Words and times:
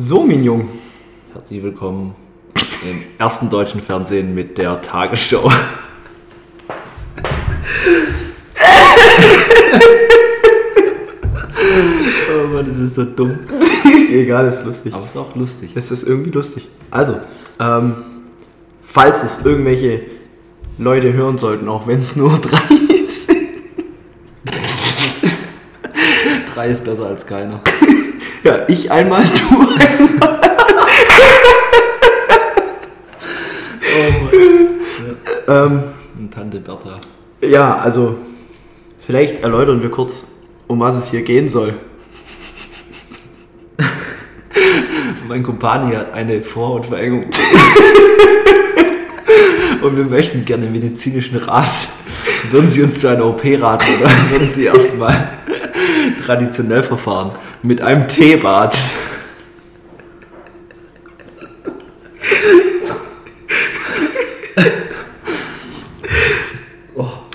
So, 0.00 0.22
Mignon. 0.22 0.68
Herzlich 1.32 1.60
willkommen 1.60 2.14
im 2.88 3.02
ersten 3.18 3.50
deutschen 3.50 3.82
Fernsehen 3.82 4.32
mit 4.32 4.56
der 4.56 4.80
Tagesschau. 4.80 5.42
oh 12.30 12.46
Mann, 12.54 12.64
das 12.68 12.78
ist 12.78 12.94
so 12.94 13.02
dumm. 13.06 13.40
Egal, 14.12 14.46
ist 14.46 14.64
lustig. 14.64 14.94
Aber 14.94 15.02
es 15.02 15.10
ist 15.10 15.16
auch 15.16 15.34
lustig. 15.34 15.72
Es 15.74 15.90
ist 15.90 16.04
irgendwie 16.04 16.30
lustig. 16.30 16.68
Also, 16.92 17.16
ähm, 17.58 17.96
falls 18.80 19.24
es 19.24 19.44
irgendwelche 19.44 20.02
Leute 20.78 21.12
hören 21.12 21.38
sollten, 21.38 21.68
auch 21.68 21.88
wenn 21.88 21.98
es 21.98 22.14
nur 22.14 22.38
drei 22.40 22.60
sind. 23.04 23.48
Drei 26.54 26.68
ist 26.68 26.84
besser 26.84 27.06
als 27.06 27.26
keiner. 27.26 27.60
Ja, 28.48 28.60
ich 28.66 28.90
einmal, 28.90 29.22
du 29.24 29.28
einmal. 29.60 30.40
Oh 33.84 34.24
Mann. 34.24 34.32
Ähm, 35.48 35.82
Und 36.18 36.32
Tante 36.32 36.58
Bertha. 36.58 36.98
ja, 37.42 37.76
also, 37.76 38.16
vielleicht 39.06 39.42
erläutern 39.42 39.82
wir 39.82 39.90
kurz, 39.90 40.28
um 40.66 40.80
was 40.80 40.96
es 40.96 41.10
hier 41.10 41.20
gehen 41.20 41.50
soll. 41.50 41.74
Mein 45.28 45.42
Kumpani 45.42 45.94
hat 45.94 46.14
eine 46.14 46.40
Vorhautverengung. 46.40 47.26
Und 49.82 49.94
wir 49.94 50.04
möchten 50.04 50.46
gerne 50.46 50.70
medizinischen 50.70 51.36
Rat. 51.36 51.88
Würden 52.50 52.70
Sie 52.70 52.82
uns 52.82 52.98
zu 52.98 53.08
einer 53.08 53.26
OP 53.26 53.42
raten 53.44 53.92
oder 54.00 54.10
würden 54.30 54.48
Sie 54.48 54.64
erstmal 54.64 55.28
traditionell 56.24 56.82
verfahren? 56.82 57.32
Mit 57.62 57.80
einem 57.80 58.06
Teebad. 58.06 58.76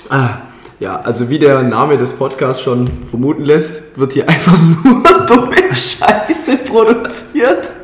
Ah, 0.08 0.42
ja, 0.78 1.00
also 1.00 1.28
wie 1.28 1.38
der 1.38 1.62
Name 1.62 1.96
des 1.96 2.12
Podcasts 2.12 2.62
schon 2.62 2.88
vermuten 3.10 3.44
lässt, 3.44 3.98
wird 3.98 4.12
hier 4.12 4.28
einfach 4.28 4.56
nur 4.84 5.02
dumme 5.26 5.56
Scheiße 5.74 6.58
produziert. 6.58 7.74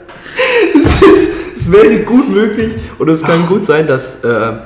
Es, 0.75 1.03
ist, 1.03 1.33
es 1.57 1.73
wäre 1.73 1.98
gut 2.01 2.29
möglich 2.31 2.75
und 2.98 3.09
es 3.09 3.23
kann 3.23 3.47
gut 3.47 3.67
sein, 3.67 3.86
dass 3.86 4.23
äh, 4.23 4.59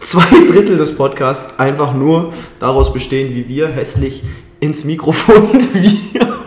zwei 0.00 0.46
Drittel 0.50 0.78
des 0.78 0.96
Podcasts 0.96 1.58
einfach 1.58 1.92
nur 1.92 2.32
daraus 2.58 2.92
bestehen, 2.92 3.34
wie 3.34 3.46
wir 3.46 3.68
hässlich 3.68 4.22
ins 4.58 4.84
Mikrofon 4.84 5.50
wiehern. 5.74 6.39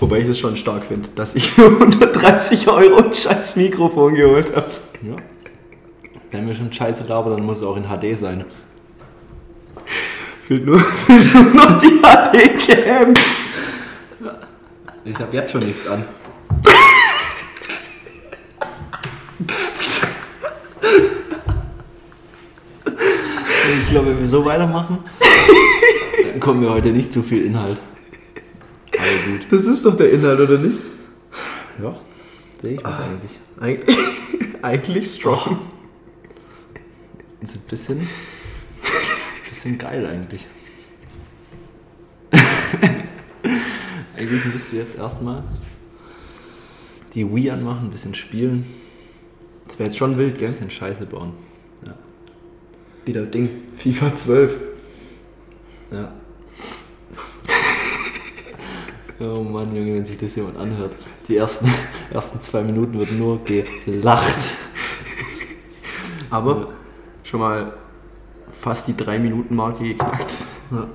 Wobei 0.00 0.20
ich 0.20 0.28
es 0.28 0.38
schon 0.38 0.56
stark 0.56 0.84
finde, 0.84 1.08
dass 1.14 1.34
ich 1.34 1.50
für 1.50 1.66
130 1.66 2.68
Euro 2.68 2.98
ein 2.98 3.14
scheiß 3.14 3.56
Mikrofon 3.56 4.14
geholt 4.14 4.54
habe. 4.54 4.70
Ja. 5.02 5.16
Wenn 6.30 6.46
wir 6.46 6.54
schon 6.54 6.72
scheiße 6.72 7.04
labern, 7.08 7.36
dann 7.36 7.46
muss 7.46 7.58
es 7.58 7.62
auch 7.64 7.76
in 7.76 7.84
HD 7.84 8.16
sein. 8.16 8.44
Fehlt 10.44 10.66
nur, 10.66 10.78
fehlt 11.06 11.34
nur 11.34 11.44
noch 11.54 11.80
die 11.80 12.00
HD-Cam. 12.00 13.14
Ich 15.04 15.18
habe 15.18 15.36
jetzt 15.36 15.52
schon 15.52 15.64
nichts 15.64 15.86
an. 15.88 16.04
Ich 23.82 23.90
glaube, 23.90 24.08
wenn 24.08 24.20
wir 24.20 24.26
so 24.26 24.44
weitermachen, 24.44 24.98
dann 26.30 26.40
kommen 26.40 26.60
wir 26.60 26.70
heute 26.70 26.90
nicht 26.90 27.12
zu 27.12 27.22
viel 27.22 27.44
Inhalt. 27.44 27.78
Gut. 29.28 29.46
Das 29.50 29.64
ist 29.66 29.84
doch 29.84 29.96
der 29.96 30.10
Inhalt, 30.12 30.40
oder 30.40 30.58
nicht? 30.58 30.78
Ja, 31.82 32.00
sehe 32.62 32.74
ich 32.74 32.84
auch 32.84 32.98
eigentlich. 32.98 33.30
Eig 33.60 33.84
eigentlich 34.62 35.10
strong. 35.14 35.58
Das 37.40 37.50
ist 37.50 37.56
ein 37.56 37.62
bisschen, 37.68 38.08
bisschen 39.48 39.78
geil 39.78 40.06
eigentlich. 40.06 40.44
eigentlich 44.16 44.44
müsst 44.46 44.72
ihr 44.72 44.80
jetzt 44.80 44.96
erstmal 44.96 45.44
die 47.14 47.32
Wii 47.32 47.50
anmachen, 47.50 47.86
ein 47.86 47.90
bisschen 47.90 48.14
spielen, 48.14 48.64
Das 49.66 49.78
wäre 49.78 49.88
jetzt 49.88 49.98
schon 49.98 50.16
wild, 50.18 50.34
ein 50.34 50.38
gell? 50.38 50.48
bisschen 50.48 50.70
Scheiße 50.70 51.06
bauen. 51.06 51.32
Ja. 51.84 51.94
Wieder 53.04 53.26
Ding. 53.26 53.62
FIFA 53.76 54.16
12. 54.16 54.56
ja. 55.92 56.12
Oh 59.20 59.42
Mann, 59.42 59.74
Junge, 59.74 59.94
wenn 59.94 60.06
sich 60.06 60.16
das 60.16 60.36
jemand 60.36 60.56
anhört. 60.58 60.92
Die 61.26 61.36
ersten, 61.36 61.68
ersten 62.12 62.40
zwei 62.40 62.62
Minuten 62.62 62.98
wird 62.98 63.10
nur 63.12 63.40
gelacht. 63.44 64.38
Aber 66.30 66.68
schon 67.24 67.40
mal 67.40 67.72
fast 68.60 68.86
die 68.86 68.92
3-Minuten-Marke 68.92 69.82
geknackt. 69.82 70.30
Ja. 70.70 70.86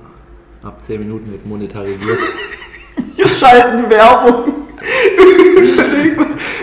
Ab 0.62 0.82
10 0.82 1.00
Minuten 1.00 1.30
wird 1.32 1.44
monetarisiert. 1.44 2.18
Wir 3.16 3.28
schalten 3.28 3.90
Werbung. 3.90 4.54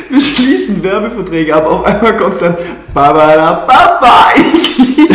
Wir 0.10 0.22
schließen 0.22 0.82
Werbeverträge 0.82 1.56
ab. 1.56 1.68
Auf 1.68 1.86
einmal 1.86 2.18
kommt 2.18 2.42
dann 2.42 2.58
Baba 2.94 3.66
Baba, 3.68 4.32
ich 4.36 4.78
liebe 4.78 5.14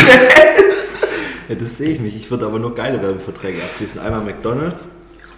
es. 0.69 1.17
Ja, 1.49 1.55
das 1.57 1.79
sehe 1.79 1.91
ich 1.91 2.01
nicht. 2.01 2.17
Ich 2.17 2.31
würde 2.31 2.47
aber 2.47 2.59
nur 2.59 2.75
geile 2.75 3.03
Werbeverträge 3.03 3.63
abschließen. 3.63 4.01
Einmal 4.01 4.23
McDonalds, 4.23 4.87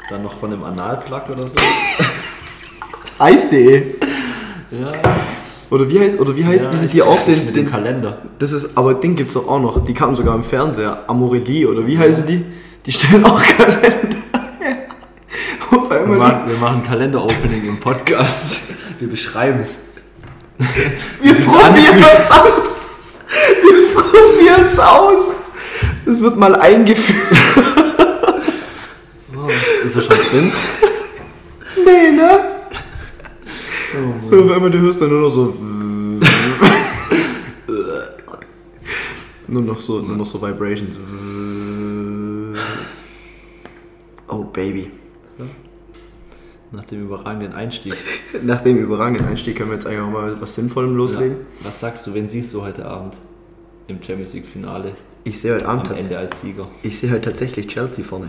dann 0.09 0.23
noch 0.23 0.39
von 0.39 0.53
einem 0.53 0.65
Analplug 0.65 1.29
oder 1.31 1.45
so. 1.45 1.55
Eis.de. 3.19 3.95
Ja, 4.71 4.93
Oder 5.71 5.89
wie 5.89 6.01
heißt, 6.01 6.19
oder 6.19 6.37
wie 6.37 6.45
heißt 6.45 6.67
ja, 6.67 6.71
diese, 6.71 6.87
die 6.87 7.03
auch 7.03 7.21
den, 7.23 7.47
mit 7.47 7.57
den 7.57 7.65
dem 7.65 7.71
Kalender. 7.71 8.19
Das 8.39 8.53
ist, 8.53 8.77
aber 8.77 8.95
den 8.95 9.17
gibt's 9.17 9.35
doch 9.35 9.49
auch 9.49 9.61
noch. 9.61 9.85
Die 9.85 9.95
kamen 9.95 10.17
sogar 10.17 10.35
im 10.35 10.45
Fernseher. 10.45 11.05
Amorelie 11.09 11.67
oder 11.67 11.87
wie 11.87 11.99
heißen 11.99 12.27
die? 12.27 12.45
Die 12.87 12.93
stellen 12.93 13.25
auch 13.25 13.43
Kalender. 13.43 14.17
Auf 15.71 15.91
Wir 15.91 16.07
machen, 16.07 16.43
wir 16.47 16.57
machen 16.57 16.83
Kalender-Opening 16.83 17.69
im 17.69 17.81
Podcast. 17.81 18.61
Wir 18.99 19.09
beschreiben 19.09 19.59
es. 19.61 19.77
wir 21.23 21.35
probieren 21.35 22.05
es 22.19 22.31
aus. 22.31 23.19
Wir 23.63 23.95
probieren 23.95 24.65
es 24.73 24.79
aus. 24.79 25.37
Es 26.07 26.23
wird 26.23 26.37
mal 26.37 26.57
eingeführt. 26.57 27.38
Er 29.99 30.03
schon 30.03 30.17
drin? 30.31 30.53
Nee, 31.85 32.11
ne? 32.17 32.41
Oh, 33.95 34.35
Und 34.35 34.45
auf 34.51 34.57
einmal 34.57 34.71
du 34.71 34.79
hörst 34.81 35.01
dann 35.01 35.11
nur 35.11 35.21
noch 35.21 35.31
so. 35.31 35.55
nur 39.47 39.63
noch 39.63 39.81
so, 39.81 40.01
nur 40.01 40.17
noch 40.17 40.27
so 40.27 40.41
Vibrations. 40.43 40.97
Oh 44.29 44.45
Baby. 44.45 44.91
Nach 46.71 46.85
dem 46.85 47.03
überragenden 47.05 47.53
Einstieg. 47.55 47.95
Nach 48.43 48.63
dem 48.63 48.77
überragenden 48.77 49.27
Einstieg 49.27 49.57
können 49.57 49.71
wir 49.71 49.77
jetzt 49.77 49.87
eigentlich 49.87 50.01
auch 50.01 50.11
mal 50.11 50.39
was 50.41 50.55
Sinnvollem 50.55 50.97
loslegen. 50.97 51.37
Was 51.63 51.81
sagst 51.81 52.07
du, 52.07 52.13
wen 52.13 52.29
siehst 52.29 52.53
du 52.53 52.61
heute 52.63 52.85
Abend 52.85 53.17
im 53.87 54.03
Champions 54.03 54.35
League-Finale 54.35 54.93
Ich 55.25 55.41
sehe 55.41 55.55
heute 55.55 55.67
am 55.67 55.79
Abend 55.79 55.93
tats- 55.93 56.05
Ende 56.05 56.19
als 56.19 56.41
Sieger? 56.43 56.69
Ich 56.83 56.99
sehe 56.99 57.11
halt 57.11 57.25
tatsächlich 57.25 57.69
Chelsea 57.69 58.05
vorne. 58.05 58.29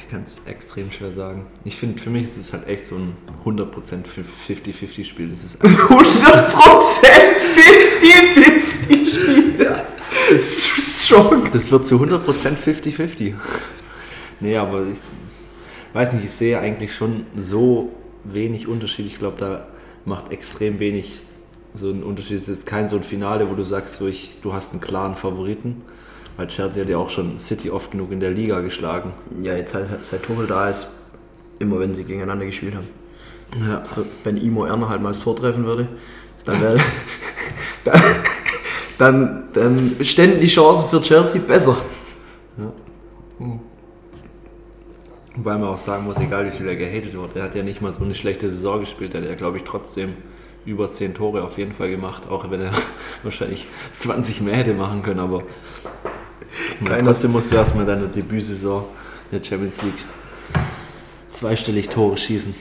Ich 0.00 0.10
kann 0.10 0.22
es 0.22 0.42
extrem 0.46 0.90
schwer 0.90 1.12
sagen. 1.12 1.46
Ich 1.64 1.76
finde, 1.76 2.00
für 2.02 2.10
mich 2.10 2.22
ist 2.22 2.38
es 2.38 2.52
halt 2.52 2.66
echt 2.66 2.86
so 2.86 2.96
ein 2.96 3.14
100% 3.44 3.66
50-50 4.48 5.04
Spiel. 5.04 5.28
Das 5.28 5.44
ist 5.44 5.62
100% 5.62 5.68
50-50 8.86 9.06
Spiel. 9.06 9.64
Ja. 9.64 9.84
Ist 10.30 10.66
strong. 10.66 11.50
Das 11.52 11.70
wird 11.70 11.86
zu 11.86 11.96
100% 11.96 12.20
50-50. 12.56 13.34
Nee, 14.40 14.56
aber 14.56 14.86
ich 14.86 14.98
weiß 15.92 16.12
nicht, 16.14 16.24
ich 16.24 16.30
sehe 16.30 16.58
eigentlich 16.58 16.94
schon 16.94 17.26
so 17.36 17.92
wenig 18.24 18.66
Unterschied. 18.68 19.06
Ich 19.06 19.18
glaube, 19.18 19.36
da 19.38 19.66
macht 20.04 20.32
extrem 20.32 20.78
wenig 20.78 21.20
so 21.74 21.90
ein 21.90 22.02
Unterschied. 22.02 22.36
Es 22.36 22.42
ist 22.42 22.48
jetzt 22.48 22.66
kein 22.66 22.88
so 22.88 22.96
ein 22.96 23.02
Finale, 23.02 23.50
wo 23.50 23.54
du 23.54 23.64
sagst, 23.64 23.96
so 23.96 24.06
ich, 24.06 24.38
du 24.42 24.52
hast 24.52 24.72
einen 24.72 24.80
klaren 24.80 25.16
Favoriten. 25.16 25.82
Weil 26.38 26.46
Chelsea 26.46 26.84
hat 26.84 26.88
ja 26.88 26.98
auch 26.98 27.10
schon 27.10 27.36
City 27.40 27.68
oft 27.68 27.90
genug 27.90 28.12
in 28.12 28.20
der 28.20 28.30
Liga 28.30 28.60
geschlagen. 28.60 29.12
Ja, 29.40 29.56
jetzt 29.56 29.74
halt, 29.74 29.88
seit 30.02 30.22
Tuchel 30.22 30.46
da 30.46 30.70
ist, 30.70 30.88
immer 31.58 31.80
wenn 31.80 31.94
sie 31.94 32.04
gegeneinander 32.04 32.46
gespielt 32.46 32.76
haben. 32.76 32.86
Ja. 33.60 33.82
So, 33.92 34.06
wenn 34.22 34.36
Imo 34.36 34.64
Erner 34.64 34.88
halt 34.88 35.02
mal 35.02 35.08
das 35.08 35.18
Tor 35.18 35.34
treffen 35.34 35.64
würde, 35.64 35.88
dann 36.44 36.60
wäre. 36.62 36.78
dann, 37.82 38.00
dann, 38.98 39.48
dann 39.52 39.96
ständen 40.04 40.40
die 40.40 40.46
Chancen 40.46 40.88
für 40.88 41.02
Chelsea 41.02 41.40
besser. 41.40 41.76
Wobei 45.34 45.58
man 45.58 45.70
auch 45.70 45.76
sagen 45.76 46.04
muss, 46.04 46.20
egal 46.20 46.46
wie 46.46 46.56
viel 46.56 46.68
er 46.68 46.76
gehatet 46.76 47.14
wird, 47.14 47.34
er 47.34 47.42
hat 47.42 47.56
ja 47.56 47.64
nicht 47.64 47.82
mal 47.82 47.92
so 47.92 48.04
eine 48.04 48.14
schlechte 48.14 48.48
Saison 48.48 48.78
gespielt. 48.78 49.12
Er 49.14 49.22
hat 49.22 49.28
ja, 49.28 49.34
glaube 49.34 49.56
ich, 49.56 49.64
trotzdem 49.64 50.14
über 50.64 50.88
10 50.88 51.14
Tore 51.14 51.42
auf 51.42 51.58
jeden 51.58 51.72
Fall 51.72 51.90
gemacht, 51.90 52.28
auch 52.28 52.48
wenn 52.48 52.60
er 52.60 52.70
wahrscheinlich 53.24 53.66
20 53.96 54.42
mehr 54.42 54.54
hätte 54.54 54.74
machen 54.74 55.02
können, 55.02 55.18
aber 55.18 55.42
Keiner- 56.84 57.04
trotzdem 57.04 57.32
musst 57.32 57.50
du 57.50 57.56
erstmal 57.56 57.86
deine 57.86 58.08
Debütsaison 58.08 58.84
in 59.30 59.38
der 59.38 59.44
Champions 59.44 59.82
League 59.82 60.04
zweistellig 61.30 61.88
Tore 61.88 62.16
schießen. 62.16 62.54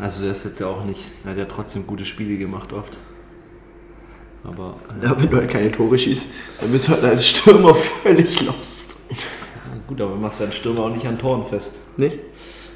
Also 0.00 0.26
das 0.26 0.44
hat 0.44 0.58
ja 0.60 0.66
auch 0.66 0.84
nicht, 0.84 1.00
er 1.24 1.30
hat 1.32 1.38
ja 1.38 1.44
trotzdem 1.44 1.86
gute 1.86 2.04
Spiele 2.04 2.36
gemacht 2.38 2.72
oft. 2.72 2.96
Aber 4.44 4.74
Ja, 5.02 5.20
wenn 5.20 5.30
du 5.30 5.36
halt 5.36 5.50
keine 5.50 5.70
Tore 5.70 5.96
schießt, 5.96 6.26
dann 6.60 6.72
bist 6.72 6.88
du 6.88 6.92
halt 6.92 7.04
als 7.04 7.26
Stürmer 7.26 7.74
völlig 8.02 8.40
lost. 8.42 8.96
gut, 9.86 10.00
aber 10.00 10.16
machst 10.16 10.40
deinen 10.40 10.52
Stürmer 10.52 10.80
auch 10.84 10.90
nicht 10.90 11.06
an 11.06 11.18
Toren 11.18 11.44
fest. 11.44 11.74
Nicht? 11.96 12.18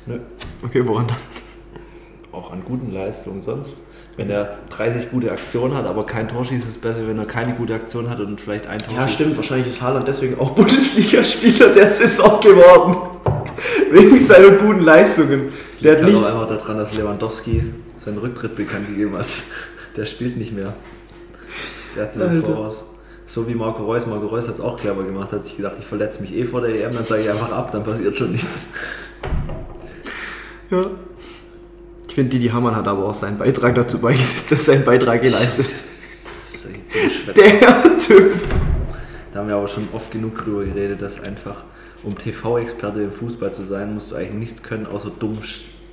Nö. 0.06 0.20
Okay, 0.64 0.86
woran 0.86 1.08
dann? 1.08 1.16
Auch 2.30 2.52
an 2.52 2.62
guten 2.64 2.92
Leistungen 2.92 3.40
sonst. 3.40 3.78
Wenn 4.16 4.30
er 4.30 4.56
30 4.70 5.10
gute 5.10 5.30
Aktionen 5.30 5.74
hat, 5.74 5.84
aber 5.84 6.06
kein 6.06 6.26
Tor 6.28 6.42
schießt, 6.44 6.64
ist 6.64 6.70
es 6.76 6.78
besser, 6.78 7.06
wenn 7.06 7.18
er 7.18 7.26
keine 7.26 7.52
gute 7.54 7.74
Aktion 7.74 8.08
hat 8.08 8.18
und 8.20 8.40
vielleicht 8.40 8.66
ein 8.66 8.78
Tor 8.78 8.94
Ja, 8.94 9.02
schießt. 9.06 9.14
stimmt. 9.14 9.36
Wahrscheinlich 9.36 9.68
ist 9.68 9.82
Haaland 9.82 10.08
deswegen 10.08 10.40
auch 10.40 10.50
Bundesligaspieler 10.54 11.68
der 11.74 11.88
Saison 11.88 12.40
geworden. 12.40 12.96
Wegen 13.90 14.18
seiner 14.18 14.50
guten 14.52 14.80
Leistungen. 14.80 15.52
Der 15.82 15.92
hat 15.92 16.00
Liegt 16.00 16.12
nicht. 16.14 16.24
auch 16.24 16.26
einfach 16.26 16.48
daran, 16.48 16.78
dass 16.78 16.94
Lewandowski 16.94 17.74
seinen 17.98 18.18
Rücktritt 18.18 18.56
bekannt 18.56 18.88
gegeben 18.88 19.16
hat. 19.18 19.26
Der 19.96 20.04
spielt 20.06 20.36
nicht 20.36 20.52
mehr. 20.52 20.72
Der 21.94 22.04
hat 22.04 22.12
sich 22.14 22.22
voraus. 22.44 22.84
So 23.26 23.48
wie 23.48 23.54
Marco 23.54 23.84
Reus. 23.84 24.06
Marco 24.06 24.26
Reus 24.26 24.46
hat 24.46 24.54
es 24.54 24.60
auch 24.60 24.76
clever 24.78 25.02
gemacht. 25.04 25.32
Hat 25.32 25.44
sich 25.44 25.56
gedacht, 25.56 25.74
ich 25.78 25.84
verletze 25.86 26.20
mich 26.22 26.34
eh 26.34 26.44
vor 26.44 26.60
der 26.60 26.70
EM, 26.74 26.94
dann 26.94 27.04
sage 27.04 27.22
ich 27.22 27.30
einfach 27.30 27.50
ab, 27.52 27.72
dann 27.72 27.82
passiert 27.84 28.16
schon 28.16 28.32
nichts. 28.32 28.72
Ja. 30.70 30.86
Ich 32.16 32.18
finde, 32.18 32.30
Didi 32.30 32.48
Hamann 32.48 32.74
hat 32.74 32.88
aber 32.88 33.04
auch 33.04 33.14
seinen 33.14 33.36
Beitrag 33.36 33.74
dazu 33.74 33.98
beigetragen, 33.98 34.46
dass 34.48 34.64
sein 34.64 34.86
Beitrag 34.86 35.20
geleistet. 35.20 35.66
Der 37.36 37.98
Typ. 37.98 38.32
Da 39.34 39.40
haben 39.40 39.48
wir 39.48 39.56
aber 39.56 39.68
schon 39.68 39.86
oft 39.92 40.10
genug 40.10 40.42
drüber 40.42 40.64
geredet, 40.64 41.02
dass 41.02 41.22
einfach, 41.22 41.56
um 42.04 42.16
TV-Experte 42.16 43.02
im 43.02 43.12
Fußball 43.12 43.52
zu 43.52 43.66
sein, 43.66 43.92
musst 43.92 44.12
du 44.12 44.16
eigentlich 44.16 44.32
nichts 44.32 44.62
können, 44.62 44.86
außer 44.86 45.10
dumm 45.20 45.36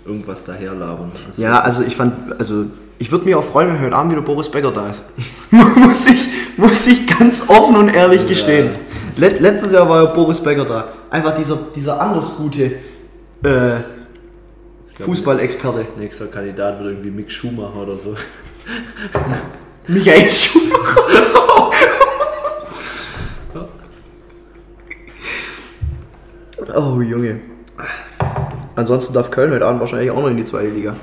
irgendwas 0.05 0.45
daherlabern. 0.45 1.11
Also 1.25 1.41
Ja, 1.41 1.59
also 1.59 1.83
ich 1.83 1.97
fand, 1.97 2.39
also 2.39 2.67
ich 2.99 3.11
würde 3.11 3.25
mich 3.25 3.35
auch 3.35 3.43
freuen, 3.43 3.67
wenn 3.73 3.81
heute 3.81 3.93
Abend 3.93 4.13
wieder 4.13 4.21
Boris 4.21 4.47
Becker 4.47 4.71
da 4.71 4.91
ist. 4.91 5.03
muss, 5.51 6.07
ich, 6.07 6.29
muss 6.55 6.87
ich 6.87 7.05
ganz 7.05 7.49
offen 7.49 7.75
und 7.75 7.89
ehrlich 7.89 8.21
Ja. 8.21 8.27
gestehen. 8.29 8.69
Let, 9.17 9.41
letztes 9.41 9.73
Jahr 9.73 9.89
war 9.89 10.01
ja 10.01 10.09
Boris 10.13 10.39
Becker 10.39 10.63
da. 10.63 10.87
Einfach 11.09 11.35
dieser, 11.35 11.57
dieser 11.75 11.99
anders 11.99 12.37
gute 12.37 12.71
äh, 13.43 13.81
Fußballexperte. 15.03 15.85
Nächster 15.97 16.27
Kandidat 16.27 16.79
wird 16.79 16.91
irgendwie 16.91 17.11
Mick 17.11 17.31
Schumacher 17.31 17.81
oder 17.81 17.97
so. 17.97 18.15
Michael 19.87 20.31
Schumacher. 20.31 21.01
oh 26.75 27.01
Junge. 27.01 27.41
Ansonsten 28.75 29.13
darf 29.13 29.29
Köln 29.29 29.51
heute 29.51 29.65
Abend 29.65 29.81
wahrscheinlich 29.81 30.09
auch 30.11 30.21
noch 30.21 30.29
in 30.29 30.37
die 30.37 30.45
zweite 30.45 30.69
Liga. 30.69 30.95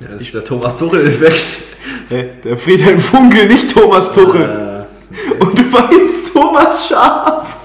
Ja, 0.00 0.08
das 0.08 0.22
ist 0.22 0.34
der 0.34 0.44
Thomas 0.44 0.76
Tuchel-Effekt. 0.76 1.62
Hey, 2.08 2.30
der 2.42 2.56
Friedhelm 2.56 3.00
Funkel, 3.00 3.48
nicht 3.48 3.72
Thomas 3.72 4.12
Tuchel. 4.12 4.42
Äh, 4.42 5.44
Und 5.44 5.58
du 5.58 5.62
meinst 5.64 6.32
Thomas 6.32 6.88
Schaf. 6.88 7.55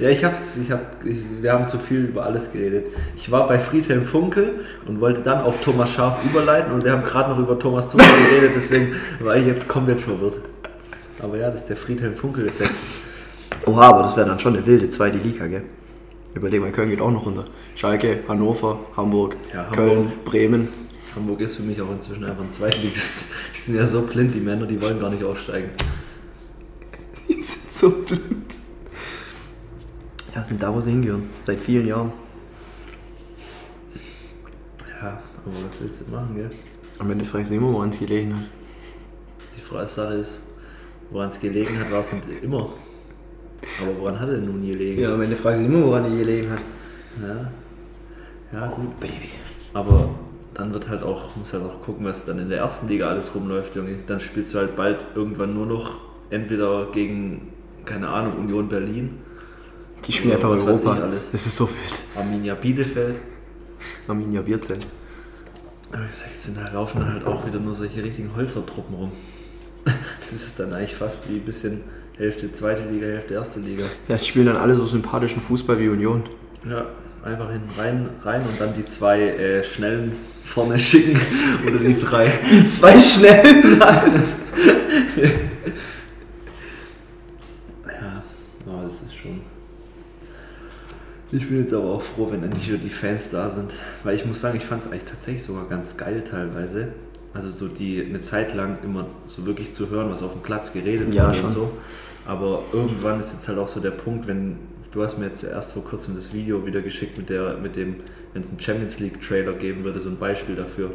Ja, 0.00 0.08
ich 0.08 0.24
hab's, 0.24 0.56
ich 0.56 0.72
hab, 0.72 1.04
ich, 1.04 1.22
wir 1.40 1.52
haben 1.52 1.68
zu 1.68 1.78
viel 1.78 2.06
über 2.06 2.24
alles 2.24 2.50
geredet. 2.50 2.86
Ich 3.16 3.30
war 3.30 3.46
bei 3.46 3.60
Friedhelm 3.60 4.04
Funkel 4.04 4.64
und 4.86 5.00
wollte 5.00 5.20
dann 5.20 5.42
auf 5.42 5.62
Thomas 5.62 5.90
Schaf 5.90 6.24
überleiten 6.24 6.72
und 6.72 6.84
wir 6.84 6.90
haben 6.92 7.04
gerade 7.04 7.30
noch 7.30 7.38
über 7.38 7.56
Thomas 7.58 7.88
Tuchel 7.88 8.06
geredet, 8.28 8.52
deswegen 8.56 8.96
war 9.20 9.36
ich 9.36 9.46
jetzt 9.46 9.68
komplett 9.68 10.00
verwirrt. 10.00 10.38
Aber 11.20 11.36
ja, 11.36 11.48
das 11.48 11.60
ist 11.60 11.68
der 11.70 11.76
Friedhelm 11.76 12.16
Funkel-Effekt. 12.16 12.74
Oha, 13.66 13.88
aber 13.88 14.02
das 14.02 14.16
wäre 14.16 14.28
dann 14.28 14.38
schon 14.40 14.56
eine 14.56 14.66
wilde 14.66 14.88
zweite 14.88 15.18
Liga, 15.18 15.46
gell? 15.46 15.62
Überleg 16.34 16.60
mal, 16.60 16.72
Köln 16.72 16.90
geht 16.90 17.00
auch 17.00 17.12
noch 17.12 17.24
runter. 17.24 17.44
Schalke, 17.76 18.20
Hannover, 18.26 18.80
Hamburg, 18.96 19.36
Ja, 19.54 19.64
Köln, 19.72 19.90
Hamburg. 19.90 20.24
Bremen. 20.24 20.68
Hamburg 21.14 21.40
ist 21.40 21.54
für 21.54 21.62
mich 21.62 21.80
auch 21.80 21.92
inzwischen 21.92 22.24
einfach 22.24 22.42
ein 22.42 22.50
Zweitligist. 22.50 23.26
Die 23.54 23.60
sind 23.60 23.76
ja 23.76 23.86
so 23.86 24.02
blind, 24.02 24.34
die 24.34 24.40
Männer, 24.40 24.66
die 24.66 24.82
wollen 24.82 24.98
gar 24.98 25.10
nicht 25.10 25.22
aufsteigen. 25.22 25.70
Die 27.28 27.40
sind 27.40 27.72
so 27.72 27.90
blind. 27.90 28.54
Ja, 30.34 30.44
sind 30.44 30.62
da, 30.62 30.74
wo 30.74 30.80
sie 30.80 30.90
hingehören. 30.90 31.28
Seit 31.42 31.58
vielen 31.60 31.86
Jahren. 31.86 32.12
Ja, 35.00 35.08
aber 35.44 35.54
was 35.68 35.80
willst 35.80 36.06
du 36.08 36.12
machen, 36.14 36.34
gell? 36.34 36.50
Am 36.98 37.10
Ende 37.10 37.24
frage 37.24 37.42
ich 37.42 37.48
sie 37.48 37.56
immer, 37.56 37.72
woran 37.72 37.90
es 37.90 37.98
gelegen 37.98 38.34
hat. 38.34 38.44
Die 39.56 39.60
Frage- 39.60 39.88
Sache 39.88 40.14
ist, 40.14 40.40
woran 41.10 41.28
es 41.28 41.40
gelegen 41.40 41.78
hat, 41.78 41.90
war 41.92 42.00
es 42.00 42.12
nicht 42.12 42.42
immer. 42.42 42.70
Aber 43.80 43.98
woran 43.98 44.18
hat 44.18 44.28
er 44.28 44.36
denn 44.36 44.46
nun 44.46 44.60
gelegen? 44.66 45.00
Ja, 45.00 45.14
am 45.14 45.22
Ende 45.22 45.36
frage 45.36 45.56
ich 45.56 45.62
sie 45.62 45.72
immer, 45.72 45.86
woran 45.86 46.10
die 46.10 46.16
gelegen 46.18 46.50
hat. 46.50 46.60
Ja, 47.22 48.58
ja 48.58 48.66
gut. 48.68 48.98
Baby. 49.00 49.30
Aber 49.72 50.10
dann 50.54 50.72
wird 50.72 50.88
halt 50.88 51.02
auch, 51.02 51.34
muss 51.36 51.52
halt 51.52 51.64
auch 51.64 51.80
gucken, 51.82 52.04
was 52.06 52.24
dann 52.26 52.38
in 52.38 52.48
der 52.48 52.58
ersten 52.58 52.88
Liga 52.88 53.08
alles 53.08 53.34
rumläuft, 53.34 53.74
Junge. 53.74 53.98
Dann 54.06 54.20
spielst 54.20 54.54
du 54.54 54.58
halt 54.58 54.76
bald 54.76 55.04
irgendwann 55.14 55.54
nur 55.54 55.66
noch 55.66 56.00
entweder 56.30 56.86
gegen, 56.92 57.52
keine 57.84 58.08
Ahnung, 58.08 58.34
Union 58.38 58.68
Berlin, 58.68 59.18
Die 60.06 60.12
spielen 60.12 60.34
einfach 60.34 60.50
Europa. 60.50 61.02
alles. 61.02 61.30
Das 61.32 61.46
ist 61.46 61.56
so 61.56 61.68
wild. 61.68 61.98
Arminia 62.16 62.54
Bielefeld. 62.54 63.16
Arminia 64.06 64.42
Bierzell. 64.42 64.78
Aber 65.92 66.04
vielleicht 66.18 66.40
sind 66.42 66.56
da 66.56 66.68
laufen 66.72 67.06
halt 67.06 67.24
auch 67.26 67.46
wieder 67.46 67.60
nur 67.60 67.74
solche 67.74 68.02
richtigen 68.02 68.34
Holzertruppen 68.34 68.94
rum. 68.94 69.12
Das 70.30 70.42
ist 70.42 70.58
dann 70.58 70.72
eigentlich 70.72 70.96
fast 70.96 71.28
wie 71.28 71.34
ein 71.34 71.44
bisschen 71.44 71.82
Hälfte 72.16 72.50
zweite 72.52 72.82
Liga, 72.90 73.06
Hälfte 73.06 73.34
erste 73.34 73.60
Liga. 73.60 73.84
Ja, 74.08 74.16
es 74.16 74.26
spielen 74.26 74.46
dann 74.46 74.56
alle 74.56 74.74
so 74.74 74.84
sympathischen 74.84 75.40
Fußball 75.40 75.78
wie 75.78 75.88
Union. 75.88 76.24
Ja, 76.68 76.86
einfach 77.22 77.50
hin, 77.52 77.62
rein, 77.76 78.08
rein 78.22 78.42
und 78.42 78.60
dann 78.60 78.74
die 78.74 78.84
zwei 78.84 79.20
äh, 79.20 79.62
schnellen 79.62 80.12
vorne 80.44 80.78
schicken 80.78 81.20
oder 81.66 81.78
die 81.78 81.94
drei. 82.00 82.32
Die 82.50 82.66
zwei 82.66 82.98
schnellen 82.98 83.80
halt. 83.84 84.26
Ja, 87.86 88.22
aber 88.66 88.82
das 88.84 88.94
ist 89.02 89.16
schon. 89.16 89.40
Ich 91.34 91.48
bin 91.48 91.58
jetzt 91.58 91.74
aber 91.74 91.90
auch 91.90 92.02
froh, 92.02 92.28
wenn 92.30 92.44
endlich 92.44 92.68
wieder 92.68 92.78
die 92.78 92.88
Fans 92.88 93.30
da 93.30 93.50
sind. 93.50 93.72
Weil 94.04 94.14
ich 94.14 94.24
muss 94.24 94.40
sagen, 94.40 94.56
ich 94.56 94.64
fand 94.64 94.84
es 94.86 94.92
eigentlich 94.92 95.10
tatsächlich 95.10 95.42
sogar 95.42 95.66
ganz 95.68 95.96
geil 95.96 96.22
teilweise. 96.22 96.88
Also 97.32 97.50
so 97.50 97.66
die 97.66 98.04
eine 98.04 98.22
Zeit 98.22 98.54
lang 98.54 98.78
immer 98.84 99.06
so 99.26 99.44
wirklich 99.44 99.74
zu 99.74 99.90
hören, 99.90 100.10
was 100.10 100.22
auf 100.22 100.32
dem 100.32 100.42
Platz 100.42 100.72
geredet 100.72 101.12
Ja, 101.12 101.26
wurde 101.26 101.34
schon. 101.34 101.46
und 101.46 101.52
so. 101.52 101.70
Aber 102.24 102.62
irgendwann 102.72 103.18
ist 103.18 103.32
jetzt 103.32 103.48
halt 103.48 103.58
auch 103.58 103.66
so 103.66 103.80
der 103.80 103.90
Punkt, 103.90 104.28
wenn 104.28 104.58
du 104.92 105.02
hast 105.02 105.18
mir 105.18 105.26
jetzt 105.26 105.42
erst 105.42 105.72
vor 105.72 105.82
kurzem 105.82 106.14
das 106.14 106.32
Video 106.32 106.64
wieder 106.64 106.80
geschickt 106.80 107.18
mit 107.18 107.28
der, 107.28 107.56
mit 107.56 107.74
dem, 107.74 107.96
wenn 108.32 108.42
es 108.42 108.50
einen 108.50 108.60
Champions 108.60 109.00
League 109.00 109.20
Trailer 109.20 109.54
geben 109.54 109.82
würde, 109.82 110.00
so 110.00 110.10
ein 110.10 110.18
Beispiel 110.18 110.54
dafür. 110.54 110.90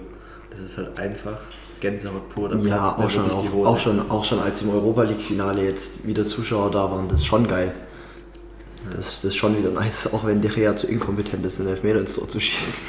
Das 0.52 0.62
ist 0.62 0.78
halt 0.78 0.98
einfach 0.98 1.38
Gänsehaut 1.82 2.30
pur. 2.30 2.48
da 2.48 2.58
Ja, 2.60 2.96
auch 2.98 3.10
schon, 3.10 3.30
auch, 3.30 3.54
auch, 3.66 3.78
schon, 3.78 4.10
auch 4.10 4.24
schon 4.24 4.40
als 4.40 4.62
im 4.62 4.70
Europa 4.70 5.04
League-Finale 5.04 5.64
jetzt 5.64 6.08
wieder 6.08 6.26
Zuschauer 6.26 6.72
da 6.72 6.90
waren, 6.90 7.10
das 7.10 7.20
ist 7.20 7.26
schon 7.26 7.46
geil. 7.46 7.74
Das, 8.92 9.22
das 9.22 9.26
ist 9.26 9.36
schon 9.36 9.58
wieder 9.58 9.72
nice, 9.72 10.12
auch 10.14 10.26
wenn 10.26 10.42
De 10.42 10.50
Gea 10.50 10.76
zu 10.76 10.88
inkompetent 10.88 11.46
ist, 11.46 11.60
einen 11.60 11.70
Elfmeter 11.70 12.00
ins 12.00 12.16
Tor 12.16 12.28
zu 12.28 12.40
schießen. 12.40 12.80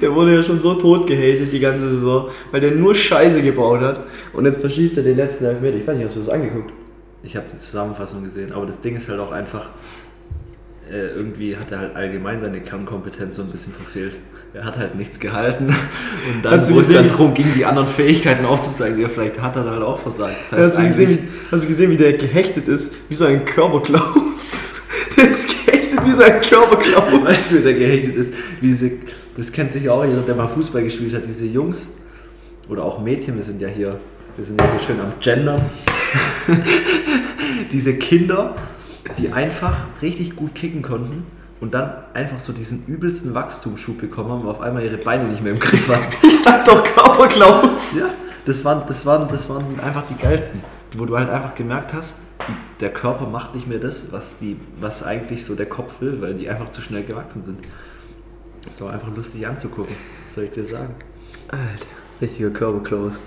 Der 0.00 0.14
wurde 0.14 0.34
ja 0.34 0.42
schon 0.42 0.60
so 0.60 0.74
tot 0.74 1.06
gehatet 1.06 1.52
die 1.52 1.60
ganze 1.60 1.88
Saison, 1.88 2.28
weil 2.50 2.60
der 2.60 2.72
nur 2.72 2.94
Scheiße 2.94 3.42
gebaut 3.42 3.80
hat 3.80 4.06
und 4.32 4.44
jetzt 4.44 4.60
verschießt 4.60 4.98
er 4.98 5.02
den 5.02 5.16
letzten 5.16 5.46
Elfmeter. 5.46 5.76
Ich 5.76 5.86
weiß 5.86 5.96
nicht, 5.96 6.06
hast 6.06 6.16
du 6.16 6.20
das 6.20 6.28
angeguckt? 6.28 6.72
Ich 7.22 7.36
habe 7.36 7.46
die 7.52 7.58
Zusammenfassung 7.58 8.22
gesehen, 8.22 8.52
aber 8.52 8.66
das 8.66 8.80
Ding 8.80 8.96
ist 8.96 9.08
halt 9.08 9.18
auch 9.18 9.32
einfach, 9.32 9.70
äh, 10.90 11.06
irgendwie 11.08 11.56
hat 11.56 11.72
er 11.72 11.78
halt 11.78 11.96
allgemein 11.96 12.40
seine 12.40 12.60
Kernkompetenz 12.60 13.36
so 13.36 13.42
ein 13.42 13.48
bisschen 13.48 13.72
verfehlt. 13.72 14.16
Er 14.54 14.64
hat 14.64 14.78
halt 14.78 14.94
nichts 14.94 15.18
gehalten 15.18 15.66
und 16.32 16.44
dann, 16.44 16.52
Hast 16.52 16.72
wo 16.72 16.78
es 16.78 16.88
dann 16.88 17.08
darum 17.08 17.34
ging, 17.34 17.46
die 17.56 17.64
anderen 17.64 17.88
Fähigkeiten 17.88 18.44
aufzuzeigen, 18.44 19.00
ja, 19.00 19.08
vielleicht 19.08 19.42
hat 19.42 19.56
er 19.56 19.64
da 19.64 19.72
halt 19.72 19.82
auch 19.82 19.98
versagt. 19.98 20.36
Das 20.48 20.60
Hast 20.60 20.78
du, 20.78 20.86
gesehen, 20.86 21.10
wie, 21.10 21.50
hast 21.50 21.64
du 21.64 21.68
gesehen, 21.68 21.90
wie 21.90 21.96
der 21.96 22.12
gehechtet 22.12 22.68
ist? 22.68 22.94
Wie 23.08 23.16
so 23.16 23.24
ein 23.24 23.44
Körperklaus. 23.44 24.82
Der 25.16 25.28
ist 25.28 25.48
gehechtet 25.48 26.04
wie 26.04 26.12
so 26.12 26.22
ein 26.22 26.40
Körperklaus. 26.40 27.24
Weißt 27.24 27.50
du, 27.50 27.58
wie 27.58 27.62
der 27.62 27.74
gehechtet 27.74 28.16
ist? 28.16 28.34
Wie 28.60 28.68
diese, 28.68 28.92
das 29.36 29.52
kennt 29.52 29.72
sich 29.72 29.88
auch 29.88 30.04
jeder, 30.04 30.22
der 30.22 30.34
mal 30.34 30.48
Fußball 30.48 30.82
gespielt 30.82 31.14
hat. 31.14 31.22
Diese 31.26 31.46
Jungs 31.46 31.98
oder 32.68 32.84
auch 32.84 33.00
Mädchen, 33.00 33.36
wir 33.36 33.44
sind 33.44 33.60
ja 33.60 33.68
hier, 33.68 33.98
wir 34.36 34.44
sind 34.44 34.60
ja 34.60 34.70
hier 34.70 34.80
schön 34.80 35.00
am 35.00 35.12
Gendern. 35.20 35.62
diese 37.72 37.94
Kinder, 37.94 38.56
die 39.18 39.32
einfach 39.32 39.86
richtig 40.02 40.34
gut 40.34 40.54
kicken 40.54 40.82
konnten 40.82 41.24
und 41.64 41.72
dann 41.72 41.94
einfach 42.12 42.38
so 42.38 42.52
diesen 42.52 42.84
übelsten 42.84 43.32
Wachstumsschub 43.32 43.98
bekommen 43.98 44.28
haben 44.28 44.42
und 44.42 44.48
auf 44.48 44.60
einmal 44.60 44.84
ihre 44.84 44.98
Beine 44.98 45.24
nicht 45.24 45.42
mehr 45.42 45.52
im 45.52 45.58
Griff 45.58 45.88
hatten. 45.88 46.14
Ich 46.22 46.42
sag 46.42 46.66
doch 46.66 46.84
Körperklaus. 46.84 47.96
Ja, 47.96 48.10
das 48.44 48.62
waren, 48.66 48.82
das 48.86 49.06
waren, 49.06 49.28
das 49.28 49.48
waren 49.48 49.80
einfach 49.80 50.02
die 50.06 50.14
geilsten. 50.14 50.60
Wo 50.94 51.06
du 51.06 51.16
halt 51.16 51.30
einfach 51.30 51.54
gemerkt 51.54 51.94
hast, 51.94 52.18
der 52.80 52.92
Körper 52.92 53.26
macht 53.26 53.54
nicht 53.54 53.66
mehr 53.66 53.78
das, 53.78 54.12
was, 54.12 54.38
die, 54.40 54.60
was 54.78 55.02
eigentlich 55.04 55.46
so 55.46 55.54
der 55.54 55.64
Kopf 55.64 56.02
will, 56.02 56.20
weil 56.20 56.34
die 56.34 56.50
einfach 56.50 56.68
zu 56.68 56.82
schnell 56.82 57.02
gewachsen 57.02 57.42
sind. 57.42 57.66
Das 58.66 58.78
war 58.82 58.92
einfach 58.92 59.16
lustig 59.16 59.46
anzugucken, 59.46 59.94
was 60.26 60.34
soll 60.34 60.44
ich 60.44 60.50
dir 60.50 60.66
sagen. 60.66 60.94
Alter, 61.48 61.86
richtiger 62.20 62.50
Körperklaus. 62.50 63.20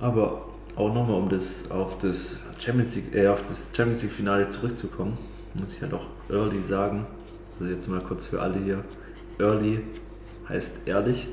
Aber 0.00 0.46
auch 0.74 0.94
nochmal, 0.94 1.16
um 1.18 1.28
das 1.28 1.70
auf 1.70 1.98
das 1.98 2.38
Champions 2.58 2.94
League, 2.94 3.14
äh, 3.14 3.28
auf 3.28 3.46
das 3.46 3.72
Champions 3.76 4.00
League 4.00 4.12
Finale 4.12 4.48
zurückzukommen. 4.48 5.18
muss 5.52 5.74
ich 5.74 5.82
halt 5.82 5.92
auch 5.92 6.13
Early 6.30 6.62
sagen. 6.62 7.06
Also 7.60 7.72
jetzt 7.72 7.88
mal 7.88 8.00
kurz 8.00 8.26
für 8.26 8.40
alle 8.40 8.58
hier. 8.58 8.84
Early 9.38 9.80
heißt 10.48 10.86
ehrlich 10.86 11.28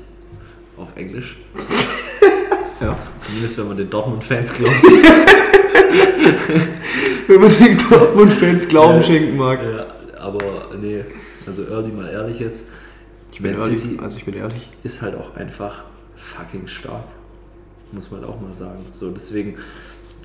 auf 0.76 0.96
Englisch. 0.96 1.36
Ja. 2.80 2.98
Zumindest 3.20 3.58
wenn 3.58 3.68
man 3.68 3.76
den 3.76 3.88
Dortmund-Fans 3.88 4.52
glaubt. 4.54 4.74
Wenn 7.28 7.40
man 7.40 7.50
den 7.58 7.78
Dortmund-Fans 7.78 8.68
Glauben 8.68 8.96
Ja. 8.96 9.02
schenken 9.04 9.36
mag. 9.36 9.60
ja, 9.62 9.86
aber 10.20 10.70
nee, 10.80 11.04
also 11.46 11.62
Early 11.64 11.92
mal 11.92 12.08
ehrlich 12.08 12.40
jetzt. 12.40 12.64
Ich 13.30 13.40
bin 13.40 13.52
Man 13.52 13.60
ehrlich, 13.68 13.82
City 13.82 13.98
also 14.02 14.18
ich 14.18 14.24
bin 14.24 14.34
ehrlich. 14.34 14.68
ist 14.82 15.00
halt 15.00 15.14
auch 15.14 15.36
einfach 15.36 15.84
fucking 16.16 16.66
stark. 16.66 17.04
Muss 17.92 18.10
man 18.10 18.24
auch 18.24 18.40
mal 18.40 18.52
sagen. 18.52 18.84
So, 18.92 19.10
deswegen, 19.10 19.56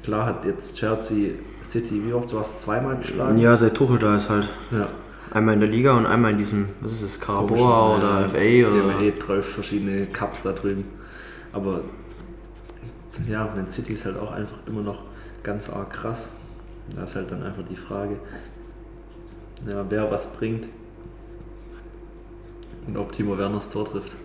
klar 0.04 0.26
hat 0.26 0.44
jetzt 0.46 0.78
Chelsea 0.78 1.32
City, 1.68 2.02
wie 2.06 2.14
oft? 2.14 2.32
Du 2.32 2.40
hast 2.40 2.62
zweimal 2.62 2.98
geschlagen? 2.98 3.38
Ja, 3.38 3.56
seit 3.58 3.76
Tuchel 3.76 4.00
da 4.00 4.16
ist 4.16 4.30
halt. 4.30 4.48
Ja. 4.72 4.88
Einmal 5.32 5.56
in 5.56 5.60
der 5.60 5.70
Liga 5.70 5.98
und 5.98 6.06
einmal 6.06 6.32
in 6.32 6.38
diesem, 6.38 6.70
was 6.80 6.94
ist 6.94 7.04
das, 7.04 7.20
Caraboa 7.20 7.98
oder 7.98 8.22
ja, 8.22 8.28
FA 8.30 8.40
Die 8.40 8.64
oder. 8.66 8.94
haben 8.94 9.04
ja 9.04 9.10
eh 9.10 9.20
12 9.20 9.46
verschiedene 9.46 10.08
Cups 10.08 10.44
da 10.44 10.54
drüben. 10.54 10.86
Aber 11.52 11.82
ja, 13.28 13.50
Man 13.56 13.70
City 13.70 13.94
ist 13.94 14.06
halt 14.06 14.18
auch 14.18 14.32
einfach 14.32 14.58
immer 14.68 14.82
noch 14.82 15.02
ganz 15.44 15.70
arg 15.70 15.92
krass. 15.92 16.32
Da 16.96 17.04
ist 17.04 17.16
halt 17.16 17.30
dann 17.32 17.44
einfach 17.44 17.64
die 17.70 17.76
Frage, 17.76 18.18
ja, 19.68 19.84
wer 19.90 20.10
was 20.10 20.34
bringt 20.34 20.68
und 22.88 22.96
ob 22.96 23.12
Timo 23.12 23.38
Werner 23.38 23.56
das 23.56 23.70
Tor 23.70 23.86
trifft. 23.86 24.16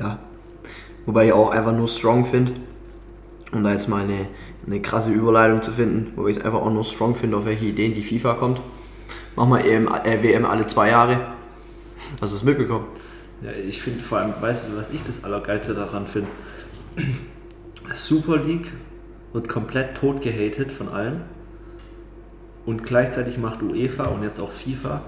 Ja. 0.00 0.18
Wobei 1.06 1.26
ich 1.26 1.32
auch 1.32 1.50
einfach 1.50 1.72
nur 1.72 1.86
strong 1.86 2.24
finde, 2.24 2.52
um 3.52 3.62
da 3.62 3.72
jetzt 3.72 3.88
mal 3.88 4.02
eine, 4.02 4.26
eine 4.66 4.80
krasse 4.80 5.10
Überleitung 5.10 5.62
zu 5.62 5.72
finden, 5.72 6.12
wobei 6.16 6.30
ich 6.30 6.38
es 6.38 6.44
einfach 6.44 6.60
auch 6.60 6.70
nur 6.70 6.84
strong 6.84 7.14
finde, 7.14 7.36
auf 7.36 7.44
welche 7.44 7.66
Ideen 7.66 7.94
die 7.94 8.02
FIFA 8.02 8.34
kommt. 8.34 8.60
Mach 9.36 9.46
mal 9.46 9.64
EM, 9.64 9.88
äh, 9.88 10.22
WM 10.22 10.44
alle 10.44 10.66
zwei 10.66 10.90
Jahre. 10.90 11.20
Hast 12.20 12.32
du 12.32 12.36
es 12.36 12.42
mitbekommen? 12.44 12.86
Ja, 13.42 13.50
ich 13.50 13.82
finde 13.82 14.02
vor 14.02 14.18
allem, 14.18 14.32
weißt 14.40 14.68
du, 14.68 14.76
was 14.76 14.90
ich 14.90 15.00
das 15.06 15.24
Allergeilste 15.24 15.74
daran 15.74 16.06
finde? 16.06 16.28
Super 17.92 18.38
League 18.38 18.72
wird 19.32 19.48
komplett 19.48 19.96
tot 19.96 20.22
gehatet 20.22 20.70
von 20.70 20.88
allen 20.88 21.22
und 22.64 22.84
gleichzeitig 22.84 23.36
macht 23.38 23.62
UEFA 23.62 24.04
und 24.04 24.22
jetzt 24.22 24.40
auch 24.40 24.50
FIFA 24.50 25.02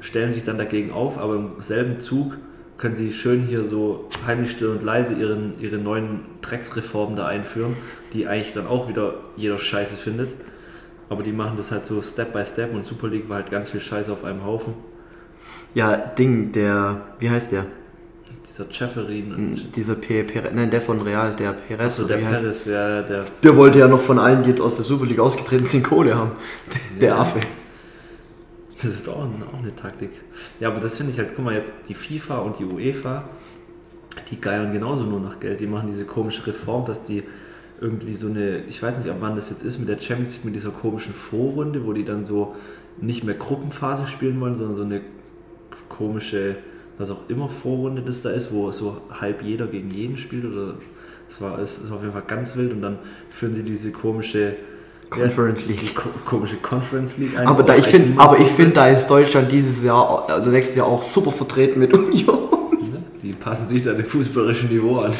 stellen 0.00 0.32
sich 0.32 0.44
dann 0.44 0.58
dagegen 0.58 0.92
auf, 0.92 1.18
aber 1.18 1.34
im 1.34 1.52
selben 1.58 1.98
Zug 1.98 2.36
können 2.80 2.96
sie 2.96 3.12
schön 3.12 3.42
hier 3.42 3.64
so 3.64 4.08
heimlich 4.26 4.52
still 4.52 4.68
und 4.68 4.82
leise 4.82 5.12
ihren, 5.12 5.52
ihre 5.60 5.76
neuen 5.76 6.20
Drecksreformen 6.40 7.14
da 7.14 7.26
einführen, 7.26 7.76
die 8.14 8.26
eigentlich 8.26 8.54
dann 8.54 8.66
auch 8.66 8.88
wieder 8.88 9.14
jeder 9.36 9.58
Scheiße 9.58 9.96
findet. 9.96 10.30
Aber 11.10 11.22
die 11.22 11.32
machen 11.32 11.58
das 11.58 11.70
halt 11.72 11.84
so 11.84 12.00
Step 12.00 12.32
by 12.32 12.42
Step 12.44 12.72
und 12.72 12.82
Super 12.82 13.08
League 13.08 13.28
war 13.28 13.36
halt 13.36 13.50
ganz 13.50 13.68
viel 13.68 13.82
Scheiße 13.82 14.10
auf 14.10 14.24
einem 14.24 14.44
Haufen. 14.44 14.72
Ja, 15.74 15.94
Ding, 15.94 16.52
der, 16.52 17.02
wie 17.18 17.28
heißt 17.28 17.52
der? 17.52 17.66
Dieser 18.48 18.64
und 18.64 19.76
Dieser 19.76 19.94
P, 19.94 20.22
Perez, 20.22 20.52
nein, 20.54 20.70
der 20.70 20.80
von 20.80 21.02
Real, 21.02 21.36
der 21.36 21.52
Perez, 21.52 21.96
so 21.96 22.04
oder 22.04 22.16
der 22.16 22.24
Palace, 22.24 22.64
ja, 22.64 23.02
der 23.02 23.24
Der 23.42 23.56
wollte 23.56 23.78
ja 23.78 23.88
noch 23.88 24.00
von 24.00 24.18
allen, 24.18 24.42
die 24.42 24.50
jetzt 24.50 24.60
aus 24.60 24.76
der 24.76 24.84
Super 24.84 25.04
League 25.04 25.20
ausgetreten 25.20 25.66
sind, 25.66 25.84
Kohle 25.84 26.16
haben. 26.16 26.32
Der 27.00 27.10
Ja. 27.10 27.18
Affe. 27.18 27.40
Das 28.82 28.94
ist 28.94 29.08
auch, 29.08 29.18
auch 29.18 29.58
eine 29.58 29.76
Taktik. 29.76 30.10
Ja, 30.58 30.68
aber 30.68 30.80
das 30.80 30.96
finde 30.96 31.12
ich 31.12 31.18
halt, 31.18 31.30
guck 31.34 31.44
mal, 31.44 31.54
jetzt 31.54 31.74
die 31.88 31.94
FIFA 31.94 32.38
und 32.38 32.58
die 32.58 32.64
UEFA, 32.64 33.28
die 34.30 34.40
geiern 34.40 34.72
genauso 34.72 35.04
nur 35.04 35.20
nach 35.20 35.38
Geld. 35.38 35.60
Die 35.60 35.66
machen 35.66 35.88
diese 35.88 36.06
komische 36.06 36.46
Reform, 36.46 36.86
dass 36.86 37.02
die 37.02 37.22
irgendwie 37.80 38.14
so 38.14 38.28
eine, 38.28 38.64
ich 38.64 38.82
weiß 38.82 38.98
nicht, 38.98 39.10
ab 39.10 39.16
wann 39.20 39.36
das 39.36 39.50
jetzt 39.50 39.62
ist, 39.62 39.78
mit 39.78 39.88
der 39.88 40.00
Champions 40.00 40.32
League, 40.34 40.44
mit 40.44 40.54
dieser 40.54 40.70
komischen 40.70 41.14
Vorrunde, 41.14 41.86
wo 41.86 41.92
die 41.92 42.04
dann 42.04 42.24
so 42.24 42.54
nicht 43.00 43.24
mehr 43.24 43.34
Gruppenphase 43.34 44.06
spielen 44.06 44.40
wollen, 44.40 44.54
sondern 44.54 44.76
so 44.76 44.82
eine 44.82 45.00
komische, 45.88 46.56
was 46.98 47.10
auch 47.10 47.28
immer 47.28 47.48
Vorrunde 47.48 48.02
das 48.02 48.22
da 48.22 48.30
ist, 48.30 48.52
wo 48.52 48.70
so 48.72 49.00
halb 49.10 49.42
jeder 49.42 49.66
gegen 49.66 49.90
jeden 49.90 50.18
spielt 50.18 50.44
oder 50.44 50.74
es 51.28 51.40
war 51.40 51.58
es 51.58 51.78
ist 51.78 51.90
auf 51.90 52.00
jeden 52.00 52.12
Fall 52.12 52.24
ganz 52.26 52.56
wild 52.56 52.72
und 52.72 52.82
dann 52.82 52.98
führen 53.30 53.54
die 53.54 53.62
diese 53.62 53.92
komische 53.92 54.56
Conference 55.10 55.66
League. 55.66 55.94
ko- 55.94 56.08
komische 56.24 56.56
Conference 56.56 57.18
League. 57.18 57.36
Aber 57.44 57.62
da, 57.62 57.74
ich 57.74 57.84
eigentlich 57.84 57.90
finde, 57.94 58.08
niemand 58.10 58.28
aber 58.28 58.38
ich 58.38 58.48
finde, 58.48 58.70
da 58.72 58.88
ist 58.88 59.06
Deutschland 59.08 59.50
dieses 59.50 59.82
Jahr, 59.84 60.26
also 60.28 60.50
nächstes 60.50 60.76
Jahr 60.76 60.86
auch 60.86 61.02
super 61.02 61.32
vertreten 61.32 61.80
mit 61.80 61.92
Union. 61.92 62.38
Die 63.22 63.32
passen 63.32 63.68
sich 63.68 63.82
da 63.82 63.92
dem 63.92 64.06
fußballerischen 64.06 64.68
Niveau 64.70 65.00
an. 65.00 65.12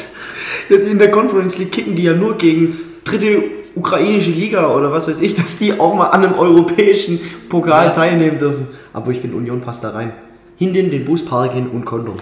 In 0.69 0.97
der 0.97 1.11
Conference 1.11 1.57
League 1.59 1.71
kicken 1.71 1.95
die 1.95 2.03
ja 2.03 2.13
nur 2.13 2.35
gegen 2.35 2.75
dritte 3.03 3.43
ukrainische 3.75 4.31
Liga 4.31 4.73
oder 4.75 4.91
was 4.91 5.07
weiß 5.07 5.21
ich, 5.21 5.35
dass 5.35 5.59
die 5.59 5.79
auch 5.79 5.93
mal 5.93 6.07
an 6.07 6.25
einem 6.25 6.33
europäischen 6.37 7.19
Pokal 7.47 7.87
Ja. 7.87 7.91
teilnehmen 7.91 8.39
dürfen. 8.39 8.67
Aber 8.93 9.11
ich 9.11 9.19
finde, 9.19 9.37
Union 9.37 9.61
passt 9.61 9.83
da 9.83 9.91
rein. 9.91 10.13
Hinten 10.57 10.89
den 10.91 11.05
Bus 11.05 11.23
parken 11.23 11.67
und 11.69 11.85
Kondom. 11.85 12.15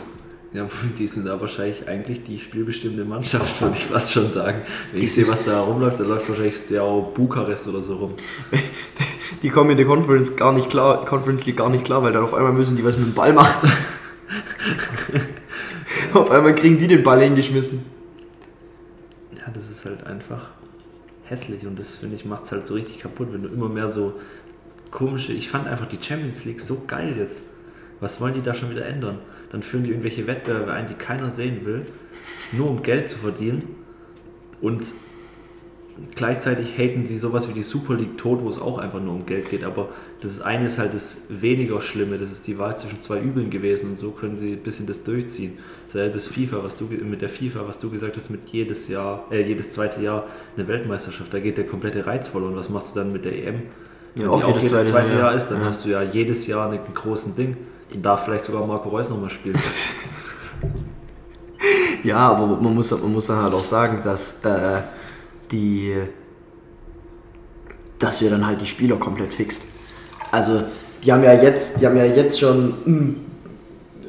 Ja, 0.54 0.68
die 0.98 1.08
sind 1.08 1.28
da 1.28 1.40
wahrscheinlich 1.40 1.88
eigentlich 1.88 2.24
die 2.24 2.40
spielbestimmte 2.40 3.06
Mannschaft, 3.06 3.62
würde 3.62 3.76
ich 3.78 3.86
fast 3.86 4.14
schon 4.14 4.32
sagen. 4.32 4.62
Wenn 4.92 5.02
ich 5.02 5.14
sehe, 5.14 5.28
was 5.28 5.46
da 5.46 5.62
rumläuft, 5.62 6.00
da 6.00 6.04
läuft 6.04 6.28
wahrscheinlich 6.30 6.58
Steaua 6.58 7.02
Bukarest 7.14 7.68
oder 7.68 7.84
so 7.84 7.98
rum. 7.98 8.14
Die 9.44 9.50
kommen 9.50 9.70
in 9.70 9.78
der 9.78 9.86
Conference 9.86 10.36
gar 10.36 10.52
nicht 10.52 10.70
klar, 10.70 11.06
Conference 11.06 11.46
League 11.46 11.58
gar 11.58 11.70
nicht 11.70 11.86
klar, 11.86 12.04
weil 12.04 12.12
dann 12.12 12.24
auf 12.24 12.34
einmal 12.34 12.52
müssen 12.52 12.76
die 12.76 12.84
was 12.84 12.98
mit 12.98 13.08
dem 13.08 13.14
Ball 13.14 13.32
machen. 13.32 13.72
auf 16.14 16.32
einmal 16.32 16.56
kriegen 16.56 16.78
die 16.78 16.88
den 16.88 17.04
Ball 17.04 17.22
hingeschmissen. 17.22 17.86
Ja, 19.38 19.50
das 19.54 19.70
ist 19.70 19.86
halt 19.86 20.06
einfach 20.06 20.50
hässlich 21.24 21.66
und 21.66 21.78
das 21.78 21.96
finde 21.96 22.16
ich 22.16 22.26
macht 22.26 22.46
es 22.46 22.52
halt 22.52 22.68
so 22.68 22.74
richtig 22.74 23.00
kaputt, 23.00 23.28
wenn 23.32 23.44
du 23.44 23.50
immer 23.50 23.70
mehr 23.70 23.92
so 23.92 24.14
komische. 24.92 25.32
Ich 25.32 25.48
fand 25.48 25.68
einfach 25.68 25.86
die 25.86 26.00
Champions 26.02 26.44
League 26.44 26.60
so 26.60 26.84
geil 26.86 27.16
jetzt. 27.18 27.44
Was 28.02 28.20
wollen 28.20 28.34
die 28.34 28.42
da 28.42 28.54
schon 28.54 28.72
wieder 28.72 28.86
ändern? 28.86 29.20
Dann 29.52 29.64
führen 29.64 29.84
die 29.84 29.90
irgendwelche 29.92 30.28
Wettbewerbe 30.28 30.72
ein, 30.74 30.88
die 30.88 30.94
keiner 30.94 31.32
sehen 31.32 31.66
will, 31.66 31.86
nur 32.52 32.70
um 32.70 32.84
Geld 32.84 33.10
zu 33.10 33.18
verdienen 33.18 33.64
und 34.62 34.84
gleichzeitig 36.16 36.78
haten 36.78 37.06
sie 37.06 37.18
sowas 37.18 37.50
wie 37.50 37.54
die 37.54 37.64
Super 37.64 37.94
League 37.96 38.18
tot, 38.18 38.42
wo 38.42 38.50
es 38.50 38.60
auch 38.60 38.78
einfach 38.78 39.02
nur 39.02 39.14
um 39.14 39.26
Geld 39.26 39.50
geht. 39.50 39.64
Aber 39.64 39.90
das 40.22 40.42
eine 40.42 40.68
ist 40.68 40.78
halt 40.80 40.94
das 40.94 41.28
weniger 41.42 41.82
Schlimme, 41.82 42.18
das 42.18 42.32
ist 42.32 42.48
die 42.48 42.58
Wahl 42.58 42.78
zwischen 42.78 43.02
zwei 43.02 43.20
Übeln 43.20 43.50
gewesen 43.50 43.92
und 43.92 43.98
so 43.98 44.12
können 44.12 44.38
sie 44.38 44.54
ein 44.54 44.60
bisschen 44.64 44.88
das 44.88 45.04
durchziehen. 45.04 45.58
Selbes 45.92 46.28
FIFA, 46.28 46.64
was 46.64 46.78
du 46.78 46.86
mit 46.86 47.22
der 47.22 47.30
FIFA, 47.30 47.68
was 47.68 47.80
du 47.80 47.90
gesagt 47.90 48.16
hast, 48.18 48.30
mit 48.30 48.48
jedes 48.50 48.88
Jahr, 48.88 49.26
äh, 49.32 49.42
jedes 49.46 49.72
zweite 49.72 50.02
Jahr 50.02 50.28
eine 50.56 50.68
Weltmeisterschaft, 50.68 51.34
da 51.34 51.40
geht 51.40 51.58
der 51.58 51.66
komplette 51.66 52.06
Reiz 52.06 52.28
verloren. 52.28 52.56
Was 52.56 52.70
machst 52.70 52.96
du 52.96 53.00
dann 53.00 53.12
mit 53.12 53.26
der 53.26 53.36
EM? 53.36 53.64
Ja, 54.16 54.24
Wenn 54.24 54.30
auch 54.30 54.58
die 54.58 54.66
jedes 54.66 54.70
zweite 54.70 54.92
Jahr, 54.92 55.08
Jahr 55.20 55.32
ja. 55.32 55.38
ist, 55.38 55.48
dann 55.48 55.62
Ja. 55.62 55.66
hast 55.68 55.86
du 55.86 55.90
ja 55.90 56.04
jedes 56.04 56.48
Jahr 56.48 56.70
einen 56.70 56.80
großen 56.94 57.36
Ding. 57.36 57.58
Darf 57.94 58.26
vielleicht 58.26 58.46
sogar 58.46 58.66
Marco 58.66 58.90
Reus 58.90 59.10
nochmal 59.10 59.30
spielen. 59.30 59.60
Ja, 62.02 62.30
aber 62.30 62.48
man 62.48 62.74
muss, 62.74 62.92
man 62.92 63.12
muss 63.12 63.28
dann 63.28 63.44
halt 63.44 63.54
auch 63.54 63.64
sagen, 63.64 64.00
dass 64.02 64.42
äh, 64.46 64.82
die 65.52 65.94
dass 68.00 68.22
wir 68.22 68.30
dann 68.30 68.48
halt 68.48 68.62
die 68.62 68.66
Spieler 68.66 68.96
komplett 68.96 69.34
fixt. 69.34 69.64
Also 70.32 70.64
die 71.04 71.12
haben 71.12 71.24
ja 71.24 71.34
jetzt, 71.34 71.82
die 71.82 71.86
haben 71.86 71.98
ja 71.98 72.06
jetzt 72.06 72.40
schon 72.40 72.70
mm, 72.86 73.16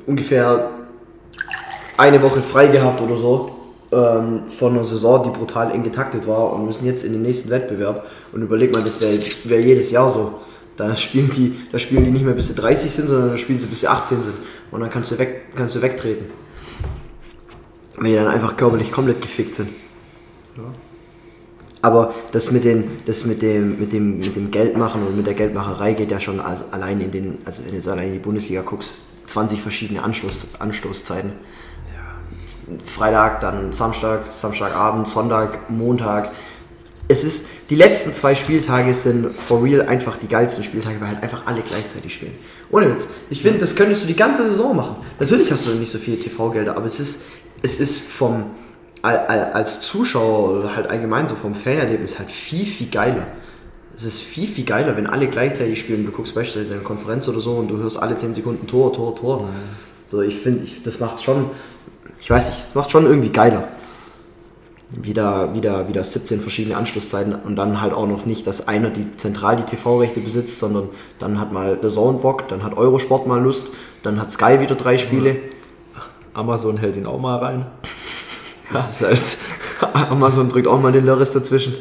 ungefähr 0.06 0.70
eine 1.96 2.22
Woche 2.22 2.40
frei 2.40 2.68
gehabt 2.68 3.00
oder 3.00 3.18
so 3.18 3.50
ähm, 3.92 4.42
von 4.56 4.74
einer 4.74 4.84
Saison, 4.84 5.24
die 5.24 5.36
brutal 5.36 5.72
eng 5.72 5.82
getaktet 5.82 6.26
war 6.26 6.52
und 6.52 6.66
müssen 6.66 6.86
jetzt 6.86 7.04
in 7.04 7.12
den 7.12 7.22
nächsten 7.22 7.50
Wettbewerb 7.50 8.06
und 8.32 8.42
überleg 8.42 8.72
mal, 8.72 8.82
das 8.82 9.00
wäre 9.00 9.20
wär 9.44 9.60
jedes 9.60 9.90
Jahr 9.90 10.10
so. 10.10 10.34
Da 10.88 10.96
spielen, 10.96 11.30
die, 11.30 11.54
da 11.70 11.78
spielen 11.78 12.04
die 12.04 12.10
nicht 12.10 12.24
mehr 12.24 12.34
bis 12.34 12.48
sie 12.48 12.54
30 12.54 12.90
sind, 12.90 13.08
sondern 13.08 13.30
da 13.32 13.38
spielen 13.38 13.58
sie 13.60 13.66
bis 13.66 13.80
sie 13.80 13.88
18 13.88 14.22
sind. 14.22 14.34
Und 14.70 14.80
dann 14.80 14.90
kannst 14.90 15.10
du, 15.12 15.18
weg, 15.18 15.46
kannst 15.54 15.76
du 15.76 15.82
wegtreten. 15.82 16.26
Wenn 17.96 18.04
die 18.06 18.14
dann 18.14 18.28
einfach 18.28 18.56
körperlich 18.56 18.90
komplett 18.90 19.20
gefickt 19.20 19.54
sind. 19.54 19.68
Aber 21.82 22.12
das 22.32 22.50
mit, 22.50 22.64
den, 22.64 22.90
das 23.06 23.24
mit 23.24 23.42
dem, 23.42 23.78
mit 23.78 23.92
dem, 23.92 24.18
mit 24.18 24.36
dem 24.36 24.50
Geldmachen 24.50 25.06
und 25.06 25.16
mit 25.16 25.26
der 25.26 25.34
Geldmacherei 25.34 25.94
geht 25.94 26.10
ja 26.10 26.20
schon 26.20 26.38
al- 26.40 26.64
allein 26.70 27.00
in 27.00 27.10
den, 27.10 27.38
also 27.44 27.62
wenn 27.64 27.70
du 27.70 27.76
jetzt 27.76 27.88
allein 27.88 28.08
in 28.08 28.12
die 28.14 28.18
Bundesliga 28.18 28.62
guckst, 28.62 28.96
20 29.26 29.60
verschiedene 29.62 30.02
Anstoß, 30.02 30.48
Anstoßzeiten. 30.58 31.32
Freitag, 32.84 33.40
dann 33.40 33.72
Samstag, 33.72 34.30
Samstagabend, 34.32 35.08
Sonntag, 35.08 35.70
Montag. 35.70 36.30
Es 37.10 37.24
ist, 37.24 37.48
die 37.70 37.74
letzten 37.74 38.14
zwei 38.14 38.36
Spieltage 38.36 38.94
sind 38.94 39.34
for 39.34 39.64
real 39.64 39.82
einfach 39.82 40.16
die 40.16 40.28
geilsten 40.28 40.62
Spieltage, 40.62 41.00
weil 41.00 41.08
halt 41.08 41.22
einfach 41.24 41.44
alle 41.46 41.60
gleichzeitig 41.62 42.14
spielen. 42.14 42.34
Ohne 42.70 42.88
Witz. 42.88 43.08
Ich 43.30 43.42
finde, 43.42 43.58
das 43.58 43.74
könntest 43.74 44.04
du 44.04 44.06
die 44.06 44.14
ganze 44.14 44.46
Saison 44.46 44.76
machen. 44.76 44.94
Natürlich 45.18 45.50
hast 45.50 45.66
du 45.66 45.70
nicht 45.72 45.90
so 45.90 45.98
viele 45.98 46.20
TV-Gelder, 46.20 46.76
aber 46.76 46.86
es 46.86 47.00
ist, 47.00 47.22
es 47.62 47.80
ist 47.80 47.98
vom, 48.00 48.44
al- 49.02 49.26
al- 49.26 49.52
als 49.54 49.80
Zuschauer 49.80 50.58
oder 50.60 50.76
halt 50.76 50.88
allgemein 50.88 51.26
so 51.26 51.34
vom 51.34 51.56
Fanerlebnis 51.56 52.16
halt 52.20 52.30
viel, 52.30 52.64
viel 52.64 52.88
geiler. 52.90 53.26
Es 53.96 54.04
ist 54.04 54.20
viel, 54.22 54.46
viel 54.46 54.64
geiler, 54.64 54.96
wenn 54.96 55.08
alle 55.08 55.26
gleichzeitig 55.26 55.80
spielen. 55.80 56.06
Du 56.06 56.12
guckst 56.12 56.32
beispielsweise 56.36 56.74
eine 56.74 56.82
Konferenz 56.84 57.26
oder 57.26 57.40
so 57.40 57.54
und 57.54 57.66
du 57.68 57.78
hörst 57.78 58.00
alle 58.00 58.16
10 58.16 58.36
Sekunden 58.36 58.68
Tor, 58.68 58.92
Tor, 58.92 59.16
Tor. 59.16 59.48
So, 60.12 60.22
ich 60.22 60.36
finde, 60.38 60.64
das 60.84 61.00
macht 61.00 61.20
schon, 61.24 61.46
ich 62.20 62.30
weiß 62.30 62.50
nicht, 62.50 62.66
das 62.68 62.74
macht 62.76 62.92
schon 62.92 63.04
irgendwie 63.06 63.30
geiler. 63.30 63.66
Wieder, 64.92 65.54
wieder, 65.54 65.88
wieder 65.88 66.02
17 66.02 66.40
verschiedene 66.40 66.76
Anschlusszeiten 66.76 67.34
und 67.34 67.56
dann 67.56 67.80
halt 67.80 67.92
auch 67.92 68.06
noch 68.06 68.26
nicht, 68.26 68.46
dass 68.46 68.66
einer 68.66 68.90
die 68.90 69.16
zentral 69.16 69.56
die 69.56 69.62
TV-Rechte 69.62 70.20
besitzt, 70.20 70.58
sondern 70.58 70.88
dann 71.18 71.38
hat 71.38 71.52
mal 71.52 71.76
der 71.76 71.90
Zone 71.90 72.18
Bock, 72.18 72.48
dann 72.48 72.64
hat 72.64 72.76
Eurosport 72.76 73.26
mal 73.26 73.40
Lust, 73.40 73.68
dann 74.02 74.20
hat 74.20 74.32
Sky 74.32 74.60
wieder 74.60 74.74
drei 74.74 74.98
Spiele. 74.98 75.36
Amazon 76.34 76.76
hält 76.76 76.96
ihn 76.96 77.06
auch 77.06 77.20
mal 77.20 77.38
rein. 77.38 77.66
Das 78.72 78.88
ist 78.88 79.02
halt, 79.02 79.20
Amazon 80.10 80.48
drückt 80.48 80.68
auch 80.68 80.80
mal 80.80 80.92
den 80.92 81.04
Lörres 81.04 81.32
dazwischen. 81.32 81.74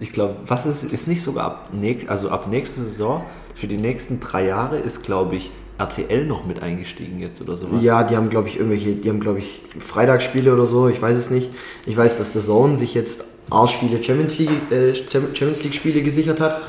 Ich 0.00 0.14
glaube, 0.14 0.36
was 0.46 0.64
ist, 0.64 0.82
ist 0.82 1.06
nicht 1.06 1.22
sogar 1.22 1.44
ab, 1.44 1.68
näch, 1.72 2.08
also 2.08 2.30
ab 2.30 2.48
nächster 2.48 2.80
Saison, 2.80 3.22
für 3.54 3.66
die 3.66 3.76
nächsten 3.76 4.18
drei 4.18 4.46
Jahre 4.46 4.78
ist, 4.78 5.02
glaube 5.02 5.36
ich, 5.36 5.50
RTL 5.78 6.26
noch 6.26 6.46
mit 6.46 6.62
eingestiegen 6.62 7.18
jetzt 7.20 7.40
oder 7.40 7.56
sowas. 7.56 7.82
Ja, 7.82 8.04
die 8.04 8.16
haben, 8.16 8.28
glaube 8.28 8.48
ich, 8.48 8.56
irgendwelche, 8.56 8.94
die 8.94 9.08
haben, 9.08 9.20
glaube 9.20 9.40
ich, 9.40 9.62
Freitagsspiele 9.78 10.52
oder 10.52 10.66
so, 10.66 10.88
ich 10.88 11.00
weiß 11.00 11.16
es 11.16 11.30
nicht. 11.30 11.50
Ich 11.86 11.96
weiß, 11.96 12.18
dass 12.18 12.32
der 12.32 12.42
Zone 12.42 12.78
sich 12.78 12.94
jetzt 12.94 13.24
arsch 13.50 13.76
viele 13.76 14.02
Champions 14.02 14.38
League, 14.38 14.50
äh, 14.70 14.94
Champions 14.94 15.62
League 15.62 15.74
Spiele 15.74 16.02
gesichert 16.02 16.40
hat. 16.40 16.62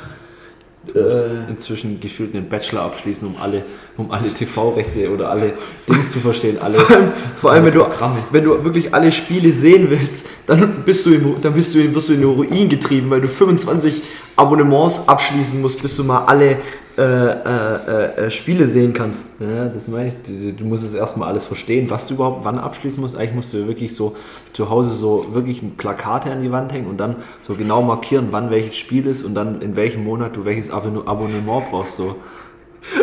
Du 0.86 1.02
musst 1.02 1.18
inzwischen 1.50 2.02
gefühlt 2.02 2.36
einen 2.36 2.50
Bachelor 2.50 2.82
abschließen, 2.82 3.26
um 3.26 3.36
alle, 3.42 3.64
um 3.96 4.12
alle 4.12 4.34
TV-Rechte 4.34 5.10
oder 5.12 5.30
alle 5.30 5.54
Dinge 5.88 6.10
zu 6.10 6.20
verstehen, 6.20 6.58
alle 6.62 6.78
Vor 6.78 6.96
allem, 6.96 7.12
vor 7.38 7.52
allem 7.52 7.66
wenn, 7.66 7.72
du, 7.74 7.86
wenn 8.32 8.44
du 8.44 8.64
wirklich 8.66 8.94
alle 8.94 9.10
Spiele 9.10 9.54
sehen 9.54 9.90
willst, 9.90 10.26
dann 10.46 10.84
bist 10.84 11.06
du 11.06 11.14
in, 11.14 11.42
dann 11.42 11.54
bist 11.54 11.74
du 11.74 11.80
in, 11.80 11.96
wirst 11.96 12.10
du 12.10 12.14
in 12.14 12.20
den 12.20 12.30
Ruin 12.30 12.68
getrieben, 12.68 13.10
weil 13.10 13.22
du 13.22 13.30
25 13.30 14.02
Abonnements 14.36 15.08
abschließen 15.08 15.62
musst, 15.62 15.82
bis 15.82 15.96
du 15.96 16.04
mal 16.04 16.26
alle 16.26 16.58
äh, 16.96 17.02
äh, 17.02 18.26
äh, 18.26 18.30
Spiele 18.32 18.68
sehen 18.68 18.94
kannst. 18.94 19.26
Ja, 19.40 19.66
das 19.66 19.88
meine 19.88 20.10
ich. 20.10 20.16
Du, 20.26 20.54
du 20.54 20.64
musst 20.64 20.84
es 20.84 20.94
erstmal 20.94 21.28
alles 21.28 21.46
verstehen, 21.46 21.90
was 21.90 22.08
du 22.08 22.14
überhaupt 22.14 22.46
wann 22.46 22.60
abschließen 22.60 23.02
musst. 23.02 23.18
Eigentlich 23.18 23.34
musst 23.34 23.54
du 23.54 23.68
wirklich 23.68 23.96
so 23.96 24.16
zu 24.54 24.70
Hause 24.70 24.92
so 24.92 25.34
wirklich 25.34 25.62
Plakate 25.78 26.32
an 26.32 26.42
die 26.44 26.52
Wand 26.52 26.72
hängen 26.72 26.88
und 26.88 26.98
dann 26.98 27.16
so 27.42 27.56
genau 27.56 27.82
markieren, 27.82 28.28
wann 28.30 28.52
welches 28.52 28.78
Spiel 28.78 29.08
ist 29.08 29.24
und 29.24 29.34
dann 29.34 29.62
in 29.62 29.76
welchem 29.76 30.04
Monat 30.04 30.36
du 30.36 30.46
welches 30.46 30.70
Abonne- 30.70 31.08
Abonnement 31.08 31.64
brauchst. 31.72 31.98
So. 31.98 32.16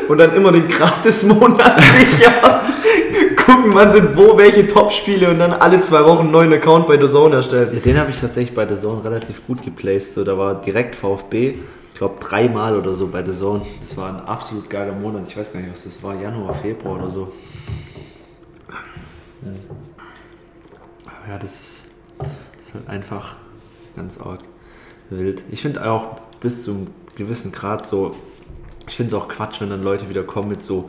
Und 0.08 0.18
dann 0.18 0.34
immer 0.36 0.52
den 0.52 0.68
Gratis-Monat 0.68 1.80
sicher. 1.80 2.62
Gucken, 3.44 3.74
wann 3.74 3.90
sind 3.90 4.16
wo 4.16 4.38
welche 4.38 4.68
Top-Spiele 4.68 5.30
und 5.30 5.40
dann 5.40 5.52
alle 5.52 5.80
zwei 5.80 6.04
Wochen 6.04 6.20
einen 6.26 6.30
neuen 6.30 6.52
Account 6.52 6.86
bei 6.86 7.00
The 7.00 7.08
Zone 7.08 7.34
erstellen. 7.34 7.70
Ja, 7.72 7.80
den 7.80 7.98
habe 7.98 8.10
ich 8.10 8.20
tatsächlich 8.20 8.54
bei 8.54 8.68
The 8.68 8.76
Zone 8.76 9.02
relativ 9.02 9.44
gut 9.46 9.64
geplaced. 9.64 10.14
So, 10.14 10.22
da 10.22 10.38
war 10.38 10.60
direkt 10.60 10.94
VfB, 10.94 11.54
glaube 12.00 12.18
dreimal 12.18 12.78
oder 12.78 12.94
so 12.94 13.08
bei 13.08 13.22
The 13.22 13.34
Zone. 13.34 13.60
Das 13.82 13.94
war 13.98 14.08
ein 14.08 14.20
absolut 14.24 14.70
geiler 14.70 14.94
Monat. 14.94 15.24
Ich 15.28 15.36
weiß 15.36 15.52
gar 15.52 15.60
nicht, 15.60 15.70
was 15.70 15.84
das 15.84 16.02
war, 16.02 16.14
Januar, 16.14 16.54
Februar 16.54 16.98
oder 16.98 17.10
so. 17.10 17.30
Ja, 21.28 21.38
das 21.38 21.60
ist, 21.60 21.90
das 22.18 22.68
ist 22.68 22.74
halt 22.74 22.88
einfach 22.88 23.36
ganz 23.94 24.18
arg 24.18 24.40
wild. 25.10 25.42
Ich 25.50 25.60
finde 25.60 25.84
auch 25.90 26.18
bis 26.40 26.62
zu 26.62 26.70
einem 26.70 26.86
gewissen 27.16 27.52
Grad 27.52 27.86
so, 27.86 28.14
ich 28.88 28.96
finde 28.96 29.14
es 29.14 29.22
auch 29.22 29.28
Quatsch, 29.28 29.60
wenn 29.60 29.68
dann 29.68 29.82
Leute 29.82 30.08
wieder 30.08 30.22
kommen 30.22 30.48
mit 30.48 30.62
so 30.62 30.88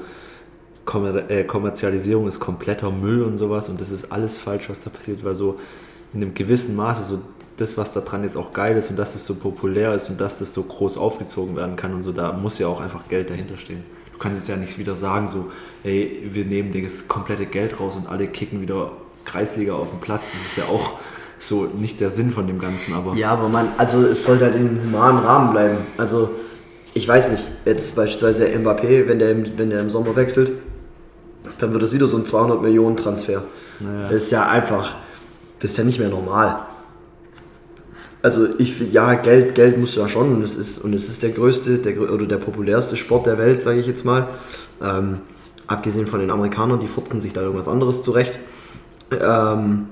Kommer 0.85 1.29
äh, 1.29 1.43
Kommerzialisierung 1.43 2.27
ist 2.29 2.39
kompletter 2.39 2.89
Müll 2.89 3.21
und 3.21 3.35
sowas 3.35 3.67
und 3.67 3.81
das 3.81 3.91
ist 3.91 4.13
alles 4.13 4.39
falsch, 4.39 4.69
was 4.69 4.79
da 4.79 4.89
passiert, 4.89 5.25
weil 5.25 5.35
so 5.35 5.59
in 6.13 6.21
einem 6.21 6.33
gewissen 6.33 6.73
Maße 6.77 7.03
so 7.03 7.19
das, 7.57 7.77
was 7.77 7.91
da 7.91 7.99
dran 8.01 8.23
jetzt 8.23 8.37
auch 8.37 8.53
geil 8.53 8.75
ist 8.77 8.89
und 8.89 8.97
dass 8.97 9.15
es 9.15 9.25
so 9.25 9.35
populär 9.35 9.93
ist 9.93 10.09
und 10.09 10.19
dass 10.19 10.39
das 10.39 10.53
so 10.53 10.63
groß 10.63 10.97
aufgezogen 10.97 11.55
werden 11.55 11.75
kann 11.75 11.93
und 11.93 12.03
so, 12.03 12.11
da 12.11 12.31
muss 12.31 12.57
ja 12.59 12.67
auch 12.67 12.81
einfach 12.81 13.07
Geld 13.09 13.29
dahinter 13.29 13.57
stehen. 13.57 13.83
Du 14.13 14.17
kannst 14.19 14.39
jetzt 14.39 14.47
ja 14.49 14.55
nicht 14.57 14.77
wieder 14.77 14.95
sagen, 14.95 15.27
so, 15.27 15.51
ey, 15.83 16.27
wir 16.31 16.45
nehmen 16.45 16.71
das 16.83 17.07
komplette 17.07 17.45
Geld 17.45 17.79
raus 17.79 17.95
und 17.95 18.07
alle 18.07 18.27
kicken 18.27 18.61
wieder 18.61 18.91
Kreisliga 19.25 19.73
auf 19.73 19.89
den 19.89 19.99
Platz. 19.99 20.23
Das 20.33 20.41
ist 20.41 20.57
ja 20.57 20.63
auch 20.65 20.93
so 21.39 21.65
nicht 21.65 21.99
der 21.99 22.09
Sinn 22.11 22.31
von 22.31 22.45
dem 22.47 22.59
Ganzen, 22.59 22.93
aber 22.93 23.15
Ja, 23.15 23.31
aber 23.31 23.49
man, 23.49 23.67
also 23.77 24.03
es 24.05 24.23
sollte 24.23 24.45
halt 24.45 24.55
in 24.55 24.67
einem 24.67 24.83
humanen 24.83 25.19
Rahmen 25.25 25.51
bleiben. 25.51 25.77
Also, 25.97 26.29
ich 26.93 27.07
weiß 27.07 27.31
nicht, 27.31 27.43
jetzt 27.65 27.95
beispielsweise 27.95 28.45
Mbappé, 28.47 29.07
wenn 29.07 29.17
der, 29.19 29.31
im- 29.31 29.57
wenn 29.57 29.69
der 29.71 29.79
im 29.81 29.89
Sommer 29.89 30.15
wechselt, 30.15 30.51
dann 31.59 31.71
wird 31.73 31.81
das 31.83 31.93
wieder 31.93 32.05
so 32.07 32.17
ein 32.17 32.25
200 32.25 32.61
Millionen 32.61 32.97
Transfer. 32.97 33.43
Naja. 33.79 34.09
Das 34.09 34.23
ist 34.25 34.31
ja 34.31 34.47
einfach, 34.47 34.95
das 35.59 35.71
ist 35.71 35.77
ja 35.77 35.83
nicht 35.83 35.99
mehr 35.99 36.09
normal. 36.09 36.59
Also 38.23 38.47
ich 38.59 38.79
ja, 38.91 39.15
Geld, 39.15 39.55
Geld 39.55 39.77
musst 39.79 39.95
du 39.97 40.01
ja 40.01 40.09
schon 40.09 40.35
und 40.35 40.43
es 40.43 40.55
ist, 40.55 40.79
und 40.79 40.93
es 40.93 41.09
ist 41.09 41.23
der 41.23 41.31
größte 41.31 41.79
der, 41.79 41.99
oder 41.99 42.25
der 42.25 42.37
populärste 42.37 42.95
Sport 42.95 43.25
der 43.25 43.37
Welt, 43.37 43.63
sage 43.63 43.79
ich 43.79 43.87
jetzt 43.87 44.05
mal. 44.05 44.27
Ähm, 44.81 45.19
abgesehen 45.65 46.05
von 46.05 46.19
den 46.19 46.29
Amerikanern, 46.29 46.79
die 46.79 46.87
furzen 46.87 47.19
sich 47.19 47.33
da 47.33 47.41
irgendwas 47.41 47.67
anderes 47.67 48.03
zurecht. 48.03 48.37
Ähm, 49.11 49.87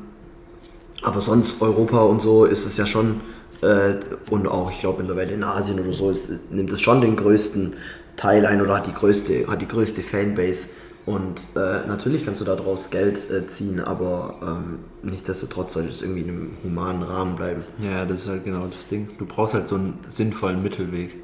aber 1.01 1.21
sonst 1.21 1.61
Europa 1.61 2.01
und 2.01 2.21
so 2.21 2.45
ist 2.45 2.65
es 2.65 2.77
ja 2.77 2.85
schon, 2.85 3.21
äh, 3.61 3.95
und 4.29 4.47
auch 4.47 4.71
ich 4.71 4.79
glaube 4.79 5.01
mittlerweile 5.01 5.33
in 5.33 5.43
Asien 5.43 5.79
oder 5.79 5.93
so, 5.93 6.11
ist, 6.11 6.51
nimmt 6.51 6.71
es 6.71 6.81
schon 6.81 7.01
den 7.01 7.15
größten 7.15 7.73
Teil 8.15 8.45
ein 8.45 8.61
oder 8.61 8.75
hat 8.75 8.87
die 8.87 8.93
größte, 8.93 9.47
hat 9.47 9.61
die 9.61 9.67
größte 9.67 10.01
Fanbase. 10.01 10.67
Und 11.09 11.41
äh, 11.55 11.87
natürlich 11.87 12.23
kannst 12.23 12.39
du 12.39 12.45
daraus 12.45 12.91
Geld 12.91 13.31
äh, 13.31 13.47
ziehen, 13.47 13.79
aber 13.79 14.35
ähm, 14.43 14.77
nichtsdestotrotz 15.01 15.73
sollte 15.73 15.89
es 15.89 16.03
irgendwie 16.03 16.21
in 16.21 16.29
einem 16.29 16.51
humanen 16.63 17.01
Rahmen 17.01 17.35
bleiben. 17.35 17.63
Ja, 17.79 18.05
das 18.05 18.25
ist 18.25 18.29
halt 18.29 18.45
genau 18.45 18.67
das 18.67 18.85
Ding. 18.85 19.09
Du 19.17 19.25
brauchst 19.25 19.55
halt 19.55 19.67
so 19.67 19.73
einen 19.73 19.97
sinnvollen 20.07 20.61
Mittelweg. 20.61 21.15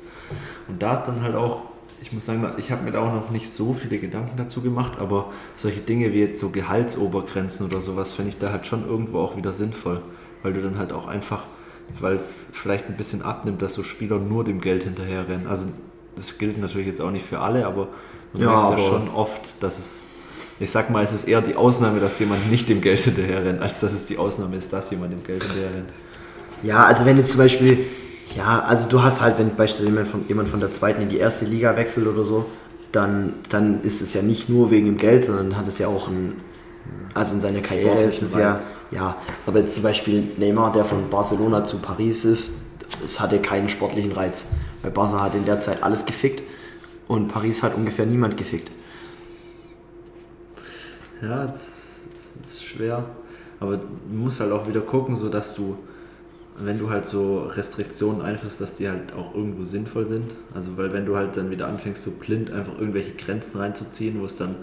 Und 0.68 0.82
da 0.82 0.96
ist 0.96 1.04
dann 1.04 1.22
halt 1.22 1.36
auch, 1.36 1.62
ich 2.02 2.12
muss 2.12 2.26
sagen, 2.26 2.44
ich 2.58 2.72
habe 2.72 2.84
mir 2.84 2.94
da 2.94 3.02
auch 3.02 3.14
noch 3.14 3.30
nicht 3.30 3.48
so 3.48 3.76
viele 3.76 4.00
Gedanken 4.00 4.36
dazu 4.38 4.62
gemacht, 4.62 4.94
aber 4.98 5.32
solche 5.56 5.82
Dinge 5.82 6.12
wie 6.14 6.20
jetzt 6.20 6.40
so 6.40 6.50
Gehaltsobergrenzen 6.50 7.68
oder 7.68 7.80
sowas, 7.80 8.12
finde 8.12 8.32
ich 8.32 8.40
da 8.40 8.52
halt 8.52 8.66
schon 8.66 8.90
irgendwo 8.90 9.20
auch 9.20 9.38
wieder 9.38 9.54
sinnvoll. 9.54 10.02
Weil 10.42 10.54
du 10.54 10.64
dann 10.64 10.80
halt 10.80 10.94
auch 10.94 11.06
einfach, 11.06 11.44
weil 12.02 12.16
es 12.16 12.50
vielleicht 12.54 12.88
ein 12.88 12.98
bisschen 12.98 13.22
abnimmt, 13.22 13.62
dass 13.62 13.76
so 13.76 13.84
Spieler 13.84 14.18
nur 14.18 14.44
dem 14.44 14.62
Geld 14.62 14.86
hinterherrennen. 14.86 15.46
Also 15.46 15.68
das 16.16 16.40
gilt 16.40 16.58
natürlich 16.58 16.88
jetzt 16.88 17.02
auch 17.02 17.12
nicht 17.12 17.28
für 17.28 17.38
alle, 17.38 17.68
aber 17.68 17.90
man 18.38 18.48
Ja, 18.48 18.62
merkt 18.70 18.80
ja 18.80 18.86
aber- 18.86 18.98
schon 19.00 19.10
oft, 19.14 19.64
dass 19.64 19.80
es, 19.80 20.06
ich 20.60 20.72
sag 20.72 20.90
mal, 20.90 21.04
es 21.04 21.12
ist 21.14 21.28
eher 21.28 21.42
die 21.42 21.56
Ausnahme, 21.56 22.00
dass 22.00 22.18
jemand 22.20 22.50
nicht 22.52 22.70
dem 22.70 22.82
Geld 22.82 23.00
hinterherrennt, 23.00 23.62
als 23.62 23.80
dass 23.82 23.94
es 23.94 24.06
die 24.06 24.18
Ausnahme 24.18 24.56
ist, 24.56 24.72
dass 24.74 24.90
jemand 24.92 25.14
dem 25.14 25.24
Geld 25.24 25.44
hinterherrennt. 25.44 25.90
Ja, 26.64 26.86
also 26.86 27.06
wenn 27.06 27.18
jetzt 27.18 27.32
zum 27.32 27.40
Beispiel, 27.40 27.80
ja, 28.36 28.60
also 28.60 28.88
du 28.88 29.04
hast 29.04 29.22
halt, 29.22 29.38
wenn 29.38 29.56
beispielsweise 29.56 29.90
jemand 29.90 30.08
von, 30.08 30.26
jemand 30.28 30.50
von 30.50 30.60
der 30.60 30.72
zweiten 30.72 31.02
in 31.02 31.10
die 31.10 31.18
erste 31.18 31.46
Liga 31.46 31.76
wechselt 31.76 32.08
oder 32.08 32.24
so, 32.24 32.46
dann, 32.92 33.34
dann 33.50 33.82
ist 33.82 34.02
es 34.02 34.14
ja 34.14 34.22
nicht 34.22 34.48
nur 34.50 34.72
wegen 34.72 34.86
dem 34.86 34.98
Geld, 34.98 35.26
sondern 35.26 35.58
hat 35.58 35.68
es 35.68 35.80
ja 35.80 35.88
auch 35.88 36.08
ein, 36.08 36.34
also 37.14 37.36
in 37.36 37.42
seiner 37.42 37.60
Karriere 37.60 38.02
ist 38.02 38.22
es 38.22 38.36
ja, 38.36 38.58
ja, 38.92 39.18
aber 39.46 39.60
jetzt 39.60 39.74
zum 39.76 39.84
Beispiel 39.84 40.24
Neymar, 40.38 40.72
der 40.72 40.86
von 40.86 41.10
Barcelona 41.10 41.66
zu 41.66 41.80
Paris 41.80 42.24
ist, 42.24 42.52
es 43.04 43.20
hatte 43.20 43.40
keinen 43.40 43.68
sportlichen 43.68 44.14
Reiz, 44.14 44.46
weil 44.82 44.92
Barca 44.92 45.22
hat 45.22 45.36
in 45.36 45.44
der 45.46 45.60
Zeit 45.60 45.84
alles 45.84 46.06
gefickt 46.06 46.44
und 47.08 47.28
Paris 47.28 47.64
hat 47.64 47.76
ungefähr 47.76 48.06
niemand 48.06 48.38
gefickt. 48.38 48.72
Ja, 51.22 51.46
das, 51.48 52.02
ist 52.44 52.64
schwer. 52.64 53.06
Aber 53.60 53.78
du 53.78 53.86
musst 54.12 54.40
halt 54.40 54.52
auch 54.52 54.68
wieder 54.68 54.82
gucken, 54.82 55.16
so 55.16 55.30
dass 55.30 55.56
du, 55.56 55.78
wenn 56.58 56.78
du 56.78 56.90
halt 56.90 57.06
so 57.06 57.44
Restriktionen 57.44 58.22
einführst, 58.22 58.60
dass 58.60 58.74
die 58.74 58.90
halt 58.90 59.14
auch 59.14 59.34
irgendwo 59.34 59.64
sinnvoll 59.64 60.06
sind. 60.06 60.36
Also 60.54 60.78
weil 60.78 60.92
wenn 60.94 61.06
du 61.06 61.16
halt 61.16 61.38
dann 61.38 61.52
wieder 61.52 61.68
anfängst, 61.68 62.04
so 62.04 62.12
blind 62.12 62.52
einfach 62.52 62.78
irgendwelche 62.78 63.14
Grenzen 63.14 63.58
reinzuziehen, 63.58 64.20
wo 64.20 64.26
es 64.26 64.36
dann 64.36 64.56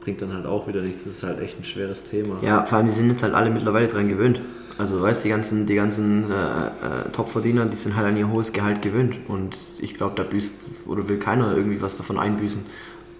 bringt 0.00 0.22
dann 0.22 0.32
halt 0.32 0.46
auch 0.46 0.66
wieder 0.66 0.82
nichts. 0.82 1.04
Das 1.04 1.14
ist 1.14 1.22
halt 1.22 1.40
echt 1.40 1.58
ein 1.58 1.64
schweres 1.64 2.04
Thema. 2.04 2.38
Ja, 2.42 2.64
vor 2.64 2.78
allem 2.78 2.86
die 2.86 2.92
sind 2.92 3.10
jetzt 3.10 3.22
halt 3.22 3.34
alle 3.34 3.50
mittlerweile 3.50 3.88
dran 3.88 4.08
gewöhnt. 4.08 4.40
Also 4.78 5.00
weißt 5.02 5.24
die 5.24 5.28
ganzen, 5.28 5.66
die 5.66 5.74
ganzen 5.74 6.30
äh, 6.30 6.66
äh, 6.66 7.10
Topverdiener, 7.12 7.66
die 7.66 7.76
sind 7.76 7.96
halt 7.96 8.06
an 8.06 8.16
ihr 8.16 8.30
hohes 8.30 8.52
Gehalt 8.52 8.80
gewöhnt. 8.80 9.16
Und 9.28 9.56
ich 9.78 9.94
glaube, 9.94 10.14
da 10.16 10.22
büßt 10.22 10.86
oder 10.86 11.08
will 11.08 11.18
keiner 11.18 11.54
irgendwie 11.54 11.82
was 11.82 11.98
davon 11.98 12.18
einbüßen. 12.18 12.64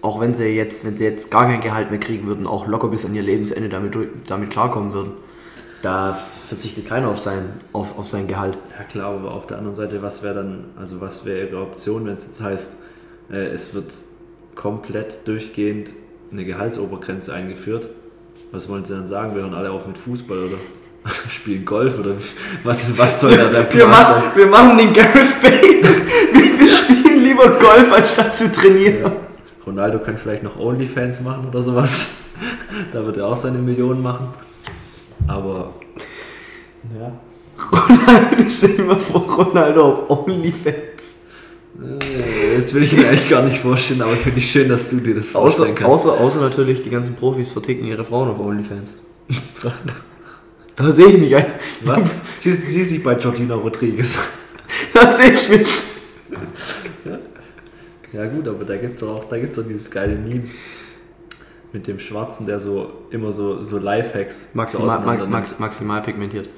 Auch 0.01 0.19
wenn 0.19 0.33
sie 0.33 0.45
jetzt, 0.45 0.83
wenn 0.85 0.97
sie 0.97 1.03
jetzt 1.03 1.29
gar 1.29 1.45
kein 1.45 1.61
Gehalt 1.61 1.91
mehr 1.91 1.99
kriegen 1.99 2.25
würden, 2.25 2.47
auch 2.47 2.65
locker 2.65 2.87
bis 2.87 3.05
an 3.05 3.13
ihr 3.13 3.21
Lebensende 3.21 3.69
damit, 3.69 3.95
damit 4.25 4.49
klarkommen 4.49 4.93
würden. 4.93 5.11
Da 5.83 6.17
verzichtet 6.47 6.87
keiner 6.87 7.09
auf 7.09 7.19
sein, 7.19 7.43
auf, 7.73 7.97
auf 7.97 8.07
sein 8.07 8.27
Gehalt. 8.27 8.57
Ja 8.77 8.83
klar, 8.83 9.13
aber 9.13 9.31
auf 9.31 9.45
der 9.45 9.59
anderen 9.59 9.75
Seite, 9.75 10.01
was 10.01 10.23
wäre 10.23 10.35
dann, 10.35 10.65
also 10.79 10.99
was 10.99 11.25
wäre 11.25 11.47
ihre 11.47 11.61
Option, 11.61 12.07
wenn 12.07 12.15
es 12.15 12.25
jetzt 12.25 12.41
heißt, 12.41 12.77
äh, 13.31 13.47
es 13.47 13.75
wird 13.75 13.91
komplett 14.55 15.27
durchgehend 15.27 15.91
eine 16.31 16.45
Gehaltsobergrenze 16.45 17.33
eingeführt? 17.33 17.89
Was 18.51 18.69
wollen 18.69 18.85
sie 18.85 18.93
dann 18.93 19.07
sagen? 19.07 19.35
Wir 19.35 19.43
hören 19.43 19.53
alle 19.53 19.71
auf 19.71 19.87
mit 19.87 19.97
Fußball 19.97 20.37
oder 20.37 20.57
spielen 21.29 21.65
Golf 21.65 21.99
oder 21.99 22.15
was, 22.63 22.97
was 22.97 23.19
soll 23.19 23.35
da 23.35 23.45
der 23.45 23.63
Wir 23.73 23.85
Plan 23.85 23.89
machen, 23.89 24.23
wir 24.35 24.47
machen 24.47 24.77
den 24.77 24.93
Gareth 24.93 25.41
Bale. 25.41 25.61
Wir, 26.33 26.59
wir 26.59 26.69
spielen 26.69 27.23
lieber 27.23 27.49
Golf, 27.49 27.91
anstatt 27.91 28.35
zu 28.37 28.51
trainieren. 28.51 29.11
Ronaldo 29.65 29.99
kann 29.99 30.17
vielleicht 30.17 30.43
noch 30.43 30.57
Onlyfans 30.59 31.21
machen 31.21 31.47
oder 31.47 31.61
sowas. 31.61 32.09
Da 32.93 33.05
wird 33.05 33.17
er 33.17 33.27
auch 33.27 33.37
seine 33.37 33.57
Millionen 33.57 34.01
machen. 34.01 34.27
Aber 35.27 35.73
ja. 36.99 37.11
Ronaldo, 37.71 38.49
stell 38.49 38.77
dir 38.77 38.83
mal 38.83 38.95
vor, 38.95 39.21
Ronaldo 39.21 39.85
auf 39.85 40.27
OnlyFans. 40.27 41.17
Äh, 41.79 41.99
Jetzt 42.55 42.73
will 42.73 42.83
ich 42.83 42.95
mir 42.95 43.07
eigentlich 43.07 43.29
gar 43.29 43.43
nicht 43.43 43.57
vorstellen, 43.57 44.01
aber 44.01 44.11
finde 44.11 44.39
ich 44.39 44.51
schön, 44.51 44.69
dass 44.69 44.89
du 44.89 44.97
dir 44.97 45.15
das 45.15 45.29
vorstellen 45.29 45.71
Außer, 45.71 45.75
kannst. 45.75 46.05
außer, 46.07 46.19
außer 46.19 46.39
natürlich, 46.41 46.83
die 46.83 46.89
ganzen 46.89 47.15
Profis 47.15 47.49
verticken 47.49 47.85
ihre 47.85 48.03
Frauen 48.03 48.29
auf 48.29 48.39
OnlyFans. 48.39 48.95
Da 50.73 50.89
sehe 50.89 51.07
ich 51.07 51.17
mich 51.17 51.35
ein. 51.35 51.45
Was? 51.83 52.03
Sie, 52.39 52.53
sie 52.53 52.83
sich 52.83 53.03
bei 53.03 53.13
Georgina 53.15 53.55
Rodriguez. 53.55 54.17
Da 54.93 55.05
sehe 55.05 55.33
ich 55.33 55.49
mich. 55.49 55.67
Ja 58.13 58.25
gut, 58.25 58.47
aber 58.47 58.65
da 58.65 58.75
gibt 58.77 58.97
es 58.97 59.03
auch, 59.07 59.25
da 59.25 59.37
gibt's 59.37 59.59
auch 59.59 59.63
dieses 59.63 59.91
geile 59.91 60.15
Meme 60.15 60.45
mit 61.71 61.87
dem 61.87 61.99
Schwarzen, 61.99 62.45
der 62.45 62.59
so 62.59 62.91
immer 63.11 63.31
so, 63.31 63.63
so 63.63 63.77
Lifehacks 63.77 64.51
so 64.53 64.57
Maximal, 64.57 64.97
auseinander 64.97 65.25
ma, 65.25 65.37
max, 65.37 65.59
maximal 65.59 66.01
pigmentiert. 66.01 66.49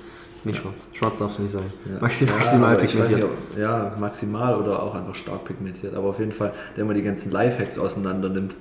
Nicht 0.46 0.62
schwarz. 0.62 0.88
Schwarz 0.94 1.20
darfst 1.20 1.38
du 1.38 1.44
nicht 1.44 1.52
sein. 1.54 1.64
Ja. 1.86 2.02
Maxi, 2.02 2.26
Ja, 2.26 2.32
maximal 2.34 2.76
weiß 2.76 2.82
pigmentiert. 2.82 3.20
nicht, 3.20 3.30
ob- 3.30 3.58
ja, 3.60 3.96
maximal 4.00 4.56
oder 4.56 4.84
auch 4.84 4.94
einfach 4.96 5.16
stark 5.16 5.46
pigmentiert. 5.46 5.96
Aber 5.96 6.10
auf 6.10 6.20
jeden 6.20 6.32
Fall, 6.34 6.52
der 6.76 6.84
immer 6.84 6.94
die 6.94 7.02
ganzen 7.04 7.32
Lifehacks 7.32 7.78
auseinander 7.80 8.30
nimmt. 8.30 8.56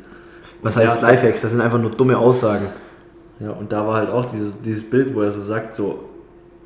Was 0.62 0.76
Und 0.76 0.82
heißt 0.82 1.02
der- 1.02 1.08
Lifehacks? 1.10 1.40
Das 1.40 1.50
sind 1.50 1.60
einfach 1.60 1.80
nur 1.80 1.90
dumme 1.90 2.16
Aussagen. 2.16 2.66
Ja, 3.40 3.50
und 3.50 3.72
da 3.72 3.84
war 3.86 3.94
halt 3.96 4.10
auch 4.10 4.24
dieses, 4.26 4.60
dieses 4.62 4.88
Bild, 4.88 5.14
wo 5.14 5.22
er 5.22 5.32
so 5.32 5.42
sagt, 5.42 5.74
so 5.74 6.08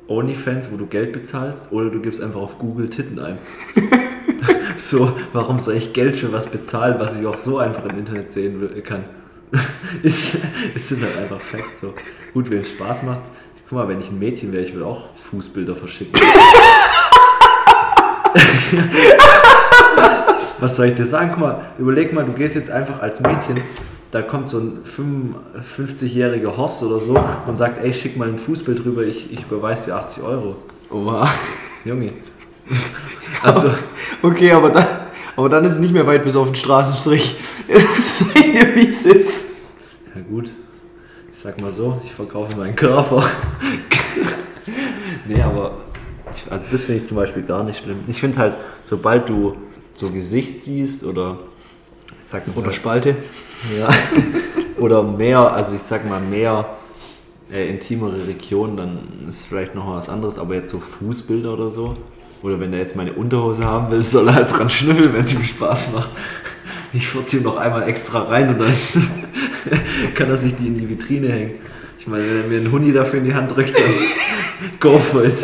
Onlyfans, 0.07 0.69
wo 0.71 0.77
du 0.77 0.85
Geld 0.85 1.11
bezahlst 1.13 1.71
oder 1.71 1.89
du 1.89 1.99
gibst 1.99 2.21
einfach 2.21 2.39
auf 2.41 2.59
Google 2.59 2.87
Titten 2.89 3.17
ein. 3.19 3.39
so, 4.77 5.11
warum 5.33 5.59
soll 5.59 5.73
ich 5.75 5.93
Geld 5.93 6.15
für 6.15 6.31
was 6.31 6.47
bezahlen, 6.47 6.95
was 6.99 7.17
ich 7.19 7.25
auch 7.25 7.35
so 7.37 7.57
einfach 7.57 7.83
im 7.85 7.97
Internet 7.97 8.31
sehen 8.31 8.61
will, 8.61 8.69
kann? 8.81 9.03
ist, 10.03 10.37
es 10.75 10.89
sind 10.89 11.01
halt 11.01 11.17
einfach 11.17 11.39
Facts 11.39 11.81
so. 11.81 11.93
Gut, 12.33 12.49
wenn 12.51 12.59
es 12.59 12.69
Spaß 12.69 13.03
macht. 13.03 13.21
Guck 13.69 13.77
mal, 13.79 13.87
wenn 13.87 13.99
ich 13.99 14.09
ein 14.09 14.19
Mädchen 14.19 14.53
wäre, 14.53 14.63
ich 14.63 14.73
würde 14.73 14.85
auch 14.85 15.09
Fußbilder 15.15 15.75
verschicken. 15.75 16.13
Was 20.59 20.75
soll 20.75 20.87
ich 20.87 20.95
dir 20.95 21.05
sagen? 21.05 21.31
Guck 21.31 21.39
mal, 21.39 21.61
überleg 21.77 22.13
mal, 22.13 22.25
du 22.25 22.31
gehst 22.33 22.55
jetzt 22.55 22.71
einfach 22.71 23.01
als 23.01 23.19
Mädchen, 23.19 23.61
da 24.11 24.21
kommt 24.21 24.49
so 24.49 24.59
ein 24.59 24.79
55-jähriger 24.85 26.55
Horst 26.55 26.81
oder 26.83 26.99
so 26.99 27.19
und 27.45 27.57
sagt, 27.57 27.83
ey, 27.83 27.93
schick 27.93 28.17
mal 28.17 28.29
ein 28.29 28.39
Fußbild 28.39 28.85
rüber, 28.85 29.03
ich, 29.03 29.31
ich 29.33 29.43
überweise 29.43 29.85
dir 29.85 29.95
80 29.97 30.23
Euro. 30.23 30.55
Oha. 30.89 31.29
Junge. 31.85 32.13
Also, 33.43 33.69
Okay, 34.23 34.51
aber 34.51 34.71
dann, 34.71 34.85
aber 35.35 35.49
dann 35.49 35.63
ist 35.65 35.73
es 35.73 35.79
nicht 35.79 35.93
mehr 35.93 36.07
weit 36.07 36.23
bis 36.23 36.35
auf 36.35 36.47
den 36.47 36.55
Straßenstrich. 36.55 37.37
Sei 38.01 38.41
dir, 38.41 38.75
wie 38.75 38.87
es 38.87 39.05
ist. 39.05 39.49
ja 40.15 40.21
gut, 40.27 40.49
sag 41.47 41.61
mal 41.61 41.71
so, 41.71 42.01
ich 42.03 42.11
verkaufe 42.11 42.57
meinen 42.57 42.75
Körper. 42.75 43.23
nee, 45.25 45.41
aber 45.41 45.77
ich, 46.35 46.51
also 46.51 46.65
das 46.69 46.83
finde 46.83 47.01
ich 47.01 47.07
zum 47.07 47.15
Beispiel 47.15 47.43
gar 47.43 47.63
nicht 47.63 47.81
schlimm. 47.81 47.99
Ich 48.07 48.19
finde 48.19 48.37
halt, 48.37 48.55
sobald 48.83 49.29
du 49.29 49.53
so 49.93 50.11
Gesicht 50.11 50.63
siehst 50.63 51.05
oder 51.05 51.39
ich 52.21 52.27
sag 52.27 52.45
mal, 52.47 52.61
Oder 52.61 52.73
Spalte. 52.73 53.15
Ja. 53.79 53.87
Oder 54.77 55.03
mehr, 55.03 55.53
also 55.53 55.73
ich 55.73 55.83
sag 55.83 56.07
mal 56.09 56.19
mehr 56.19 56.65
äh, 57.49 57.69
intimere 57.69 58.27
Regionen, 58.27 58.75
dann 58.75 58.99
ist 59.29 59.45
vielleicht 59.45 59.73
noch 59.73 59.95
was 59.95 60.09
anderes, 60.09 60.37
aber 60.37 60.55
jetzt 60.55 60.73
so 60.73 60.79
Fußbilder 60.79 61.53
oder 61.53 61.69
so. 61.69 61.93
Oder 62.43 62.59
wenn 62.59 62.73
er 62.73 62.79
jetzt 62.79 62.95
meine 62.95 63.13
Unterhose 63.13 63.63
haben 63.63 63.89
will, 63.89 64.03
soll 64.03 64.27
er 64.27 64.35
halt 64.35 64.51
dran 64.51 64.69
schnüffeln, 64.69 65.13
wenn 65.13 65.23
es 65.23 65.33
ihm 65.33 65.43
Spaß 65.43 65.93
macht. 65.93 66.09
Ich 66.93 67.07
furze 67.07 67.37
ihm 67.37 67.43
noch 67.43 67.57
einmal 67.57 67.87
extra 67.89 68.23
rein 68.23 68.49
und 68.49 68.59
dann 68.59 68.73
kann 70.15 70.29
er 70.29 70.35
sich 70.35 70.55
die 70.55 70.67
in 70.67 70.77
die 70.77 70.89
Vitrine 70.89 71.29
hängen. 71.29 71.51
Ich 71.99 72.07
meine, 72.07 72.23
wenn 72.23 72.41
er 72.41 72.47
mir 72.47 72.57
einen 72.57 72.71
Huni 72.71 72.91
dafür 72.93 73.19
in 73.19 73.25
die 73.25 73.33
Hand 73.33 73.55
drückt, 73.55 73.75
dann 73.75 74.69
go 74.79 74.97
for 74.97 75.25
it. 75.25 75.35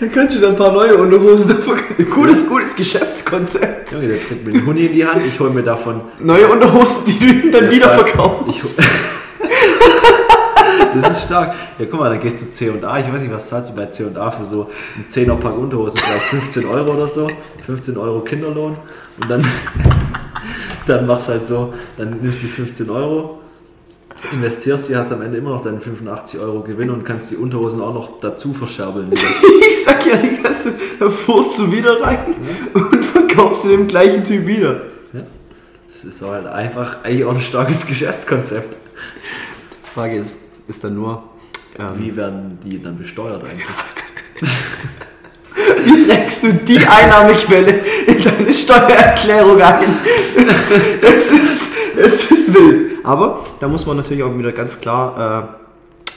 Dann 0.00 0.10
kannst 0.12 0.36
du 0.36 0.40
da 0.40 0.48
ein 0.48 0.56
paar 0.56 0.72
neue 0.72 0.96
Unterhosen 0.96 1.48
davon. 1.48 1.78
Gutes, 2.10 2.48
gutes 2.48 2.74
Geschäftskonzept. 2.74 3.92
Junge, 3.92 4.08
der 4.08 4.16
drückt 4.16 4.46
mir 4.46 4.54
einen 4.54 4.66
Huni 4.66 4.86
in 4.86 4.94
die 4.94 5.04
Hand, 5.04 5.20
ich 5.26 5.38
hole 5.38 5.50
mir 5.50 5.62
davon 5.62 6.00
Neue 6.20 6.48
Unterhosen, 6.48 7.04
die 7.06 7.18
du 7.18 7.32
ihm 7.32 7.52
dann 7.52 7.70
wieder 7.70 7.90
verkaufst. 7.90 8.80
Das 10.94 11.10
ist 11.10 11.24
stark. 11.24 11.54
Ja, 11.78 11.86
guck 11.88 12.00
mal, 12.00 12.10
dann 12.10 12.20
gehst 12.20 12.42
du 12.42 12.50
C&A, 12.50 12.98
ich 12.98 13.12
weiß 13.12 13.20
nicht, 13.20 13.32
was 13.32 13.48
zahlst 13.48 13.70
du 13.70 13.76
bei 13.76 13.86
C&A 13.86 14.30
für 14.30 14.44
so 14.44 14.70
ein 14.96 15.04
10er 15.08 15.36
Pack 15.36 15.56
Unterhose, 15.56 15.96
vielleicht 15.96 16.24
15 16.24 16.66
Euro 16.66 16.94
oder 16.94 17.06
so, 17.06 17.30
15 17.64 17.96
Euro 17.96 18.20
Kinderlohn 18.20 18.76
und 19.20 19.30
dann, 19.30 19.44
dann 20.90 21.06
machst 21.06 21.28
du 21.28 21.32
halt 21.32 21.48
so, 21.48 21.74
dann 21.96 22.20
nimmst 22.20 22.42
du 22.42 22.46
die 22.46 22.52
15 22.52 22.90
Euro, 22.90 23.40
investierst 24.32 24.88
die, 24.88 24.96
hast 24.96 25.12
am 25.12 25.22
Ende 25.22 25.38
immer 25.38 25.50
noch 25.50 25.62
deinen 25.62 25.80
85 25.80 26.40
Euro 26.40 26.60
Gewinn 26.62 26.90
und 26.90 27.04
kannst 27.04 27.30
die 27.30 27.36
Unterhosen 27.36 27.80
auch 27.80 27.94
noch 27.94 28.20
dazu 28.20 28.52
verscherbeln. 28.52 29.12
Ich 29.70 29.84
sag 29.86 30.04
ja 30.04 30.16
die 30.18 30.42
ganze, 30.42 30.74
da 30.98 31.08
furzt 31.08 31.58
du 31.58 31.72
wieder 31.72 31.98
rein 32.02 32.34
und 32.74 33.02
verkaufst 33.02 33.64
du 33.64 33.68
dem 33.68 33.88
gleichen 33.88 34.22
Typ 34.24 34.46
wieder. 34.46 34.82
Ja? 35.14 35.22
Das 35.90 36.12
ist 36.12 36.20
halt 36.20 36.46
einfach 36.46 37.02
eigentlich 37.02 37.24
auch 37.24 37.34
ein 37.34 37.40
starkes 37.40 37.86
Geschäftskonzept. 37.86 38.74
Die 38.74 39.90
Frage 39.94 40.16
ist, 40.16 40.40
ist 40.68 40.84
dann 40.84 40.96
nur, 40.96 41.22
ähm, 41.78 41.86
Wie 41.96 42.14
werden 42.14 42.58
die 42.62 42.82
dann 42.82 42.98
besteuert 42.98 43.42
eigentlich? 43.42 43.64
wie 45.84 46.06
trägst 46.06 46.44
du 46.44 46.52
die 46.52 46.78
Einnahmequelle 46.78 47.80
in 48.06 48.22
deine 48.22 48.54
Steuererklärung 48.54 49.60
ein? 49.60 49.84
Es, 50.36 50.70
es, 51.02 51.32
ist, 51.32 51.72
es 51.96 52.30
ist 52.30 52.54
wild. 52.54 53.04
Aber 53.04 53.44
da 53.60 53.68
muss 53.68 53.86
man 53.86 53.96
natürlich 53.96 54.22
auch 54.22 54.36
wieder 54.36 54.52
ganz 54.52 54.80
klar 54.80 55.56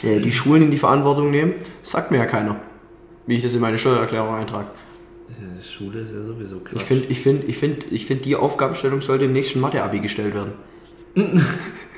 äh, 0.03 0.15
äh, 0.15 0.19
die 0.19 0.31
Schulen 0.31 0.63
in 0.63 0.71
die 0.71 0.77
Verantwortung 0.77 1.31
nehmen. 1.31 1.53
Das 1.81 1.91
sagt 1.91 2.11
mir 2.11 2.17
ja 2.17 2.25
keiner, 2.25 2.57
wie 3.25 3.35
ich 3.35 3.43
das 3.43 3.53
in 3.53 3.61
meine 3.61 3.77
Steuererklärung 3.77 4.35
eintrage. 4.35 4.67
Äh, 5.29 5.63
Schule 5.63 6.01
ist 6.01 6.13
ja 6.13 6.21
sowieso 6.21 6.57
Quatsch. 6.59 6.75
Ich 6.75 6.83
finde, 6.83 7.05
ich 7.09 7.19
find, 7.19 7.49
ich 7.49 7.57
find, 7.57 7.85
ich 7.91 8.05
find, 8.05 8.25
die 8.25 8.35
Aufgabenstellung 8.35 9.01
sollte 9.01 9.25
im 9.25 9.33
nächsten 9.33 9.59
Mathe-Abi 9.59 9.99
gestellt 9.99 10.33
werden. 10.33 10.53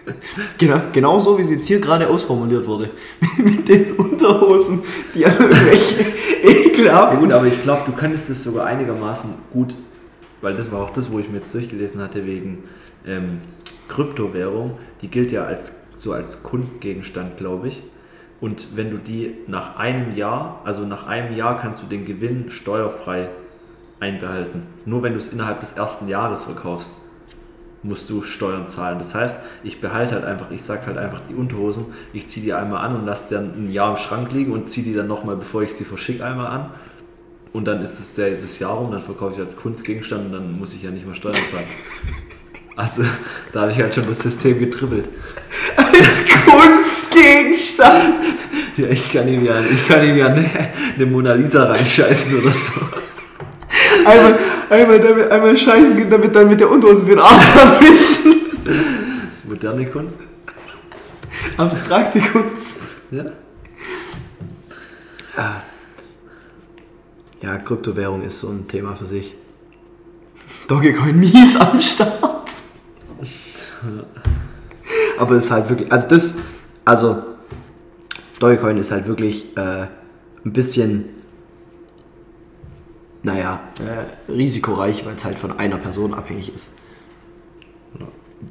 genau, 0.58 0.82
genau 0.92 1.20
so, 1.20 1.38
wie 1.38 1.44
sie 1.44 1.56
jetzt 1.56 1.68
hier 1.68 1.80
gerade 1.80 2.08
ausformuliert 2.08 2.68
wurde. 2.68 2.92
Mit 3.38 3.68
den 3.68 3.94
Unterhosen, 3.94 4.84
die 5.14 5.26
an 5.26 5.34
irgendwelche 5.40 6.06
Ja 6.44 6.52
ekelhaften... 6.52 7.20
gut, 7.20 7.32
aber 7.32 7.48
ich 7.48 7.62
glaube, 7.64 7.82
du 7.86 7.92
könntest 7.94 8.30
es 8.30 8.44
sogar 8.44 8.66
einigermaßen 8.66 9.34
gut, 9.52 9.76
weil 10.42 10.54
das 10.54 10.72
war 10.72 10.84
auch 10.84 10.92
das, 10.92 11.12
wo 11.12 11.20
ich 11.20 11.30
mir 11.30 11.38
jetzt 11.38 11.54
durchgelesen 11.54 12.02
hatte 12.02 12.26
wegen 12.26 12.64
ähm, 13.06 13.42
Kryptowährung. 13.88 14.78
Die 15.02 15.08
gilt 15.08 15.32
ja 15.32 15.46
als 15.46 15.74
so 15.96 16.12
als 16.12 16.44
Kunstgegenstand, 16.44 17.38
glaube 17.38 17.70
ich. 17.70 17.82
Und 18.42 18.76
wenn 18.76 18.92
du 18.92 18.98
die 18.98 19.34
nach 19.48 19.78
einem 19.78 20.16
Jahr, 20.16 20.62
also 20.66 20.84
nach 20.84 21.08
einem 21.08 21.36
Jahr 21.36 21.58
kannst 21.60 21.82
du 21.82 21.88
den 21.88 22.06
Gewinn 22.06 22.52
steuerfrei 22.52 23.30
einbehalten. 24.00 24.64
Nur 24.86 25.04
wenn 25.04 25.14
du 25.14 25.20
es 25.20 25.32
innerhalb 25.32 25.62
des 25.62 25.74
ersten 25.74 26.08
Jahres 26.08 26.44
verkaufst, 26.44 26.92
musst 27.88 28.10
du 28.10 28.22
Steuern 28.24 28.68
zahlen. 28.68 28.98
Das 29.00 29.16
heißt, 29.16 29.42
ich 29.64 29.82
behalte 29.82 30.16
halt 30.16 30.26
einfach, 30.26 30.52
ich 30.52 30.64
sag 30.64 30.86
halt 30.88 30.98
einfach 30.98 31.22
die 31.30 31.36
Unterhosen, 31.36 31.86
ich 32.14 32.28
ziehe 32.28 32.44
die 32.46 32.54
einmal 32.54 32.86
an 32.86 32.96
und 32.96 33.06
lasse 33.06 33.26
die 33.30 33.36
dann 33.36 33.54
ein 33.56 33.72
Jahr 33.72 33.92
im 33.92 33.98
Schrank 33.98 34.32
liegen 34.32 34.52
und 34.52 34.70
ziehe 34.70 34.86
die 34.86 34.94
dann 34.94 35.08
nochmal, 35.08 35.36
bevor 35.36 35.62
ich 35.62 35.74
sie 35.74 35.86
verschicke, 35.86 36.26
einmal 36.26 36.48
an. 36.48 36.70
Und 37.54 37.66
dann 37.66 37.82
ist 37.82 38.00
es 38.00 38.16
der, 38.16 38.32
das 38.32 38.60
Jahr 38.60 38.74
rum, 38.74 38.92
dann 38.92 39.02
verkaufe 39.02 39.34
ich 39.36 39.40
als 39.40 39.56
Kunstgegenstand 39.56 40.26
und 40.26 40.34
dann 40.34 40.60
muss 40.60 40.74
ich 40.74 40.84
ja 40.84 40.92
nicht 40.92 41.06
mehr 41.06 41.16
Steuern 41.16 41.36
zahlen. 41.36 41.68
Also, 42.76 43.04
da 43.54 43.62
habe 43.62 43.72
ich 43.72 43.78
halt 43.78 43.96
schon 43.96 44.06
das 44.06 44.20
System 44.20 44.60
getribbelt. 44.60 45.08
als 45.78 46.26
Kunstgegenstand. 46.46 48.16
Ja, 48.78 48.88
ich 48.90 49.12
kann 49.14 49.28
ihm 49.30 49.46
ja, 49.46 49.56
ich 49.62 49.88
kann 49.88 50.04
ihm 50.04 50.18
ja 50.18 50.28
eine, 50.28 50.50
eine 50.96 51.06
Mona 51.06 51.34
Lisa 51.34 51.72
reinscheißen 51.72 52.38
oder 52.42 52.52
so. 52.52 52.72
Einmal, 54.06 54.40
einmal, 54.70 55.00
damit, 55.00 55.32
einmal 55.32 55.58
scheißen, 55.58 56.10
damit 56.10 56.36
dann 56.36 56.48
mit 56.48 56.60
der 56.60 56.70
Unterhose 56.70 57.06
den 57.06 57.20
Arsch 57.20 57.56
erwischen. 57.56 58.36
Das 58.64 59.38
ist 59.38 59.50
moderne 59.50 59.86
Kunst. 59.88 60.20
Abstrakte 61.58 62.20
Kunst. 62.20 62.80
Ja? 63.12 63.26
Ja, 67.42 67.58
Kryptowährung 67.58 68.24
ist 68.24 68.40
so 68.40 68.50
ein 68.50 68.68
Thema 68.68 68.96
für 68.96 69.06
sich. 69.06 69.34
Dogecoin 70.68 71.20
mies 71.20 71.56
am 71.58 71.80
Start. 71.82 72.50
Aber 75.20 75.36
es 75.36 75.46
ist 75.46 75.52
halt 75.52 75.70
wirklich, 75.70 75.92
also 75.92 76.08
das, 76.08 76.36
also 76.84 77.24
Dogecoin 78.40 78.78
ist 78.78 78.92
halt 78.92 79.08
wirklich 79.08 79.56
äh, 79.58 79.88
ein 80.44 80.54
bisschen, 80.54 81.06
naja, 83.26 83.60
äh, 83.80 84.32
risikoreich, 84.32 85.04
weil 85.04 85.16
es 85.16 85.26
halt 85.26 85.40
von 85.40 85.58
einer 85.58 85.78
Person 85.78 86.14
abhängig 86.14 86.54
ist. 86.54 86.70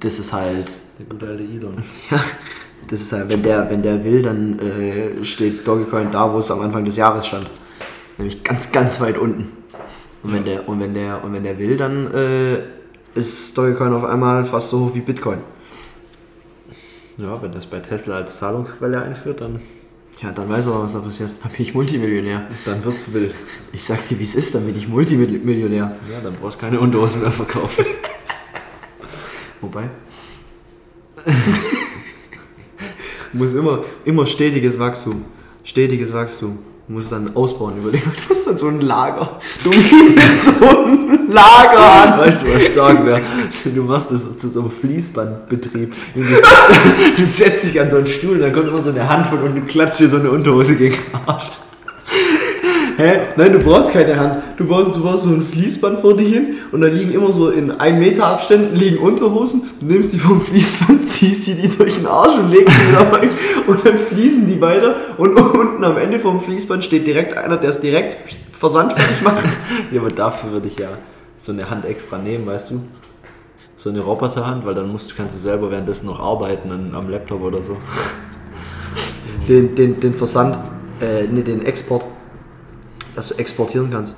Das 0.01 0.19
ist 0.19 0.33
halt, 0.33 0.67
Der 0.99 1.07
gute 1.07 1.29
alte 1.29 1.45
Elon. 1.45 1.77
ja, 2.11 2.21
das 2.89 3.01
ist 3.01 3.13
halt, 3.13 3.29
wenn 3.29 3.43
der, 3.45 3.71
wenn 3.71 3.83
der 3.83 4.03
will, 4.03 4.23
dann 4.23 4.59
äh, 4.59 5.25
steht 5.25 5.67
Dogecoin 5.67 6.11
da, 6.11 6.33
wo 6.33 6.39
es 6.39 6.51
am 6.51 6.61
Anfang 6.61 6.85
des 6.85 6.97
Jahres 6.97 7.29
stand. 7.29 7.49
Nämlich 8.19 8.43
ganz, 8.43 8.73
ganz 8.73 9.01
weit 9.01 9.17
unten. 9.17 9.53
Und 10.25 10.33
wenn 10.33 10.45
der, 10.45 10.69
und 10.69 10.81
wenn 10.81 10.93
der, 10.93 11.23
und 11.23 11.33
wenn 11.33 11.45
der 11.45 11.57
will, 11.59 11.77
dann 11.77 12.13
äh, 12.13 12.59
ist 13.15 13.57
Dogecoin 13.57 13.93
auf 13.93 14.05
einmal 14.05 14.45
fast 14.45 14.71
so 14.71 14.87
hoch 14.87 14.95
wie 14.95 15.01
Bitcoin. 15.01 15.39
Ja, 17.17 17.41
wenn 17.41 17.53
das 17.53 17.67
bei 17.67 17.79
Tesla 17.79 18.17
als 18.17 18.39
Zahlungsquelle 18.39 19.01
einführt, 19.01 19.41
dann, 19.41 19.61
Ja, 20.23 20.33
dann 20.33 20.49
weiß 20.49 20.67
er, 20.67 20.83
was 20.83 20.93
da 20.93 21.01
passiert. 21.01 21.31
Dann 21.43 21.53
bin 21.53 21.63
ich 21.67 21.75
Multimillionär. 21.75 22.49
dann 22.65 22.85
wird's 22.85 23.13
wild. 23.13 23.35
Ich 23.73 23.85
sag 23.85 24.07
dir, 24.09 24.19
wie 24.19 24.25
es 24.25 24.35
ist, 24.35 24.55
dann 24.55 24.65
bin 24.65 24.77
ich 24.77 24.89
Multimillionär. 24.89 25.97
Ja, 26.11 26.21
dann 26.23 26.35
brauchst 26.35 26.57
du 26.57 26.61
keine 26.61 26.81
Unterhosen 26.81 27.21
mehr 27.21 27.33
verkaufen. 27.33 27.85
Wobei. 29.61 29.91
Muss 33.33 33.55
immer, 33.55 33.85
immer 34.05 34.27
stetiges 34.27 34.79
Wachstum. 34.79 35.25
Stetiges 35.65 36.13
Wachstum. 36.13 36.59
Du 36.87 36.93
musst 36.95 37.11
dann 37.11 37.35
ausbauen, 37.35 37.79
überlegen. 37.79 38.05
Du 38.23 38.29
musst 38.29 38.47
dann 38.47 38.59
so 38.59 38.69
ein 38.69 38.81
Lager. 38.81 39.41
Du 39.65 39.71
mietest 39.71 40.45
so 40.45 40.51
ein 40.69 41.04
Lager 41.35 41.81
an. 41.81 42.19
Weißt 42.21 42.43
du, 42.43 42.55
was 42.55 42.63
stark 42.67 43.05
wäre? 43.05 43.21
Du 43.75 43.83
machst 43.83 44.13
das 44.13 44.37
zu 44.39 44.49
so 44.49 44.61
einem 44.61 44.71
Fließbandbetrieb. 44.71 45.95
Du, 46.15 46.21
du 46.21 47.27
setzt 47.27 47.65
dich 47.65 47.81
an 47.81 47.91
so 47.91 47.97
einen 47.97 48.07
Stuhl 48.07 48.37
und 48.37 48.41
dann 48.41 48.53
kommt 48.53 48.69
immer 48.69 48.81
so 48.81 48.91
eine 48.91 49.09
Hand 49.09 49.27
von 49.27 49.41
unten 49.41 49.61
und 49.63 49.67
klatscht 49.67 50.01
dir 50.01 50.09
so 50.09 50.17
eine 50.17 50.31
Unterhose 50.31 50.77
gegen 50.77 50.95
den 50.95 51.21
Arsch. 51.27 51.51
Hä? 52.97 53.13
Nein, 53.37 53.53
du 53.53 53.59
brauchst 53.59 53.93
keine 53.93 54.17
Hand. 54.17 54.45
Du 54.57 54.67
brauchst, 54.67 54.95
du 54.95 55.03
brauchst 55.03 55.25
so 55.25 55.31
ein 55.31 55.45
Fließband 55.45 55.99
vor 55.99 56.17
dir 56.17 56.29
hin 56.29 56.55
und 56.71 56.81
da 56.81 56.87
liegen 56.87 57.11
immer 57.11 57.33
so 57.33 57.51
in 57.51 57.73
1 57.73 57.99
Meter 57.99 58.27
Abständen 58.27 58.77
liegen 58.77 58.99
Unterhosen. 58.99 59.63
Du 59.81 59.87
nimmst 59.87 60.13
die 60.13 60.19
vom 60.19 60.41
Fließband, 60.41 61.05
ziehst 61.07 61.45
sie 61.45 61.57
die 61.57 61.69
durch 61.69 61.97
den 61.97 62.07
Arsch 62.07 62.39
und 62.39 62.53
legst 62.53 62.73
sie 62.73 62.89
wieder 62.89 63.13
rein 63.13 63.31
und 63.67 63.85
dann 63.85 63.99
fließen 63.99 64.47
die 64.47 64.61
weiter 64.61 64.95
und 65.19 65.37
unten 65.37 65.83
am 65.83 65.99
Ende 65.99 66.21
vom 66.21 66.41
Fließband 66.41 66.85
steht 66.85 67.07
direkt 67.07 67.37
einer, 67.37 67.57
der 67.57 67.71
es 67.71 67.81
direkt 67.81 68.17
versandfertig 68.53 69.23
macht. 69.23 69.45
Ja, 69.91 70.01
aber 70.01 70.11
dafür 70.11 70.53
würde 70.53 70.69
ich 70.69 70.79
ja 70.79 70.91
so 71.45 71.53
eine 71.53 71.69
Hand 71.69 71.85
extra 71.85 72.17
nehmen, 72.17 72.47
weißt 72.47 72.71
du? 72.71 72.81
So 73.77 73.91
eine 73.91 74.01
Roboterhand, 74.01 74.65
weil 74.65 74.75
dann 74.75 74.91
musst, 74.91 75.15
kannst 75.15 75.35
du 75.35 75.39
selber 75.39 75.71
währenddessen 75.71 76.07
noch 76.07 76.19
arbeiten 76.19 76.73
an, 76.73 76.95
am 76.95 77.11
Laptop 77.11 77.43
oder 77.43 77.63
so. 77.63 77.77
Den, 79.49 79.75
den, 79.75 80.01
den 80.01 80.15
Versand, 80.15 80.57
äh, 81.03 81.27
ne, 81.27 81.43
den 81.43 81.67
Export, 81.67 82.03
dass 83.15 83.29
du 83.29 83.35
exportieren 83.35 83.91
kannst. 83.91 84.17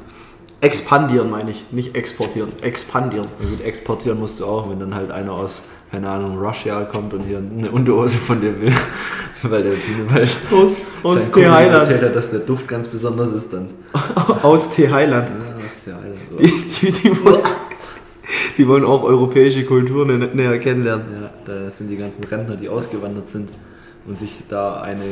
Expandieren 0.60 1.30
meine 1.30 1.50
ich, 1.50 1.64
nicht 1.72 1.96
exportieren, 1.96 2.52
expandieren. 2.62 3.26
Ja, 3.40 3.48
gut, 3.48 3.60
exportieren 3.60 4.20
musst 4.20 4.38
du 4.38 4.46
auch, 4.46 4.70
wenn 4.70 4.78
dann 4.78 4.94
halt 4.94 5.10
einer 5.10 5.32
aus, 5.32 5.64
keine 5.90 6.08
Ahnung, 6.08 6.38
Russia 6.38 6.82
kommt 6.84 7.14
und 7.14 7.20
hier 7.22 7.38
eine 7.38 7.70
Unterhose 7.70 8.16
von 8.18 8.40
dir 8.40 8.60
will. 8.60 8.72
weil 9.42 9.62
der 9.62 9.72
weil 10.08 10.28
Aus, 10.50 10.78
aus 11.02 11.30
T-Highland. 11.30 11.74
erzählt 11.82 12.02
hat, 12.02 12.16
dass 12.16 12.30
der 12.30 12.40
Duft 12.40 12.66
ganz 12.66 12.88
besonders 12.88 13.30
ist 13.32 13.52
dann. 13.52 13.68
Aus 14.42 14.70
T-Highland. 14.70 15.28
Ja, 15.28 15.64
aus 15.64 15.84
Thailand. 15.84 16.16
So. 16.30 16.36
Die, 16.38 16.46
die, 16.80 16.90
die, 16.92 17.24
wollen, 17.24 17.42
die 18.56 18.66
wollen 18.66 18.84
auch 18.84 19.02
europäische 19.04 19.64
Kulturen 19.64 20.10
nä- 20.22 20.34
näher 20.34 20.58
kennenlernen. 20.58 21.04
Ja, 21.20 21.30
da 21.44 21.70
sind 21.70 21.88
die 21.88 21.96
ganzen 21.98 22.24
Rentner, 22.24 22.56
die 22.56 22.68
ausgewandert 22.68 23.28
sind 23.28 23.50
und 24.06 24.18
sich 24.18 24.42
da 24.48 24.80
eine, 24.80 25.04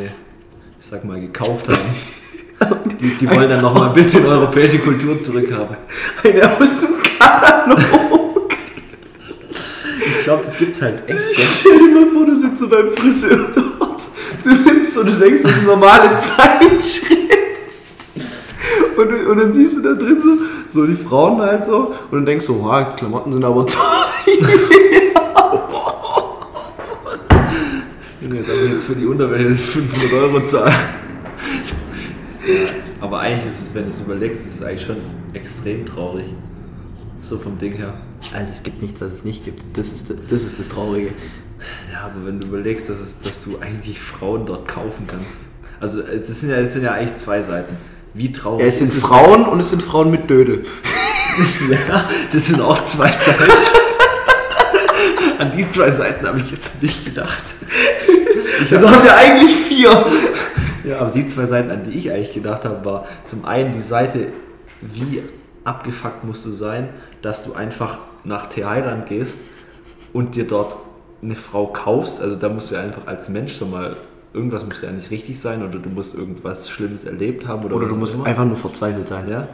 ich 0.80 0.86
sag 0.86 1.04
mal, 1.04 1.20
gekauft 1.20 1.68
haben. 1.68 1.78
Die, 3.00 3.08
die 3.18 3.28
wollen 3.30 3.50
dann 3.50 3.60
noch 3.60 3.74
mal 3.74 3.88
ein 3.88 3.94
bisschen 3.94 4.24
europäische 4.24 4.78
Kultur 4.78 5.20
zurückhaben. 5.20 5.76
Eine 6.22 6.56
aus 6.56 6.80
dem 6.80 6.90
Katalog. 7.18 7.78
Ich 10.24 10.26
glaube, 10.26 10.44
das 10.46 10.56
gibt's 10.56 10.80
halt 10.80 11.06
echt. 11.06 11.34
Stell 11.34 11.78
dir 11.80 12.00
mal 12.00 12.06
vor, 12.06 12.24
du 12.24 12.34
sitzt 12.34 12.58
so 12.58 12.66
beim 12.66 12.92
Friseur 12.96 13.36
dort. 13.54 14.00
Du 14.42 14.48
nimmst 14.48 14.96
und 14.96 15.04
du 15.04 15.12
denkst, 15.18 15.42
das 15.42 15.50
ist 15.50 15.58
eine 15.58 15.66
normale 15.66 16.18
Zeitschrift. 16.18 17.12
Und, 18.96 19.26
und 19.26 19.36
dann 19.36 19.52
siehst 19.52 19.76
du 19.76 19.82
da 19.82 19.92
drin 19.92 20.22
so, 20.22 20.38
so 20.80 20.86
die 20.86 20.94
Frauen 20.94 21.42
halt 21.42 21.66
so. 21.66 21.92
Und 22.10 22.12
dann 22.12 22.24
denkst 22.24 22.46
du, 22.46 22.58
wow, 22.58 22.96
Klamotten 22.96 23.34
sind 23.34 23.44
aber. 23.44 23.66
Junge, 28.22 28.36
Jetzt 28.36 28.50
aber 28.50 28.62
jetzt 28.72 28.84
für 28.86 28.94
die 28.94 29.04
Unterwäsche 29.04 29.56
500 29.56 30.12
Euro 30.22 30.40
zahlen. 30.40 30.74
Ja, 32.46 32.54
aber 33.02 33.18
eigentlich 33.20 33.52
ist 33.52 33.60
es, 33.60 33.74
wenn 33.74 33.84
du 33.84 33.90
es 33.90 34.00
überlegst, 34.00 34.46
ist 34.46 34.54
es 34.54 34.62
eigentlich 34.62 34.86
schon 34.86 34.96
extrem 35.34 35.84
traurig. 35.84 36.32
So 37.20 37.38
vom 37.38 37.58
Ding 37.58 37.74
her. 37.74 37.92
Also 38.34 38.50
es 38.52 38.62
gibt 38.64 38.82
nichts, 38.82 39.00
was 39.00 39.12
es 39.12 39.24
nicht 39.24 39.44
gibt. 39.44 39.62
Das 39.78 39.88
ist 39.88 40.12
das, 40.28 40.42
ist 40.42 40.58
das 40.58 40.68
Traurige. 40.68 41.12
Ja, 41.92 42.06
aber 42.06 42.26
wenn 42.26 42.40
du 42.40 42.48
überlegst, 42.48 42.88
dass, 42.88 42.98
es, 42.98 43.20
dass 43.20 43.44
du 43.44 43.58
eigentlich 43.60 44.00
Frauen 44.00 44.44
dort 44.44 44.66
kaufen 44.66 45.06
kannst. 45.06 45.42
Also 45.80 46.00
äh, 46.00 46.18
das 46.18 46.40
sind 46.40 46.50
ja, 46.50 46.60
das 46.60 46.72
sind 46.72 46.82
ja 46.82 46.92
eigentlich 46.92 47.14
zwei 47.14 47.42
Seiten. 47.42 47.76
Wie 48.12 48.32
traurig 48.32 48.62
Ja, 48.62 48.66
es 48.66 48.78
sind 48.78 48.92
Frauen 48.92 49.46
und 49.46 49.60
es 49.60 49.70
sind 49.70 49.82
Frauen 49.82 50.10
mit 50.10 50.28
Dödel. 50.28 50.64
Ja, 51.68 52.08
das 52.32 52.46
sind 52.46 52.60
auch 52.60 52.86
zwei 52.86 53.10
Seiten. 53.10 53.50
An 55.40 55.50
die 55.50 55.68
zwei 55.68 55.90
Seiten 55.90 56.24
habe 56.24 56.38
ich 56.38 56.48
jetzt 56.52 56.80
nicht 56.80 57.04
gedacht. 57.04 57.42
Also 58.70 58.88
haben 58.88 59.02
wir 59.02 59.16
eigentlich 59.16 59.56
vier. 59.56 59.90
Ja, 60.84 61.00
aber 61.00 61.10
die 61.10 61.26
zwei 61.26 61.46
Seiten, 61.46 61.72
an 61.72 61.82
die 61.82 61.98
ich 61.98 62.12
eigentlich 62.12 62.34
gedacht 62.34 62.64
habe, 62.64 62.84
war 62.84 63.08
zum 63.26 63.44
einen 63.44 63.72
die 63.72 63.80
Seite, 63.80 64.28
wie 64.80 65.24
abgefuckt 65.64 66.22
musst 66.22 66.46
du 66.46 66.50
sein, 66.50 66.90
dass 67.20 67.42
du 67.42 67.54
einfach 67.54 67.98
nach 68.24 68.46
Thailand 68.48 69.06
gehst 69.06 69.40
und 70.12 70.34
dir 70.34 70.46
dort 70.46 70.76
eine 71.22 71.34
Frau 71.34 71.66
kaufst. 71.68 72.20
Also 72.20 72.36
da 72.36 72.48
musst 72.48 72.70
du 72.70 72.74
ja 72.76 72.82
einfach 72.82 73.06
als 73.06 73.28
Mensch 73.28 73.56
schon 73.56 73.70
mal, 73.70 73.96
irgendwas 74.32 74.64
muss 74.66 74.82
ja 74.82 74.90
nicht 74.90 75.10
richtig 75.10 75.40
sein 75.40 75.62
oder 75.62 75.78
du 75.78 75.88
musst 75.90 76.14
irgendwas 76.16 76.68
Schlimmes 76.68 77.04
erlebt 77.04 77.46
haben. 77.46 77.64
Oder, 77.64 77.76
Oder 77.76 77.88
du 77.88 77.96
musst 77.96 78.14
immer. 78.14 78.26
einfach 78.26 78.44
nur 78.44 78.56
verzweifelt 78.56 79.08
sein. 79.08 79.28
Ja. 79.28 79.48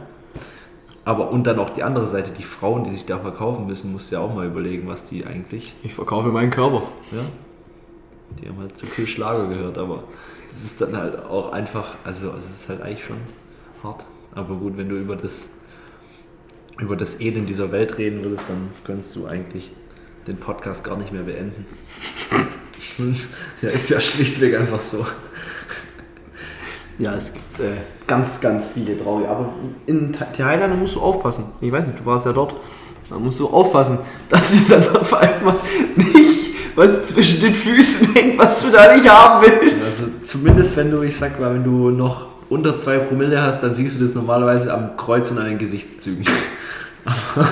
Aber 1.03 1.31
und 1.31 1.47
dann 1.47 1.57
auch 1.59 1.71
die 1.71 1.83
andere 1.83 2.05
Seite, 2.07 2.29
die 2.37 2.43
Frauen, 2.43 2.83
die 2.83 2.91
sich 2.91 3.05
da 3.05 3.17
verkaufen 3.17 3.65
müssen, 3.65 3.91
musst 3.91 4.11
du 4.11 4.15
ja 4.15 4.21
auch 4.21 4.33
mal 4.35 4.45
überlegen, 4.45 4.87
was 4.87 5.05
die 5.05 5.25
eigentlich, 5.25 5.73
Ich 5.83 5.93
verkaufe 5.95 6.29
meinen 6.29 6.51
Körper. 6.51 6.83
ja, 7.11 7.21
die 8.41 8.47
haben 8.47 8.59
halt 8.59 8.77
zu 8.77 8.85
viel 8.85 9.07
Schlager 9.07 9.47
gehört, 9.47 9.77
aber 9.77 10.03
das 10.51 10.63
ist 10.63 10.79
dann 10.79 10.95
halt 10.95 11.25
auch 11.25 11.51
einfach, 11.53 11.95
also 12.05 12.31
es 12.37 12.61
ist 12.61 12.69
halt 12.69 12.81
eigentlich 12.81 13.03
schon 13.03 13.17
hart. 13.83 14.05
Aber 14.35 14.55
gut, 14.55 14.77
wenn 14.77 14.89
du 14.89 14.95
über 14.95 15.15
das, 15.15 15.49
über 16.81 16.95
das 16.95 17.19
Elend 17.21 17.47
dieser 17.49 17.71
Welt 17.71 17.97
reden 17.97 18.23
würdest, 18.23 18.49
dann 18.49 18.69
könntest 18.83 19.15
du 19.15 19.25
eigentlich 19.25 19.71
den 20.27 20.37
Podcast 20.37 20.83
gar 20.83 20.97
nicht 20.97 21.11
mehr 21.11 21.23
beenden. 21.23 21.65
ja, 23.61 23.69
ist 23.69 23.89
ja 23.89 23.99
schlichtweg 23.99 24.57
einfach 24.59 24.81
so. 24.81 25.05
Ja, 26.99 27.15
es 27.15 27.33
gibt 27.33 27.59
äh, 27.59 27.71
ganz, 28.05 28.39
ganz 28.41 28.67
viele 28.67 28.97
traurige. 28.97 29.29
Aber 29.29 29.49
in 29.87 30.13
Tha- 30.13 30.25
Thailand 30.35 30.77
musst 30.79 30.95
du 30.95 31.01
aufpassen. 31.01 31.45
Ich 31.61 31.71
weiß 31.71 31.87
nicht, 31.87 31.99
du 31.99 32.05
warst 32.05 32.25
ja 32.25 32.33
dort. 32.33 32.53
Da 33.09 33.17
musst 33.17 33.39
du 33.39 33.47
aufpassen, 33.47 33.97
dass 34.29 34.51
dir 34.51 34.75
dann 34.79 34.95
auf 34.97 35.13
einmal 35.13 35.55
nicht 35.95 36.75
was 36.75 37.05
zwischen 37.07 37.41
den 37.41 37.53
Füßen 37.53 38.13
hängt, 38.13 38.37
was 38.39 38.61
du 38.63 38.69
da 38.71 38.95
nicht 38.95 39.09
haben 39.09 39.45
willst. 39.61 40.01
Also 40.01 40.11
zumindest 40.23 40.77
wenn 40.77 40.89
du, 40.91 41.01
ich 41.01 41.17
sag 41.17 41.39
mal, 41.39 41.53
wenn 41.53 41.63
du 41.63 41.89
noch 41.89 42.27
unter 42.49 42.77
zwei 42.77 42.97
Promille 42.99 43.41
hast, 43.41 43.61
dann 43.61 43.75
siehst 43.75 43.99
du 43.99 44.03
das 44.03 44.13
normalerweise 44.15 44.73
am 44.73 44.95
Kreuz 44.95 45.31
und 45.31 45.39
an 45.39 45.45
den 45.45 45.57
Gesichtszügen. 45.57 46.23
Aber 47.05 47.47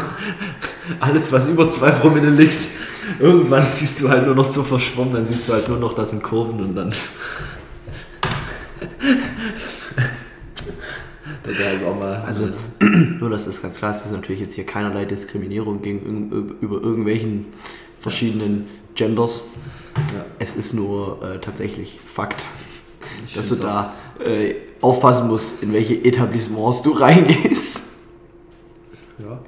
alles, 0.99 1.31
was 1.31 1.47
über 1.47 1.69
zwei 1.69 1.91
Promille 1.91 2.29
liegt, 2.29 2.57
irgendwann 3.19 3.65
siehst 3.65 4.01
du 4.01 4.09
halt 4.09 4.25
nur 4.25 4.35
noch 4.35 4.45
so 4.45 4.63
verschwommen, 4.63 5.13
dann 5.13 5.25
siehst 5.25 5.47
du 5.47 5.53
halt 5.53 5.67
nur 5.67 5.77
noch 5.77 5.93
das 5.93 6.13
in 6.13 6.21
Kurven 6.21 6.59
und 6.61 6.75
dann. 6.75 6.93
Also, 12.29 12.47
nur 13.19 13.29
dass 13.31 13.45
das 13.45 13.59
ganz 13.59 13.77
klar 13.77 13.89
ist, 13.89 14.05
ist 14.05 14.11
natürlich 14.11 14.39
jetzt 14.39 14.53
hier 14.53 14.65
keinerlei 14.65 15.05
Diskriminierung 15.05 15.81
gegen, 15.81 16.55
über 16.61 16.79
irgendwelchen 16.79 17.47
verschiedenen 17.99 18.67
Genders. 18.93 19.45
ja, 20.13 20.25
Es 20.37 20.55
ist 20.55 20.73
nur 20.73 21.19
äh, 21.23 21.39
tatsächlich 21.39 21.99
Fakt, 22.05 22.45
ich 23.25 23.33
dass 23.33 23.49
du 23.49 23.55
da 23.55 23.95
äh, 24.23 24.53
aufpassen 24.79 25.27
musst, 25.27 25.63
in 25.63 25.73
welche 25.73 25.95
Etablissements 25.95 26.83
du 26.83 26.91
reingehst. 26.91 27.88
Ja. 29.19 29.39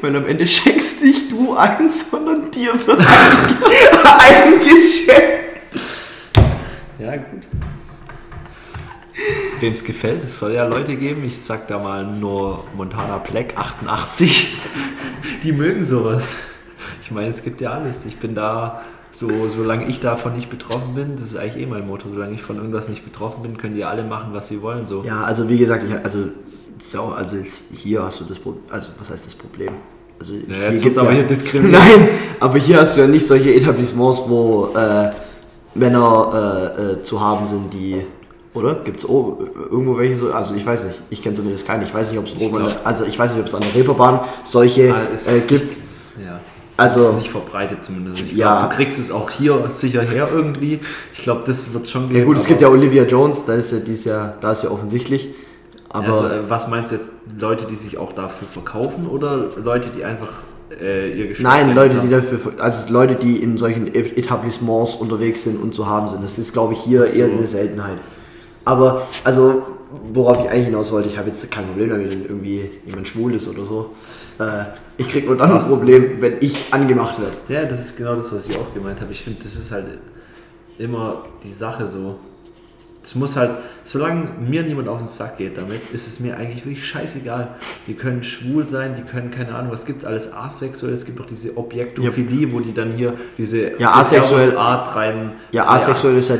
Weil 0.00 0.16
am 0.16 0.26
Ende 0.26 0.46
schenkst 0.46 1.02
nicht 1.02 1.30
du 1.30 1.54
ein, 1.54 1.88
sondern 1.88 2.50
dir 2.50 2.74
wird 2.86 2.98
ein, 2.98 3.04
eingeschenkt. 4.54 5.78
Ja, 6.98 7.16
gut. 7.16 7.46
Wem 9.60 9.72
es 9.74 9.84
gefällt, 9.84 10.24
es 10.24 10.38
soll 10.38 10.52
ja 10.52 10.64
Leute 10.64 10.96
geben, 10.96 11.22
ich 11.24 11.38
sag 11.38 11.68
da 11.68 11.78
mal 11.78 12.06
nur 12.06 12.64
Montana 12.74 13.18
Black 13.18 13.58
88, 13.58 14.56
die 15.42 15.52
mögen 15.52 15.84
sowas. 15.84 16.28
Ich 17.02 17.10
meine, 17.10 17.28
es 17.28 17.42
gibt 17.42 17.60
ja 17.60 17.72
alles. 17.72 18.06
Ich 18.06 18.16
bin 18.16 18.34
da, 18.34 18.82
so, 19.10 19.48
solange 19.48 19.86
ich 19.86 20.00
davon 20.00 20.34
nicht 20.34 20.48
betroffen 20.48 20.94
bin, 20.94 21.16
das 21.16 21.32
ist 21.32 21.36
eigentlich 21.36 21.62
eh 21.62 21.66
mein 21.66 21.86
Motto, 21.86 22.08
solange 22.10 22.34
ich 22.34 22.42
von 22.42 22.56
irgendwas 22.56 22.88
nicht 22.88 23.04
betroffen 23.04 23.42
bin, 23.42 23.58
können 23.58 23.74
die 23.74 23.84
alle 23.84 24.04
machen, 24.04 24.32
was 24.32 24.48
sie 24.48 24.62
wollen. 24.62 24.86
So. 24.86 25.02
Ja, 25.04 25.24
also 25.24 25.48
wie 25.50 25.58
gesagt, 25.58 25.84
ich, 25.84 25.92
also, 25.92 26.28
ist 26.86 26.94
ja 26.94 27.00
auch, 27.00 27.16
also 27.16 27.36
jetzt 27.36 27.64
hier 27.74 28.02
hast 28.02 28.20
du 28.20 28.24
das 28.24 28.38
Problem, 28.38 28.62
also 28.70 28.88
was 28.98 29.10
heißt 29.10 29.26
das 29.26 29.34
Problem? 29.34 29.70
Also 30.18 30.34
jetzt 30.34 30.46
hier 30.48 30.70
wird's 30.70 30.82
gibt's 30.82 30.98
aber 31.00 31.12
ja, 31.12 31.24
hier. 31.26 31.60
Nein, 31.62 32.08
aber 32.40 32.58
hier 32.58 32.80
hast 32.80 32.96
du 32.96 33.00
ja 33.00 33.06
nicht 33.06 33.26
solche 33.26 33.54
Etablissements, 33.54 34.22
wo 34.26 34.68
äh, 34.76 35.10
Männer 35.74 36.74
äh, 36.78 36.82
äh, 36.82 37.02
zu 37.02 37.20
haben 37.20 37.46
sind, 37.46 37.72
die 37.72 38.02
oder? 38.52 38.74
Gibt 38.84 38.98
es 38.98 39.04
irgendwo 39.04 39.96
welche 39.96 40.16
so? 40.16 40.32
Also 40.32 40.54
ich 40.54 40.66
weiß 40.66 40.84
nicht, 40.86 41.00
ich 41.10 41.22
kenne 41.22 41.36
zumindest 41.36 41.66
keine. 41.66 41.84
Ich 41.84 41.94
weiß 41.94 42.10
nicht, 42.10 42.18
ob 42.18 42.26
es 42.26 42.34
oben, 42.34 42.56
an 42.56 42.62
glaub- 42.64 42.68
der- 42.78 42.86
also 42.86 43.04
ich 43.04 43.16
weiß 43.18 43.30
nicht, 43.32 43.40
ob 43.40 43.46
es 43.46 43.54
an 43.54 43.62
der 43.62 43.74
Reeperbahn 43.74 44.20
solche 44.44 44.92
Ah, 44.92 45.02
äh, 45.30 45.40
gibt. 45.46 45.76
Ja. 46.22 46.40
Also- 46.76 47.12
nicht 47.12 47.30
verbreitet 47.30 47.84
zumindest. 47.84 48.18
Ich 48.24 48.32
Ja. 48.32 48.58
glaub, 48.60 48.70
du 48.70 48.76
kriegst 48.76 48.98
es 48.98 49.10
auch 49.12 49.30
hier 49.30 49.64
sicher 49.68 50.02
her 50.02 50.28
irgendwie. 50.32 50.80
Ich 51.14 51.22
glaube, 51.22 51.42
das 51.46 51.72
wird 51.72 51.86
schon 51.88 52.12
Ja 52.14 52.24
gut, 52.24 52.38
es 52.38 52.46
gibt 52.46 52.60
ja 52.60 52.68
Olivia 52.68 53.04
Jones, 53.04 53.44
da 53.44 53.54
ist 53.54 53.70
ja 53.72 53.78
dies 53.78 54.04
Jahr, 54.04 54.34
da 54.40 54.52
ist 54.52 54.64
ja 54.64 54.70
offensichtlich. 54.70 55.28
Aber 55.92 56.06
also, 56.06 56.26
äh, 56.26 56.48
was 56.48 56.68
meinst 56.68 56.92
du 56.92 56.96
jetzt? 56.96 57.10
Leute, 57.38 57.66
die 57.66 57.74
sich 57.76 57.98
auch 57.98 58.12
dafür 58.12 58.46
verkaufen 58.48 59.06
oder 59.08 59.48
Leute, 59.62 59.88
die 59.90 60.04
einfach 60.04 60.28
äh, 60.80 61.10
ihr 61.10 61.26
Geschäft 61.28 61.42
Nein, 61.42 61.74
Leute, 61.74 61.96
die 61.96 62.00
haben? 62.02 62.10
dafür, 62.10 62.52
also 62.58 62.92
Leute, 62.92 63.16
die 63.16 63.42
in 63.42 63.58
solchen 63.58 63.88
E- 63.88 64.12
Etablissements 64.16 64.94
unterwegs 64.94 65.42
sind 65.42 65.60
und 65.60 65.74
zu 65.74 65.86
haben 65.86 66.06
sind. 66.08 66.22
Das 66.22 66.38
ist, 66.38 66.52
glaube 66.52 66.74
ich, 66.74 66.80
hier 66.80 67.06
so. 67.06 67.18
eher 67.18 67.26
eine 67.26 67.46
Seltenheit. 67.46 67.98
Aber, 68.64 69.02
also, 69.24 69.62
worauf 70.12 70.44
ich 70.44 70.48
eigentlich 70.48 70.66
hinaus 70.66 70.92
wollte, 70.92 71.08
ich 71.08 71.18
habe 71.18 71.26
jetzt 71.26 71.50
kein 71.50 71.66
Problem 71.66 71.90
damit, 71.90 72.12
wenn 72.12 72.22
irgendwie 72.22 72.70
jemand 72.86 73.08
schwul 73.08 73.34
ist 73.34 73.48
oder 73.48 73.64
so. 73.64 73.94
Äh, 74.38 74.44
ich 74.96 75.08
krieg 75.08 75.26
nur 75.26 75.36
dann 75.36 75.50
ein 75.50 75.56
Was? 75.56 75.66
Problem, 75.68 76.20
wenn 76.20 76.34
ich 76.40 76.66
angemacht 76.72 77.16
werde. 77.20 77.36
Ja, 77.48 77.68
das 77.68 77.80
ist 77.80 77.96
genau 77.96 78.14
das, 78.14 78.32
was 78.32 78.46
ich 78.46 78.56
auch 78.56 78.72
gemeint 78.72 79.00
habe. 79.00 79.10
Ich 79.10 79.22
finde, 79.22 79.42
das 79.42 79.54
ist 79.56 79.72
halt 79.72 79.86
immer 80.78 81.24
die 81.42 81.52
Sache 81.52 81.88
so. 81.88 82.16
Es 83.02 83.14
muss 83.14 83.34
halt, 83.34 83.52
solange 83.82 84.28
mir 84.46 84.62
niemand 84.62 84.86
auf 84.86 84.98
den 84.98 85.08
Sack 85.08 85.38
geht 85.38 85.56
damit, 85.56 85.80
ist 85.94 86.06
es 86.06 86.20
mir 86.20 86.36
eigentlich 86.36 86.66
wirklich 86.66 86.86
scheißegal. 86.86 87.48
Die 87.86 87.94
können 87.94 88.22
schwul 88.22 88.66
sein, 88.66 88.94
die 88.94 89.02
können, 89.10 89.30
keine 89.30 89.54
Ahnung, 89.54 89.72
was 89.72 89.86
gibt 89.86 90.04
alles 90.04 90.30
asexuell. 90.34 90.92
Es 90.92 91.06
gibt 91.06 91.18
auch 91.18 91.24
diese 91.24 91.56
Objektophilie, 91.56 92.52
wo 92.52 92.60
die 92.60 92.74
dann 92.74 92.90
hier 92.90 93.14
diese 93.38 93.78
Ja, 93.80 93.94
asexuell- 93.94 94.54
Art 94.54 94.94
rein. 94.96 95.32
Ja, 95.50 95.66
asexuell 95.68 96.14
ist 96.18 96.28
ja 96.28 96.36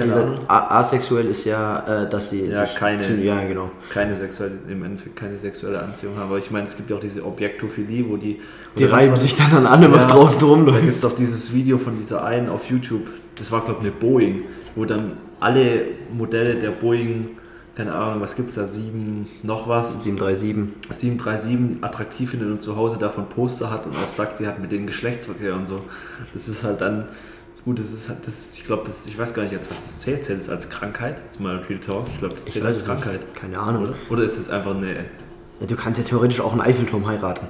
a- 0.48 0.80
asexuell 0.80 1.26
ist 1.28 1.46
ja, 1.46 2.02
äh, 2.04 2.10
dass 2.10 2.28
sie 2.28 2.44
Ja, 2.50 2.66
keine- 2.66 2.98
zu, 2.98 3.14
ja, 3.14 3.40
genau. 3.42 3.70
keine 3.90 4.14
sexuelle, 4.14 4.58
im 4.68 4.82
Endeffekt 4.84 5.16
keine 5.16 5.38
sexuelle 5.38 5.80
Anziehung 5.82 6.16
haben. 6.18 6.28
Aber 6.28 6.38
ich 6.38 6.50
meine, 6.50 6.66
es 6.68 6.76
gibt 6.76 6.90
ja 6.90 6.96
auch 6.96 7.00
diese 7.00 7.24
Objektophilie, 7.24 8.04
wo 8.06 8.18
die. 8.18 8.38
Die 8.76 8.84
oder 8.84 8.92
was 8.92 9.00
reiben 9.00 9.16
sich 9.16 9.34
dann 9.34 9.50
an 9.54 9.66
allem, 9.66 9.92
was 9.92 10.04
Ja, 10.04 10.10
draußen 10.10 10.40
Da 10.40 10.46
rumläuft. 10.46 10.82
gibt 10.82 10.98
es 10.98 11.04
auch 11.06 11.16
dieses 11.16 11.54
Video 11.54 11.78
von 11.78 11.96
dieser 11.98 12.22
einen 12.22 12.50
auf 12.50 12.68
YouTube, 12.68 13.06
das 13.36 13.50
war 13.50 13.62
glaube 13.62 13.78
ich 13.80 13.86
eine 13.86 13.96
Boeing, 13.96 14.42
wo 14.74 14.84
dann 14.84 15.12
alle 15.40 15.86
Modelle 16.12 16.56
der 16.56 16.70
Boeing, 16.70 17.30
keine 17.74 17.94
Ahnung, 17.94 18.20
was 18.20 18.36
gibt 18.36 18.50
es 18.50 18.56
da, 18.56 18.66
7, 18.66 19.26
noch 19.42 19.66
was, 19.66 20.02
737. 20.02 20.98
737 20.98 21.82
attraktiv 21.82 22.30
findet 22.30 22.50
und 22.50 22.60
zu 22.60 22.76
Hause 22.76 22.98
davon 22.98 23.28
Poster 23.28 23.70
hat 23.70 23.86
und 23.86 23.92
auch 23.96 24.08
sagt, 24.08 24.36
sie 24.36 24.46
hat 24.46 24.60
mit 24.60 24.70
denen 24.70 24.86
Geschlechtsverkehr 24.86 25.54
und 25.54 25.66
so. 25.66 25.80
Das 26.34 26.46
ist 26.46 26.62
halt 26.62 26.80
dann, 26.80 27.06
gut, 27.64 27.78
das 27.78 27.90
ist 27.90 28.08
halt, 28.08 28.18
das, 28.26 28.56
ich 28.56 28.66
glaube, 28.66 28.82
das, 28.86 29.06
ich 29.06 29.18
weiß 29.18 29.32
gar 29.32 29.42
nicht 29.42 29.52
jetzt, 29.52 29.70
was 29.70 29.82
das 29.82 30.00
zählt, 30.00 30.24
zählt 30.24 30.40
es 30.40 30.48
als 30.48 30.68
Krankheit? 30.68 31.20
Jetzt 31.24 31.40
mal 31.40 31.56
Real 31.68 31.80
Talk, 31.80 32.06
ich 32.12 32.18
glaube, 32.18 32.34
das 32.34 32.44
zählt 32.44 32.64
als 32.64 32.76
es 32.76 32.86
nicht. 32.86 33.00
Krankheit. 33.00 33.34
Keine 33.34 33.58
Ahnung. 33.58 33.84
Oder? 33.84 33.94
Oder 34.10 34.24
ist 34.24 34.36
es 34.36 34.50
einfach 34.50 34.74
eine, 34.76 35.06
Ja, 35.60 35.66
du 35.66 35.76
kannst 35.76 35.98
ja 35.98 36.04
theoretisch 36.04 36.40
auch 36.40 36.52
einen 36.52 36.60
Eiffelturm 36.60 37.06
heiraten. 37.06 37.46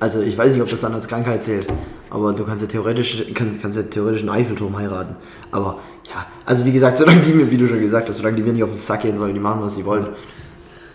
Also 0.00 0.20
ich 0.20 0.38
weiß 0.38 0.52
nicht, 0.52 0.62
ob 0.62 0.68
das 0.68 0.80
dann 0.80 0.94
als 0.94 1.08
Krankheit 1.08 1.42
zählt, 1.42 1.66
aber 2.08 2.32
du 2.32 2.44
kannst 2.44 2.62
ja 2.62 2.70
theoretisch, 2.70 3.24
kannst, 3.34 3.60
kannst 3.60 3.76
ja 3.76 3.82
theoretisch 3.82 4.20
einen 4.20 4.30
Eiffelturm 4.30 4.76
heiraten. 4.76 5.16
Aber 5.50 5.80
ja, 6.08 6.26
also 6.46 6.64
wie 6.64 6.72
gesagt, 6.72 6.98
solange 6.98 7.20
die 7.20 7.32
mir, 7.32 7.50
wie 7.50 7.56
du 7.56 7.66
schon 7.66 7.80
gesagt 7.80 8.08
hast, 8.08 8.18
solange 8.18 8.36
die 8.36 8.42
mir 8.42 8.52
nicht 8.52 8.62
auf 8.62 8.70
den 8.70 8.78
Sack 8.78 9.02
gehen 9.02 9.18
sollen, 9.18 9.34
die 9.34 9.40
machen, 9.40 9.60
was 9.60 9.74
sie 9.74 9.84
wollen. 9.84 10.06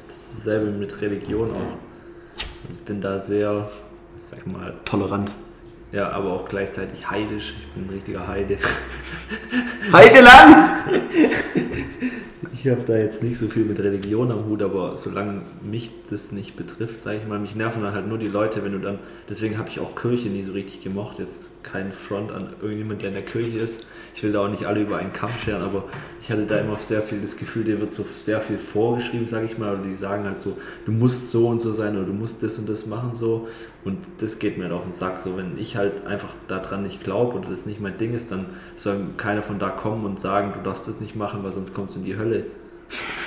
das 0.08 0.18
ist 0.18 0.38
dasselbe 0.38 0.72
mit 0.72 1.02
Religion 1.02 1.52
auch. 1.52 1.78
Ich 2.72 2.80
bin 2.80 3.02
da 3.02 3.20
sehr, 3.20 3.70
sag 4.22 4.50
mal, 4.52 4.74
Tolerant. 4.86 5.32
Ja, 5.92 6.10
aber 6.10 6.32
auch 6.32 6.48
gleichzeitig 6.48 7.08
heidisch. 7.10 7.54
Ich 7.60 7.68
bin 7.74 7.86
ein 7.86 7.89
richtiger 7.89 8.28
Heide. 8.28 8.58
Heideland! 9.92 10.56
Ich 12.63 12.69
habe 12.69 12.84
da 12.84 12.95
jetzt 12.95 13.21
nicht 13.21 13.38
so 13.38 13.47
viel 13.47 13.65
mit 13.65 13.78
Religion 13.80 14.32
am 14.32 14.45
Hut, 14.45 14.62
aber 14.62 14.95
solange 14.95 15.41
mich 15.69 15.91
das 16.10 16.32
nicht 16.32 16.56
betrifft, 16.56 17.04
sage 17.04 17.17
ich 17.17 17.28
mal, 17.28 17.38
mich 17.38 17.56
nerven 17.56 17.84
dann 17.84 17.93
halt 17.93 18.08
nur 18.08 18.17
die 18.17 18.28
Leute, 18.28 18.63
wenn 18.63 18.71
du 18.71 18.80
dann. 18.80 18.99
Deswegen 19.30 19.58
habe 19.58 19.67
ich 19.67 19.82
auch 19.82 19.97
Kirche 19.97 20.30
nie 20.30 20.43
so 20.43 20.54
richtig 20.54 20.82
gemocht. 20.82 21.19
Jetzt 21.19 21.62
kein 21.65 21.91
Front 21.91 22.32
an 22.32 22.54
irgendjemand, 22.62 23.02
der 23.02 23.10
in 23.10 23.15
der 23.15 23.26
Kirche 23.26 23.58
ist. 23.58 23.86
Ich 24.15 24.23
will 24.23 24.32
da 24.32 24.45
auch 24.45 24.49
nicht 24.49 24.65
alle 24.65 24.82
über 24.82 24.95
einen 24.95 25.12
Kamm 25.12 25.32
scheren, 25.43 25.62
aber 25.62 25.84
ich 26.21 26.32
hatte 26.32 26.45
da 26.45 26.58
immer 26.58 26.78
sehr 26.78 27.02
viel 27.02 27.19
das 27.19 27.36
Gefühl, 27.36 27.65
dir 27.65 27.82
wird 27.82 27.93
so 27.93 28.06
sehr 28.13 28.39
viel 28.39 28.58
vorgeschrieben, 28.58 29.28
sage 29.28 29.45
ich 29.45 29.58
mal. 29.58 29.73
Oder 29.73 29.84
die 29.84 29.95
sagen 29.97 30.23
halt 30.23 30.39
so, 30.39 30.58
du 30.86 30.93
musst 30.93 31.32
so 31.32 31.49
und 31.49 31.60
so 31.60 31.73
sein 31.73 31.97
oder 31.97 32.06
du 32.06 32.13
musst 32.13 32.43
das 32.43 32.60
und 32.60 32.69
das 32.69 32.86
machen 32.86 33.13
so. 33.13 33.49
Und 33.84 33.97
das 34.19 34.39
geht 34.39 34.58
mir 34.58 34.65
halt 34.65 34.73
auf 34.73 34.84
den 34.84 34.93
Sack. 34.93 35.19
So, 35.19 35.36
wenn 35.36 35.58
ich 35.58 35.76
halt 35.76 36.06
einfach 36.06 36.34
daran 36.47 36.84
nicht 36.84 37.04
glaube 37.04 37.38
oder 37.38 37.49
das 37.49 37.65
nicht 37.65 37.82
mein 37.82 37.97
Ding 37.97 38.13
ist, 38.13 38.32
dann 38.32 38.45
soll 38.78 38.95
keiner 39.17 39.43
von 39.43 39.60
da 39.60 39.69
kommen 39.69 40.06
und 40.06 40.21
sagen, 40.21 40.54
du 40.54 40.62
darfst 40.63 40.88
das 40.88 41.02
nicht 41.02 41.17
machen, 41.17 41.43
weil 41.43 41.52
sonst 41.52 41.73
kommst 41.73 41.95
du 41.95 41.99
in 41.99 42.06
die 42.06 42.17
Hölle. 42.17 42.45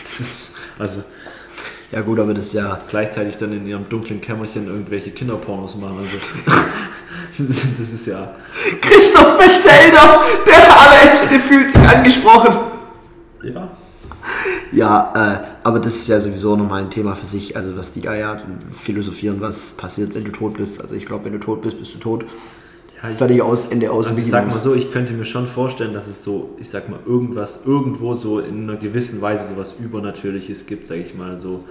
Das 0.05 0.21
ist, 0.21 0.55
also 0.79 1.03
Ja 1.93 2.01
gut, 2.01 2.19
aber 2.19 2.35
das 2.35 2.47
ist 2.47 2.55
ja, 2.55 2.81
gleichzeitig 2.89 3.37
dann 3.37 3.53
in 3.53 3.67
ihrem 3.67 3.89
dunklen 3.89 4.21
Kämmerchen 4.21 4.67
irgendwelche 4.67 5.13
Kinderpornos 5.13 5.77
machen. 5.77 5.99
Also 5.99 6.65
das 7.79 7.93
ist 7.93 8.07
ja. 8.07 8.35
Christoph 8.81 9.39
Metzelder, 9.39 10.23
der 10.47 10.77
Allerechte 10.77 11.39
fühlt 11.39 11.71
sich 11.71 11.81
angesprochen. 11.81 12.57
Ja. 13.43 13.71
Ja, 14.73 15.13
äh, 15.15 15.67
aber 15.67 15.79
das 15.79 15.95
ist 15.95 16.09
ja 16.09 16.19
sowieso 16.21 16.57
nochmal 16.57 16.83
ein 16.83 16.91
Thema 16.91 17.15
für 17.15 17.27
sich, 17.27 17.57
also 17.57 17.77
was 17.77 17.93
die 17.93 18.01
da 18.01 18.15
ja 18.15 18.37
philosophieren, 18.73 19.41
was 19.41 19.71
passiert, 19.71 20.15
wenn 20.15 20.25
du 20.25 20.33
tot 20.33 20.57
bist. 20.57 20.83
Also 20.83 20.97
ich 20.97 21.07
glaube, 21.07 21.27
wenn 21.27 21.33
du 21.33 21.39
tot 21.39 21.63
bist, 21.63 21.79
bist 21.79 21.95
du 21.95 21.99
tot. 21.99 22.25
Ja 23.03 23.11
ich, 23.11 23.17
Fertig 23.17 23.43
aus, 23.43 23.67
Ende 23.67 23.91
aus, 23.91 24.09
also 24.09 24.21
ich 24.21 24.29
sag 24.29 24.47
mal 24.47 24.55
so, 24.55 24.75
ich 24.75 24.93
könnte 24.93 25.13
mir 25.13 25.25
schon 25.25 25.47
vorstellen, 25.47 25.95
dass 25.95 26.07
es 26.07 26.25
so, 26.25 26.57
ich 26.59 26.69
sag 26.69 26.89
mal, 26.89 27.01
irgendwas, 27.07 27.67
irgendwo 27.67 28.15
so 28.15 28.41
in 28.41 28.65
einer 28.65 28.77
gewissen 28.79 29.21
Weise 29.21 29.49
sowas 29.49 29.77
Übernatürliches 29.79 30.67
gibt, 30.67 30.87
sag 30.87 30.99
ich 30.99 31.15
mal 31.15 31.39
so. 31.41 31.65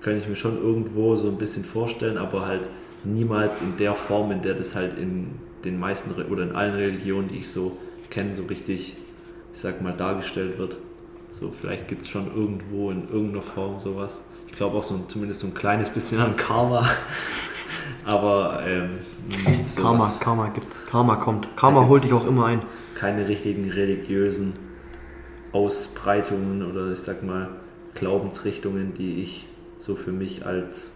Kann 0.00 0.18
ich 0.18 0.28
mir 0.28 0.36
schon 0.36 0.60
irgendwo 0.60 1.16
so 1.16 1.28
ein 1.28 1.38
bisschen 1.38 1.64
vorstellen, 1.64 2.18
aber 2.18 2.46
halt 2.46 2.68
niemals 3.04 3.60
in 3.60 3.76
der 3.78 3.94
Form, 3.94 4.32
in 4.32 4.42
der 4.42 4.54
das 4.54 4.74
halt 4.74 4.98
in 4.98 5.30
den 5.64 5.78
meisten 5.78 6.10
oder 6.22 6.42
in 6.42 6.52
allen 6.52 6.74
Religionen, 6.74 7.28
die 7.28 7.38
ich 7.38 7.48
so 7.50 7.76
kenne, 8.10 8.34
so 8.34 8.44
richtig, 8.44 8.96
ich 9.52 9.60
sag 9.60 9.80
mal, 9.80 9.92
dargestellt 9.92 10.58
wird. 10.58 10.76
So, 11.30 11.50
vielleicht 11.50 11.88
gibt 11.88 12.02
es 12.02 12.08
schon 12.08 12.26
irgendwo 12.34 12.90
in 12.90 13.08
irgendeiner 13.08 13.42
Form 13.42 13.80
sowas. 13.80 14.22
Ich 14.48 14.54
glaube 14.54 14.76
auch 14.76 14.84
so 14.84 14.94
ein, 14.94 15.08
zumindest 15.08 15.40
so 15.40 15.46
ein 15.46 15.54
kleines 15.54 15.88
bisschen 15.88 16.20
an 16.20 16.36
Karma. 16.36 16.86
Aber 18.04 18.62
ähm, 18.66 18.98
nichts 19.46 19.76
Karma, 19.76 20.06
sowas. 20.06 20.20
Karma 20.20 20.48
gibt's. 20.48 20.86
Karma 20.86 21.16
kommt. 21.16 21.48
Karma 21.56 21.86
holt 21.86 22.04
dich 22.04 22.12
auch 22.12 22.26
immer 22.26 22.46
ein. 22.46 22.62
keine 22.94 23.28
richtigen 23.28 23.70
religiösen 23.70 24.54
Ausbreitungen 25.52 26.62
oder 26.62 26.90
ich 26.92 26.98
sag 26.98 27.22
mal 27.22 27.50
Glaubensrichtungen, 27.94 28.94
die 28.94 29.22
ich 29.22 29.46
so 29.78 29.94
für 29.96 30.12
mich 30.12 30.46
als 30.46 30.94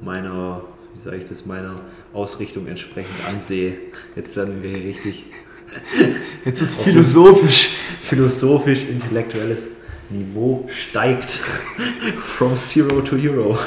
meiner, 0.00 0.62
wie 0.94 1.00
sage 1.00 1.16
ich 1.18 1.24
das, 1.24 1.46
meiner 1.46 1.76
Ausrichtung 2.12 2.66
entsprechend 2.66 3.16
ansehe. 3.28 3.76
Jetzt 4.16 4.36
werden 4.36 4.62
wir 4.62 4.70
hier 4.70 4.84
richtig 4.88 5.26
Jetzt 6.44 6.60
wird's 6.60 6.74
philosophisch. 6.74 7.70
philosophisch, 8.02 8.84
intellektuelles 8.88 9.68
Niveau 10.10 10.68
steigt. 10.70 11.30
From 12.22 12.56
zero 12.56 13.00
to 13.00 13.16
hero. 13.16 13.58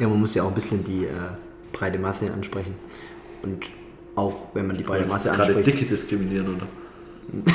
Ja, 0.00 0.08
man 0.08 0.18
muss 0.18 0.34
ja 0.34 0.42
auch 0.42 0.48
ein 0.48 0.54
bisschen 0.54 0.82
die 0.82 1.04
äh, 1.04 1.10
breite 1.72 1.98
Masse 1.98 2.32
ansprechen. 2.32 2.74
Und 3.42 3.66
auch 4.16 4.46
wenn 4.54 4.66
man 4.66 4.76
die 4.76 4.82
breite 4.82 5.06
Masse 5.06 5.28
gerade 5.28 5.42
anspricht. 5.42 5.66
Dicke 5.66 5.84
diskriminieren, 5.84 6.56
oder? 6.56 6.66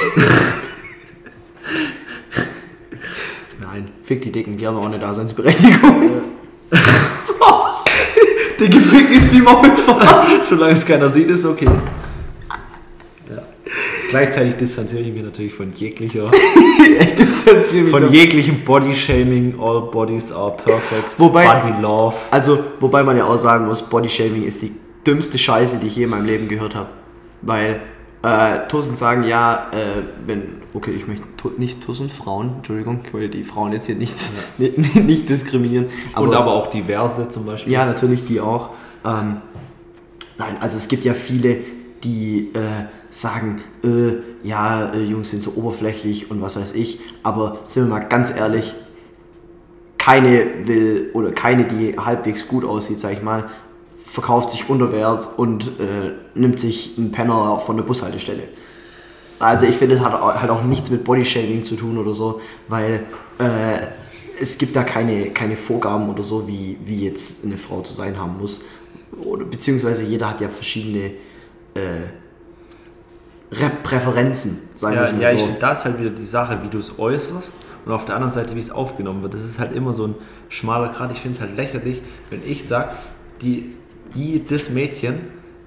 Nein, 3.62 3.86
fick 4.04 4.22
die 4.22 4.32
Dicken, 4.32 4.58
die 4.58 4.66
haben 4.68 4.78
auch 4.78 4.86
eine 4.86 5.00
Daseinsberechtigung. 5.00 6.12
Dicke 8.60 8.80
Ficken 8.80 9.16
ist 9.16 9.34
wie 9.34 9.42
Mopedfahren. 9.42 10.42
Solange 10.42 10.74
es 10.74 10.86
keiner 10.86 11.10
sieht, 11.10 11.30
ist 11.30 11.46
okay. 11.46 11.68
Ja. 14.06 14.10
Gleichzeitig 14.20 14.56
distanziere 14.56 15.02
ich 15.04 15.14
mich 15.14 15.24
natürlich 15.24 15.54
von 15.54 15.74
jeglicher, 15.74 16.30
Ich 17.00 17.16
distanziere 17.16 17.84
mich 17.84 17.92
von 17.92 18.12
jeglichem 18.12 18.62
Bodyshaming. 18.64 19.60
All 19.60 19.82
bodies 19.92 20.32
are 20.32 20.56
perfect. 20.56 21.18
Wobei- 21.18 21.46
Body 21.46 21.82
love. 21.82 22.16
Also, 22.32 22.60
wobei 22.80 23.04
man 23.04 23.18
ja 23.18 23.26
auch 23.26 23.38
sagen 23.38 23.66
muss, 23.66 23.82
Bodyshaming 23.82 24.44
ist 24.44 24.62
die 24.62 24.72
dümmste 25.06 25.38
Scheiße, 25.38 25.78
die 25.78 25.88
ich 25.88 25.96
je 25.96 26.04
in 26.04 26.10
meinem 26.12 26.26
Leben 26.26 26.48
gehört 26.48 26.76
habe. 26.76 26.90
Weil 27.42 27.80
äh, 28.24 28.68
Tussen 28.70 28.96
sagen, 28.96 29.24
ja, 29.24 29.70
äh, 29.72 30.02
wenn, 30.26 30.44
okay, 30.74 30.92
ich 30.92 31.08
möchte 31.08 31.26
nicht 31.58 31.82
Tussen, 31.84 32.10
Frauen, 32.10 32.56
Entschuldigung, 32.58 33.02
ich 33.06 33.14
wollte 33.14 33.30
die 33.30 33.44
Frauen 33.44 33.72
jetzt 33.74 33.86
hier 33.86 33.96
nicht, 33.96 34.16
nicht, 34.58 34.96
nicht 34.96 35.30
diskriminieren. 35.30 35.88
Und 36.16 36.34
aber 36.34 36.54
auch 36.54 36.68
diverse 36.68 37.30
zum 37.30 37.46
Beispiel. 37.46 37.74
Ja, 37.74 37.86
natürlich 37.86 38.26
die 38.26 38.40
auch. 38.42 38.70
Ähm, 39.06 39.38
nein, 40.40 40.58
also 40.60 40.78
es 40.78 40.88
gibt 40.88 41.06
ja 41.06 41.14
viele, 41.14 41.58
die 42.04 42.50
äh, 42.54 42.60
sagen, 43.16 43.62
äh, 43.84 44.46
ja, 44.46 44.92
äh, 44.94 45.04
Jungs 45.04 45.30
sind 45.30 45.42
so 45.42 45.54
oberflächlich 45.56 46.30
und 46.30 46.42
was 46.42 46.58
weiß 46.58 46.74
ich. 46.74 47.00
Aber 47.24 47.60
sind 47.64 47.86
wir 47.86 47.96
mal 47.96 48.00
ganz 48.02 48.36
ehrlich, 48.36 48.74
keine 49.98 50.68
will 50.68 51.12
oder 51.14 51.32
keine, 51.32 51.64
die 51.64 51.98
halbwegs 51.98 52.48
gut 52.48 52.66
aussieht, 52.66 53.00
sag 53.00 53.14
ich 53.14 53.24
mal, 53.24 53.46
verkauft 54.04 54.52
sich 54.52 54.70
unter 54.70 54.92
Wert 54.92 55.30
und 55.38 55.80
äh, 55.80 56.12
nimmt 56.36 56.60
sich 56.60 56.96
einen 56.98 57.12
Penner 57.12 57.60
von 57.60 57.78
der 57.78 57.84
Bushaltestelle. 57.86 58.44
Also 59.40 59.66
ich 59.66 59.76
finde, 59.76 59.96
es 59.96 60.02
hat 60.02 60.14
halt 60.42 60.50
auch 60.50 60.64
nichts 60.64 60.90
mit 60.92 61.06
Bodyshaming 61.06 61.64
zu 61.64 61.76
tun 61.76 61.98
oder 61.98 62.14
so, 62.14 62.42
weil 62.68 63.06
äh, 63.40 63.88
es 64.40 64.58
gibt 64.58 64.76
da 64.76 64.84
keine, 64.84 65.32
keine 65.32 65.56
Vorgaben 65.56 66.10
oder 66.10 66.24
so, 66.24 66.48
wie, 66.48 66.78
wie 66.84 67.06
jetzt 67.06 67.46
eine 67.46 67.58
Frau 67.58 67.82
zu 67.82 67.94
sein 67.94 68.20
haben 68.20 68.38
muss. 68.40 68.66
Oder, 69.24 69.46
beziehungsweise 69.46 70.04
jeder 70.04 70.30
hat 70.30 70.42
ja 70.42 70.50
verschiedene 70.50 71.12
äh, 71.74 72.08
Re 73.52 73.72
Präferenzen, 73.84 74.60
sagen 74.76 74.96
wir 74.96 75.02
Ja, 75.02 75.08
es 75.08 75.14
mal 75.14 75.22
ja 75.22 75.32
ich 75.32 75.40
so. 75.40 75.46
finde, 75.46 75.60
da 75.60 75.72
ist 75.74 75.86
halt 75.86 76.00
wieder 76.00 76.10
die 76.10 76.26
Sache, 76.26 76.60
wie 76.64 76.70
du 76.70 76.80
es 76.80 76.98
äußerst 76.98 77.54
und 77.86 77.92
auf 77.92 78.06
der 78.06 78.16
anderen 78.16 78.34
Seite, 78.34 78.56
wie 78.56 78.60
es 78.60 78.72
aufgenommen 78.72 79.22
wird. 79.22 79.34
Das 79.36 79.44
ist 79.44 79.60
halt 79.60 79.74
immer 79.74 79.94
so 79.94 80.08
ein 80.08 80.16
schmaler 80.50 80.90
Grad. 80.90 81.12
Ich 81.12 81.20
finde 81.20 81.36
es 81.36 81.42
halt 81.42 81.56
lächerlich, 81.56 82.02
wenn 82.30 82.42
ich 82.46 82.66
sage, 82.66 82.90
die, 83.42 83.74
die, 84.16 84.44
das 84.48 84.70
Mädchen 84.70 85.20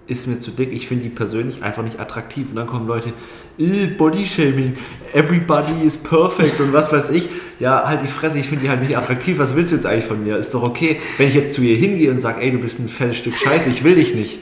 ist 0.09 0.27
mir 0.27 0.39
zu 0.39 0.51
dick, 0.51 0.73
ich 0.73 0.89
finde 0.89 1.05
die 1.05 1.11
persönlich 1.11 1.63
einfach 1.63 1.83
nicht 1.85 2.01
attraktiv. 2.01 2.49
Und 2.51 2.57
dann 2.57 2.67
kommen 2.67 2.89
Leute, 2.89 3.13
äh, 3.59 3.87
Bodyshaming, 3.87 4.75
everybody 5.13 5.85
is 5.85 5.99
perfect 5.99 6.59
und 6.61 6.73
was 6.73 6.93
weiß 6.93 7.11
ich. 7.11 7.29
Ja, 7.61 7.87
halt 7.87 8.03
die 8.03 8.07
Fresse, 8.07 8.39
ich 8.39 8.49
finde 8.49 8.65
die 8.65 8.71
halt 8.71 8.81
nicht 8.81 8.97
attraktiv. 8.97 9.39
Was 9.39 9.55
willst 9.55 9.73
du 9.73 9.77
jetzt 9.77 9.85
eigentlich 9.87 10.07
von 10.07 10.25
mir? 10.25 10.37
Ist 10.39 10.55
doch 10.55 10.63
okay, 10.63 10.99
wenn 11.19 11.29
ich 11.29 11.35
jetzt 11.35 11.53
zu 11.55 11.61
ihr 11.61 11.77
hingehe 11.77 12.11
und 12.11 12.21
sage, 12.21 12.41
ey, 12.41 12.51
du 12.51 12.59
bist 12.59 12.81
ein 12.81 12.89
fettes 12.89 13.19
Stück 13.19 13.35
Scheiße, 13.35 13.69
ich 13.69 13.85
will 13.85 13.97
dich 13.97 14.15
nicht. 14.15 14.39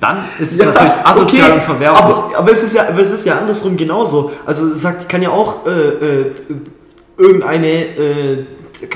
Dann 0.00 0.24
ist 0.38 0.52
es 0.52 0.58
ja, 0.58 0.66
natürlich 0.66 0.92
asozial 1.04 1.50
okay, 1.50 1.54
und 1.58 1.62
verwerflich. 1.62 2.02
Aber, 2.02 2.32
aber, 2.36 2.52
es 2.52 2.62
ist 2.62 2.74
ja, 2.74 2.88
aber 2.88 3.00
es 3.00 3.10
ist 3.10 3.26
ja 3.26 3.38
andersrum 3.38 3.76
genauso. 3.76 4.32
Also 4.46 4.72
sagt, 4.72 5.08
kann 5.08 5.20
ja 5.20 5.30
auch 5.30 5.66
äh, 5.66 5.70
äh, 5.70 6.32
irgendeine 7.18 7.66
äh, 7.66 8.44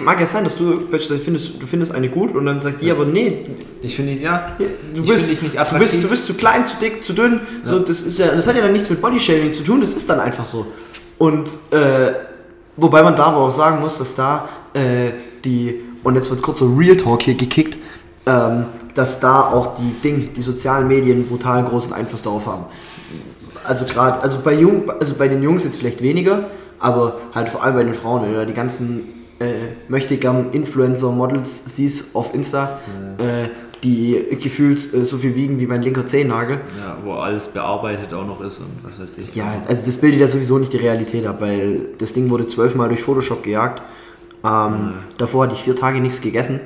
mag 0.03 0.19
ja 0.21 0.27
sein, 0.27 0.45
dass 0.45 0.57
du 0.57 0.81
findest, 0.91 1.61
du 1.61 1.67
findest 1.67 1.93
eine 1.93 2.09
gut 2.09 2.35
und 2.35 2.47
dann 2.47 2.61
sagt 2.61 2.81
die 2.81 2.87
ja. 2.87 2.95
aber 2.95 3.05
nee. 3.05 3.45
Ich 3.83 3.97
finde 3.97 4.15
ja, 4.15 4.57
du 4.95 5.05
bist, 5.05 5.43
nicht 5.43 5.59
attraktiv. 5.59 5.91
Du 5.91 5.97
bist, 5.99 6.05
du 6.05 6.09
bist 6.09 6.27
zu 6.27 6.35
klein, 6.35 6.67
zu 6.67 6.79
dick, 6.79 7.05
zu 7.05 7.13
dünn. 7.13 7.41
Ja. 7.65 7.71
So, 7.71 7.79
das 7.81 8.01
ist 8.01 8.19
ja, 8.19 8.29
das 8.29 8.47
hat 8.47 8.57
ja 8.57 8.63
dann 8.63 8.73
nichts 8.73 8.89
mit 8.89 9.01
Bodyshaming 9.01 9.53
zu 9.53 9.63
tun, 9.63 9.81
das 9.81 9.95
ist 9.95 10.09
dann 10.09 10.21
einfach 10.21 10.45
so. 10.45 10.67
Und 11.19 11.49
äh, 11.71 12.13
wobei 12.77 13.03
man 13.03 13.15
da 13.17 13.25
aber 13.25 13.39
auch 13.39 13.51
sagen 13.51 13.81
muss, 13.81 13.99
dass 13.99 14.15
da 14.15 14.49
äh, 14.73 15.11
die, 15.45 15.81
und 16.03 16.15
jetzt 16.15 16.31
wird 16.31 16.43
kurz 16.43 16.61
so 16.61 16.75
Real 16.75 16.97
Talk 16.97 17.23
hier 17.23 17.35
gekickt, 17.35 17.77
ähm, 18.27 18.65
dass 18.95 19.21
da 19.21 19.43
auch 19.43 19.75
die 19.77 19.93
Ding, 20.03 20.31
die 20.35 20.43
sozialen 20.43 20.89
Medien 20.89 21.27
brutalen 21.27 21.67
großen 21.67 21.93
Einfluss 21.93 22.23
darauf 22.23 22.47
haben. 22.47 22.65
Also 23.65 23.85
gerade, 23.85 24.21
also 24.23 24.39
bei 24.45 24.55
Jung, 24.55 24.91
also 24.91 25.15
bei 25.15 25.29
den 25.29 25.43
Jungs 25.43 25.65
jetzt 25.65 25.77
vielleicht 25.77 26.03
weniger, 26.03 26.51
aber 26.79 27.19
halt 27.35 27.49
vor 27.49 27.63
allem 27.63 27.75
bei 27.75 27.85
den 27.85 27.95
Frauen, 27.95 28.31
oder 28.31 28.45
die 28.45 28.53
ganzen 28.53 29.09
äh, 29.41 29.55
möchte 29.89 30.17
gern 30.17 30.53
Influencer-Models 30.53 31.75
siehst 31.75 32.15
auf 32.15 32.35
Insta, 32.35 32.79
ja. 33.19 33.25
äh, 33.25 33.49
die 33.83 34.39
gefühlt 34.41 34.95
äh, 34.95 35.05
so 35.05 35.19
viel 35.19 35.35
wiegen 35.35 35.59
wie 35.61 35.67
mein 35.67 35.83
linker 35.83 36.07
Zehennagel. 36.07 36.61
Ja, 36.79 36.97
wo 37.05 37.15
alles 37.15 37.49
bearbeitet 37.49 38.13
auch 38.15 38.27
noch 38.27 38.41
ist 38.41 38.61
und 38.61 38.69
was 38.83 39.01
weiß 39.01 39.19
ich. 39.19 39.35
Ja, 39.35 39.63
also 39.69 39.87
das 39.87 39.97
bildet 39.97 40.21
ja 40.21 40.27
sowieso 40.27 40.59
nicht 40.59 40.73
die 40.73 40.79
Realität 40.79 41.27
ab, 41.27 41.41
weil 41.41 41.89
das 41.99 42.13
Ding 42.13 42.31
wurde 42.31 42.47
zwölfmal 42.47 42.89
durch 42.89 43.03
Photoshop 43.03 43.43
gejagt. 43.43 43.83
Ähm, 44.43 44.51
ja. 44.51 44.93
Davor 45.19 45.45
hatte 45.45 45.55
ich 45.55 45.63
vier 45.63 45.77
Tage 45.77 46.01
nichts 46.01 46.21
gegessen. 46.21 46.61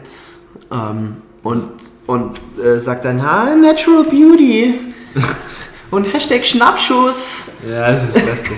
Ähm, 0.71 1.17
und 1.43 1.71
und 2.09 2.41
äh, 2.59 2.81
sagt 2.81 3.05
dann, 3.05 3.23
ha, 3.23 3.55
Natural 3.55 4.03
Beauty. 4.03 4.75
und 5.91 6.13
Hashtag 6.13 6.45
Schnappschuss. 6.45 7.59
Ja, 7.69 7.93
das 7.93 8.05
ist 8.05 8.17
das 8.17 8.25
Beste. 8.25 8.51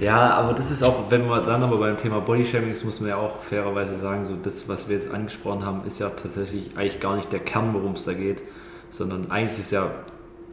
Ja, 0.00 0.30
aber 0.30 0.54
das 0.54 0.70
ist 0.70 0.82
auch, 0.82 1.10
wenn 1.10 1.28
man 1.28 1.44
dann 1.44 1.62
aber 1.62 1.76
beim 1.76 1.98
Thema 1.98 2.20
Bodyshaming 2.20 2.72
ist, 2.72 2.84
muss 2.84 3.00
man 3.00 3.10
ja 3.10 3.16
auch 3.16 3.42
fairerweise 3.42 3.98
sagen, 3.98 4.24
so 4.24 4.36
das, 4.42 4.68
was 4.68 4.88
wir 4.88 4.96
jetzt 4.96 5.12
angesprochen 5.12 5.66
haben, 5.66 5.86
ist 5.86 6.00
ja 6.00 6.08
tatsächlich 6.08 6.70
eigentlich 6.76 6.98
gar 6.98 7.16
nicht 7.16 7.30
der 7.30 7.40
Kern, 7.40 7.74
worum 7.74 7.92
es 7.92 8.04
da 8.04 8.14
geht, 8.14 8.42
sondern 8.90 9.30
eigentlich 9.30 9.58
ist 9.58 9.72
ja, 9.72 9.90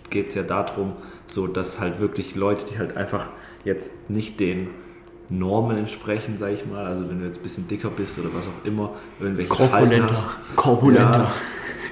geht 0.09 0.29
es 0.29 0.35
ja 0.35 0.43
darum, 0.43 0.93
so 1.27 1.47
dass 1.47 1.79
halt 1.79 2.01
wirklich 2.01 2.35
Leute, 2.35 2.65
die 2.69 2.79
halt 2.79 2.97
einfach 2.97 3.27
jetzt 3.63 4.09
nicht 4.09 4.41
den 4.41 4.71
Normen 5.29 5.77
entsprechen, 5.77 6.37
sag 6.37 6.51
ich 6.51 6.65
mal, 6.65 6.85
also 6.85 7.07
wenn 7.07 7.19
du 7.19 7.25
jetzt 7.25 7.37
ein 7.39 7.43
bisschen 7.43 7.67
dicker 7.67 7.89
bist 7.89 8.19
oder 8.19 8.29
was 8.33 8.47
auch 8.47 8.65
immer, 8.65 8.91
irgendwelche 9.21 9.49
Korpulenter. 9.49 10.09
hast. 10.09 10.29
Korpulenter. 10.55 11.19
Ja, 11.19 11.31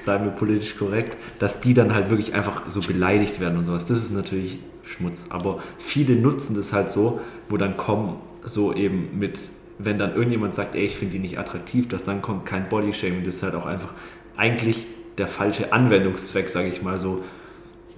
bleiben 0.04 0.24
wir 0.24 0.32
politisch 0.32 0.76
korrekt, 0.76 1.16
dass 1.38 1.60
die 1.60 1.74
dann 1.74 1.94
halt 1.94 2.10
wirklich 2.10 2.34
einfach 2.34 2.62
so 2.68 2.80
beleidigt 2.80 3.40
werden 3.40 3.58
und 3.58 3.64
sowas. 3.64 3.86
Das 3.86 3.98
ist 3.98 4.12
natürlich 4.12 4.58
Schmutz. 4.84 5.26
Aber 5.30 5.60
viele 5.78 6.16
nutzen 6.16 6.56
das 6.56 6.72
halt 6.72 6.90
so, 6.90 7.20
wo 7.48 7.56
dann 7.56 7.76
kommen 7.76 8.16
so 8.44 8.74
eben 8.74 9.18
mit, 9.18 9.38
wenn 9.78 9.98
dann 9.98 10.14
irgendjemand 10.14 10.54
sagt, 10.54 10.74
ey, 10.74 10.84
ich 10.84 10.96
finde 10.96 11.12
die 11.14 11.18
nicht 11.18 11.38
attraktiv, 11.38 11.88
dass 11.88 12.04
dann 12.04 12.22
kommt 12.22 12.46
kein 12.46 12.68
Bodyshaming. 12.68 13.24
Das 13.24 13.36
ist 13.36 13.42
halt 13.42 13.54
auch 13.54 13.66
einfach 13.66 13.90
eigentlich 14.36 14.86
der 15.18 15.28
falsche 15.28 15.72
Anwendungszweck, 15.72 16.48
sage 16.48 16.68
ich 16.68 16.82
mal 16.82 16.98
so. 16.98 17.22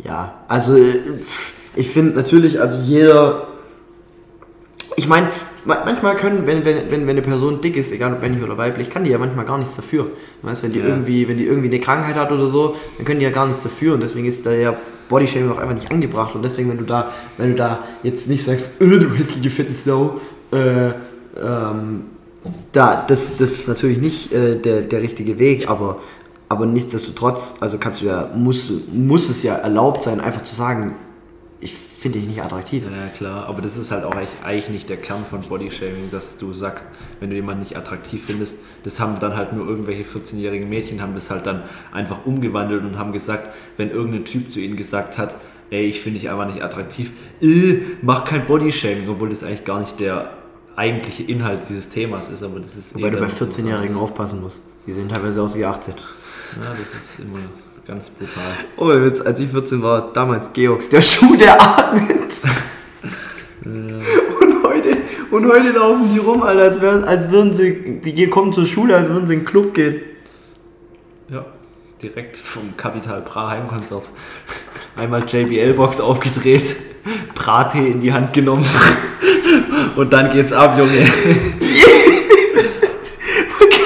Ja, 0.04 0.44
also 0.48 0.76
ich 1.74 1.88
finde 1.88 2.14
natürlich, 2.14 2.60
also 2.60 2.82
jeder, 2.82 3.48
ich 4.96 5.08
meine, 5.08 5.28
manchmal 5.66 6.16
können, 6.16 6.46
wenn, 6.46 6.64
wenn, 6.64 6.90
wenn, 6.90 7.02
wenn 7.02 7.10
eine 7.10 7.22
Person 7.22 7.60
dick 7.60 7.76
ist, 7.76 7.92
egal 7.92 8.12
ob 8.12 8.22
männlich 8.22 8.42
oder 8.42 8.56
weiblich, 8.56 8.90
kann 8.90 9.04
die 9.04 9.10
ja 9.10 9.18
manchmal 9.18 9.44
gar 9.44 9.58
nichts 9.58 9.76
dafür. 9.76 10.10
Weißt, 10.42 10.62
wenn 10.62 10.72
die 10.72 10.78
ja. 10.78 10.86
irgendwie, 10.86 11.28
wenn 11.28 11.38
die 11.38 11.46
irgendwie 11.46 11.68
eine 11.68 11.80
Krankheit 11.80 12.16
hat 12.16 12.32
oder 12.32 12.46
so, 12.46 12.76
dann 12.96 13.06
können 13.06 13.20
die 13.20 13.24
ja 13.24 13.32
gar 13.32 13.46
nichts 13.46 13.62
dafür 13.62 13.94
und 13.94 14.00
deswegen 14.00 14.26
ist 14.26 14.46
da 14.46 14.52
ja 14.52 14.76
Bodyshaming 15.08 15.50
auch 15.50 15.58
einfach 15.58 15.74
nicht 15.74 15.90
angebracht 15.90 16.34
und 16.34 16.42
deswegen, 16.42 16.70
wenn 16.70 16.78
du 16.78 16.84
da, 16.84 17.12
wenn 17.38 17.50
du 17.50 17.56
da 17.56 17.80
jetzt 18.02 18.28
nicht 18.28 18.44
sagst, 18.44 18.80
öh, 18.80 18.98
du 19.00 19.14
hässliche 19.14 19.50
fette 19.50 19.72
Sau, 19.72 20.20
äh, 20.52 20.88
ähm, 21.40 22.04
da, 22.72 23.04
das, 23.06 23.36
das 23.36 23.52
ist 23.52 23.68
natürlich 23.68 23.98
nicht 23.98 24.32
äh, 24.32 24.56
der, 24.56 24.82
der 24.82 25.02
richtige 25.02 25.38
Weg, 25.38 25.68
aber, 25.68 26.00
aber 26.48 26.66
nichtsdestotrotz, 26.66 27.56
also 27.60 27.78
kannst 27.78 28.02
du 28.02 28.06
ja, 28.06 28.30
muss, 28.34 28.70
muss 28.92 29.28
es 29.28 29.42
ja 29.42 29.54
erlaubt 29.54 30.04
sein, 30.04 30.20
einfach 30.20 30.42
zu 30.42 30.54
sagen, 30.54 30.94
finde 32.06 32.20
ich 32.20 32.26
nicht 32.28 32.40
attraktiv. 32.40 32.84
Ja, 32.84 33.08
klar, 33.08 33.46
aber 33.48 33.62
das 33.62 33.76
ist 33.76 33.90
halt 33.90 34.04
auch 34.04 34.14
eigentlich 34.14 34.68
nicht 34.68 34.88
der 34.88 34.96
Kern 34.96 35.24
von 35.28 35.40
Bodyshaming, 35.40 36.08
dass 36.12 36.38
du 36.38 36.52
sagst, 36.52 36.86
wenn 37.18 37.30
du 37.30 37.36
jemanden 37.36 37.60
nicht 37.60 37.76
attraktiv 37.76 38.26
findest, 38.26 38.58
das 38.84 39.00
haben 39.00 39.18
dann 39.18 39.34
halt 39.34 39.52
nur 39.52 39.66
irgendwelche 39.66 40.04
14-jährigen 40.04 40.68
Mädchen, 40.68 41.02
haben 41.02 41.16
das 41.16 41.30
halt 41.30 41.46
dann 41.46 41.64
einfach 41.90 42.24
umgewandelt 42.24 42.84
und 42.84 42.96
haben 42.96 43.10
gesagt, 43.12 43.52
wenn 43.76 43.90
irgendein 43.90 44.24
Typ 44.24 44.52
zu 44.52 44.60
ihnen 44.60 44.76
gesagt 44.76 45.18
hat, 45.18 45.34
ey, 45.70 45.86
ich 45.86 46.00
finde 46.00 46.20
dich 46.20 46.30
einfach 46.30 46.46
nicht 46.46 46.62
attraktiv, 46.62 47.10
äh, 47.42 47.78
mach 48.02 48.24
kein 48.24 48.46
Bodyshaming, 48.46 49.08
obwohl 49.08 49.30
das 49.30 49.42
eigentlich 49.42 49.64
gar 49.64 49.80
nicht 49.80 49.98
der 49.98 50.30
eigentliche 50.76 51.24
Inhalt 51.24 51.62
dieses 51.68 51.88
Themas 51.88 52.28
ist, 52.28 52.44
aber 52.44 52.60
das 52.60 52.76
ist... 52.76 52.94
Wobei 52.94 53.10
du 53.10 53.18
bei 53.18 53.26
14-Jährigen 53.26 53.96
aufpassen 53.96 54.40
musst. 54.42 54.62
Die 54.86 54.92
sehen 54.92 55.08
teilweise 55.08 55.42
aus 55.42 55.56
wie 55.56 55.64
18. 55.64 55.94
Ja, 55.94 56.70
das 56.70 57.02
ist 57.02 57.18
immer 57.18 57.40
Ganz 57.86 58.10
brutal. 58.10 58.42
Oh, 58.76 58.90
jetzt, 58.92 59.24
als 59.24 59.38
ich 59.38 59.48
14 59.48 59.80
war, 59.80 60.12
damals 60.12 60.52
Georgs, 60.52 60.88
der 60.88 61.00
Schuh, 61.02 61.36
der 61.36 61.60
atmet. 61.60 62.32
und, 63.64 64.02
heute, 64.64 64.96
und 65.30 65.46
heute 65.46 65.70
laufen 65.70 66.10
die 66.12 66.18
rum, 66.18 66.42
Alter, 66.42 66.62
als, 66.62 66.80
wären, 66.80 67.04
als 67.04 67.30
würden 67.30 67.54
sie, 67.54 68.00
die 68.00 68.26
kommen 68.26 68.52
zur 68.52 68.66
Schule, 68.66 68.96
als 68.96 69.08
würden 69.08 69.28
sie 69.28 69.34
in 69.34 69.40
den 69.40 69.46
Club 69.46 69.72
gehen. 69.72 70.00
Ja, 71.28 71.44
direkt 72.02 72.36
vom 72.36 72.76
Kapital 72.76 73.20
Bra 73.20 73.50
Heimkonzert. 73.50 74.08
Einmal 74.96 75.22
JBL-Box 75.24 76.00
aufgedreht, 76.00 76.74
Brattee 77.36 77.88
in 77.88 78.00
die 78.00 78.12
Hand 78.12 78.32
genommen 78.32 78.66
und 79.94 80.12
dann 80.12 80.32
geht's 80.32 80.52
ab, 80.52 80.76
Junge. 80.76 81.06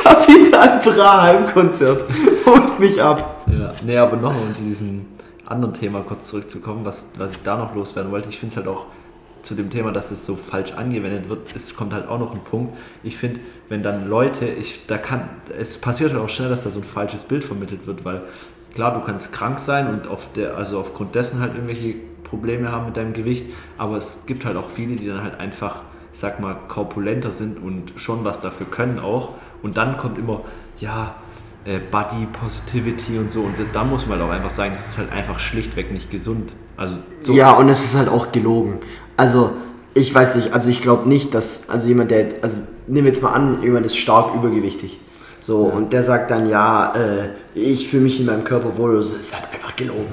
Kapital 0.03 0.81
Bra 0.85 1.23
Heimkonzert. 1.23 2.05
Holt 2.47 2.79
mich 2.81 3.03
ab. 3.03 3.40
Ja, 3.59 3.73
nee, 3.83 3.97
aber 3.97 4.17
nochmal, 4.17 4.43
um 4.43 4.55
zu 4.55 4.63
diesem 4.63 5.07
anderen 5.45 5.75
Thema 5.75 6.03
kurz 6.03 6.29
zurückzukommen, 6.29 6.85
was, 6.85 7.07
was 7.19 7.33
ich 7.33 7.43
da 7.43 7.57
noch 7.57 7.75
loswerden 7.75 8.13
wollte. 8.13 8.29
Ich 8.29 8.39
finde 8.39 8.53
es 8.53 8.57
halt 8.57 8.69
auch 8.69 8.87
zu 9.43 9.55
dem 9.55 9.71
Thema, 9.71 9.91
dass 9.91 10.11
es 10.11 10.27
so 10.27 10.37
falsch 10.37 10.73
angewendet 10.73 11.29
wird, 11.29 11.55
es 11.57 11.75
kommt 11.75 11.93
halt 11.93 12.09
auch 12.09 12.19
noch 12.19 12.33
ein 12.33 12.41
Punkt. 12.41 12.77
Ich 13.03 13.17
finde, 13.17 13.41
wenn 13.69 13.83
dann 13.83 14.09
Leute, 14.09 14.47
ich, 14.47 14.87
da 14.87 14.99
kann, 14.99 15.29
es 15.59 15.79
passiert 15.79 16.13
halt 16.13 16.23
auch 16.23 16.29
schnell, 16.29 16.51
dass 16.51 16.65
da 16.65 16.71
so 16.71 16.81
ein 16.81 16.85
falsches 16.85 17.25
Bild 17.25 17.45
vermittelt 17.45 17.87
wird, 17.87 18.05
weil 18.05 18.23
klar, 18.75 18.95
du 18.95 19.01
kannst 19.01 19.33
krank 19.33 19.59
sein 19.59 19.89
und 19.89 20.09
auf 20.09 20.33
der, 20.35 20.57
also 20.57 20.79
aufgrund 20.79 21.15
dessen 21.15 21.41
halt 21.41 21.55
irgendwelche 21.55 21.95
Probleme 22.25 22.71
haben 22.71 22.87
mit 22.87 22.97
deinem 22.97 23.13
Gewicht, 23.13 23.47
aber 23.79 23.97
es 23.97 24.25
gibt 24.27 24.45
halt 24.45 24.57
auch 24.57 24.69
viele, 24.69 24.97
die 24.97 25.07
dann 25.07 25.23
halt 25.23 25.41
einfach, 25.41 25.83
sag 26.13 26.39
mal, 26.41 26.57
korpulenter 26.69 27.33
sind 27.33 27.63
und 27.63 27.93
schon 27.97 28.25
was 28.25 28.41
dafür 28.41 28.67
können 28.67 28.99
auch. 28.99 29.31
Und 29.63 29.77
dann 29.77 29.97
kommt 29.97 30.19
immer, 30.19 30.43
ja, 30.79 31.17
äh, 31.71 31.79
Body 31.79 32.27
Positivity 32.33 33.19
und 33.19 33.31
so. 33.31 33.43
Und 33.43 33.55
da 33.73 33.85
muss 33.85 34.07
man 34.07 34.19
halt 34.19 34.29
auch 34.29 34.35
einfach 34.35 34.51
sagen, 34.51 34.73
das 34.77 34.89
ist 34.89 34.99
halt 34.99 35.13
einfach 35.13 35.39
schlichtweg 35.39 35.93
nicht 35.93 36.11
gesund. 36.11 36.53
Also 36.77 36.95
so 37.21 37.33
ja, 37.33 37.53
und 37.53 37.69
es 37.69 37.85
ist 37.85 37.95
halt 37.95 38.09
auch 38.09 38.33
gelogen. 38.33 38.79
Also 39.17 39.53
ich 39.95 40.15
weiß 40.15 40.37
nicht, 40.37 40.53
also 40.53 40.69
ich 40.69 40.83
glaube 40.83 41.09
nicht, 41.09 41.35
dass, 41.35 41.69
also 41.69 41.87
jemand, 41.87 42.11
der 42.11 42.21
jetzt, 42.21 42.43
also 42.43 42.57
nehmen 42.87 43.07
wir 43.07 43.13
jetzt 43.13 43.23
mal 43.23 43.33
an, 43.33 43.63
jemand 43.63 43.87
ist 43.87 43.97
stark 43.97 44.35
übergewichtig. 44.35 44.99
So, 45.41 45.69
ja. 45.69 45.75
und 45.75 45.93
der 45.93 46.03
sagt 46.03 46.31
dann, 46.31 46.49
ja, 46.49 46.93
äh, 46.95 47.29
ich 47.55 47.89
fühle 47.89 48.05
mich 48.05 48.19
in 48.19 48.27
meinem 48.27 48.45
Körper 48.45 48.77
wohl, 48.77 48.97
das 48.97 49.13
ist 49.13 49.35
halt 49.35 49.53
einfach 49.53 49.77
gelogen. 49.77 50.13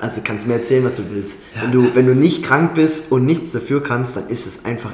Also 0.00 0.20
kannst 0.24 0.46
mir 0.46 0.54
erzählen, 0.54 0.84
was 0.84 0.96
du 0.96 1.04
willst. 1.10 1.40
Ja. 1.54 1.62
Wenn, 1.62 1.72
du, 1.72 1.94
wenn 1.94 2.06
du 2.06 2.14
nicht 2.14 2.42
krank 2.42 2.74
bist 2.74 3.12
und 3.12 3.26
nichts 3.26 3.52
dafür 3.52 3.82
kannst, 3.82 4.16
dann 4.16 4.28
ist 4.28 4.46
es 4.46 4.64
einfach. 4.64 4.92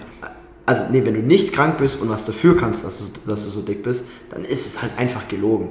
Also, 0.64 0.82
nee, 0.90 1.02
wenn 1.04 1.14
du 1.14 1.20
nicht 1.20 1.52
krank 1.52 1.78
bist 1.78 2.00
und 2.00 2.08
was 2.08 2.24
dafür 2.24 2.56
kannst, 2.56 2.84
dass 2.84 2.98
du, 2.98 3.04
dass 3.24 3.44
du 3.44 3.50
so 3.50 3.62
dick 3.62 3.84
bist, 3.84 4.04
dann 4.30 4.44
ist 4.44 4.66
es 4.66 4.82
halt 4.82 4.90
einfach 4.98 5.28
gelogen. 5.28 5.68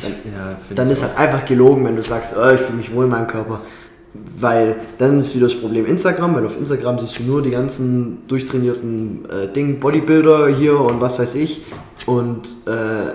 Dann, 0.00 0.12
ja, 0.32 0.56
dann 0.74 0.90
ist 0.90 1.02
halt 1.02 1.18
einfach 1.18 1.44
gelogen, 1.44 1.84
wenn 1.84 1.96
du 1.96 2.02
sagst, 2.02 2.34
oh, 2.36 2.50
ich 2.50 2.60
fühle 2.60 2.78
mich 2.78 2.94
wohl 2.94 3.04
in 3.04 3.10
meinem 3.10 3.26
Körper. 3.26 3.60
Weil 4.14 4.76
dann 4.98 5.18
ist 5.18 5.34
wieder 5.34 5.46
das 5.46 5.54
Problem 5.54 5.86
Instagram, 5.86 6.34
weil 6.34 6.44
auf 6.44 6.58
Instagram 6.58 6.98
siehst 6.98 7.18
du 7.18 7.22
nur 7.24 7.42
die 7.42 7.50
ganzen 7.50 8.26
durchtrainierten 8.28 9.24
äh, 9.30 9.52
Ding, 9.52 9.80
Bodybuilder 9.80 10.48
hier 10.48 10.78
und 10.78 11.00
was 11.00 11.18
weiß 11.18 11.34
ich. 11.36 11.62
Und 12.06 12.48
äh, 12.66 12.72
äh 12.72 13.12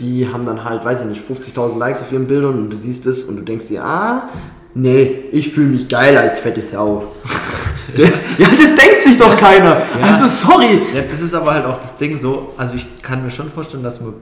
die 0.00 0.28
haben 0.32 0.44
dann 0.44 0.64
halt, 0.64 0.84
weiß 0.84 1.02
ich 1.02 1.06
nicht, 1.08 1.22
50.000 1.22 1.78
Likes 1.78 2.00
auf 2.00 2.12
ihren 2.12 2.26
Bildern 2.26 2.54
und 2.54 2.70
du 2.70 2.76
siehst 2.76 3.06
es 3.06 3.24
und 3.24 3.36
du 3.36 3.42
denkst 3.42 3.68
dir, 3.68 3.84
ah, 3.84 4.28
nee, 4.74 5.24
ich 5.30 5.50
fühle 5.50 5.68
mich 5.68 5.88
geil 5.88 6.16
als 6.16 6.40
fette 6.40 6.62
Sau. 6.72 7.12
ja, 7.96 8.48
das 8.58 8.74
denkt 8.74 9.02
sich 9.02 9.16
doch 9.16 9.36
keiner. 9.36 9.82
Ja. 10.00 10.00
Also 10.02 10.26
sorry. 10.26 10.80
Ja, 10.94 11.02
das 11.08 11.20
ist 11.20 11.34
aber 11.34 11.54
halt 11.54 11.64
auch 11.64 11.80
das 11.80 11.96
Ding 11.96 12.18
so, 12.18 12.54
also 12.56 12.74
ich 12.74 13.02
kann 13.02 13.22
mir 13.22 13.30
schon 13.30 13.50
vorstellen, 13.50 13.82
dass 13.84 14.00
man 14.00 14.14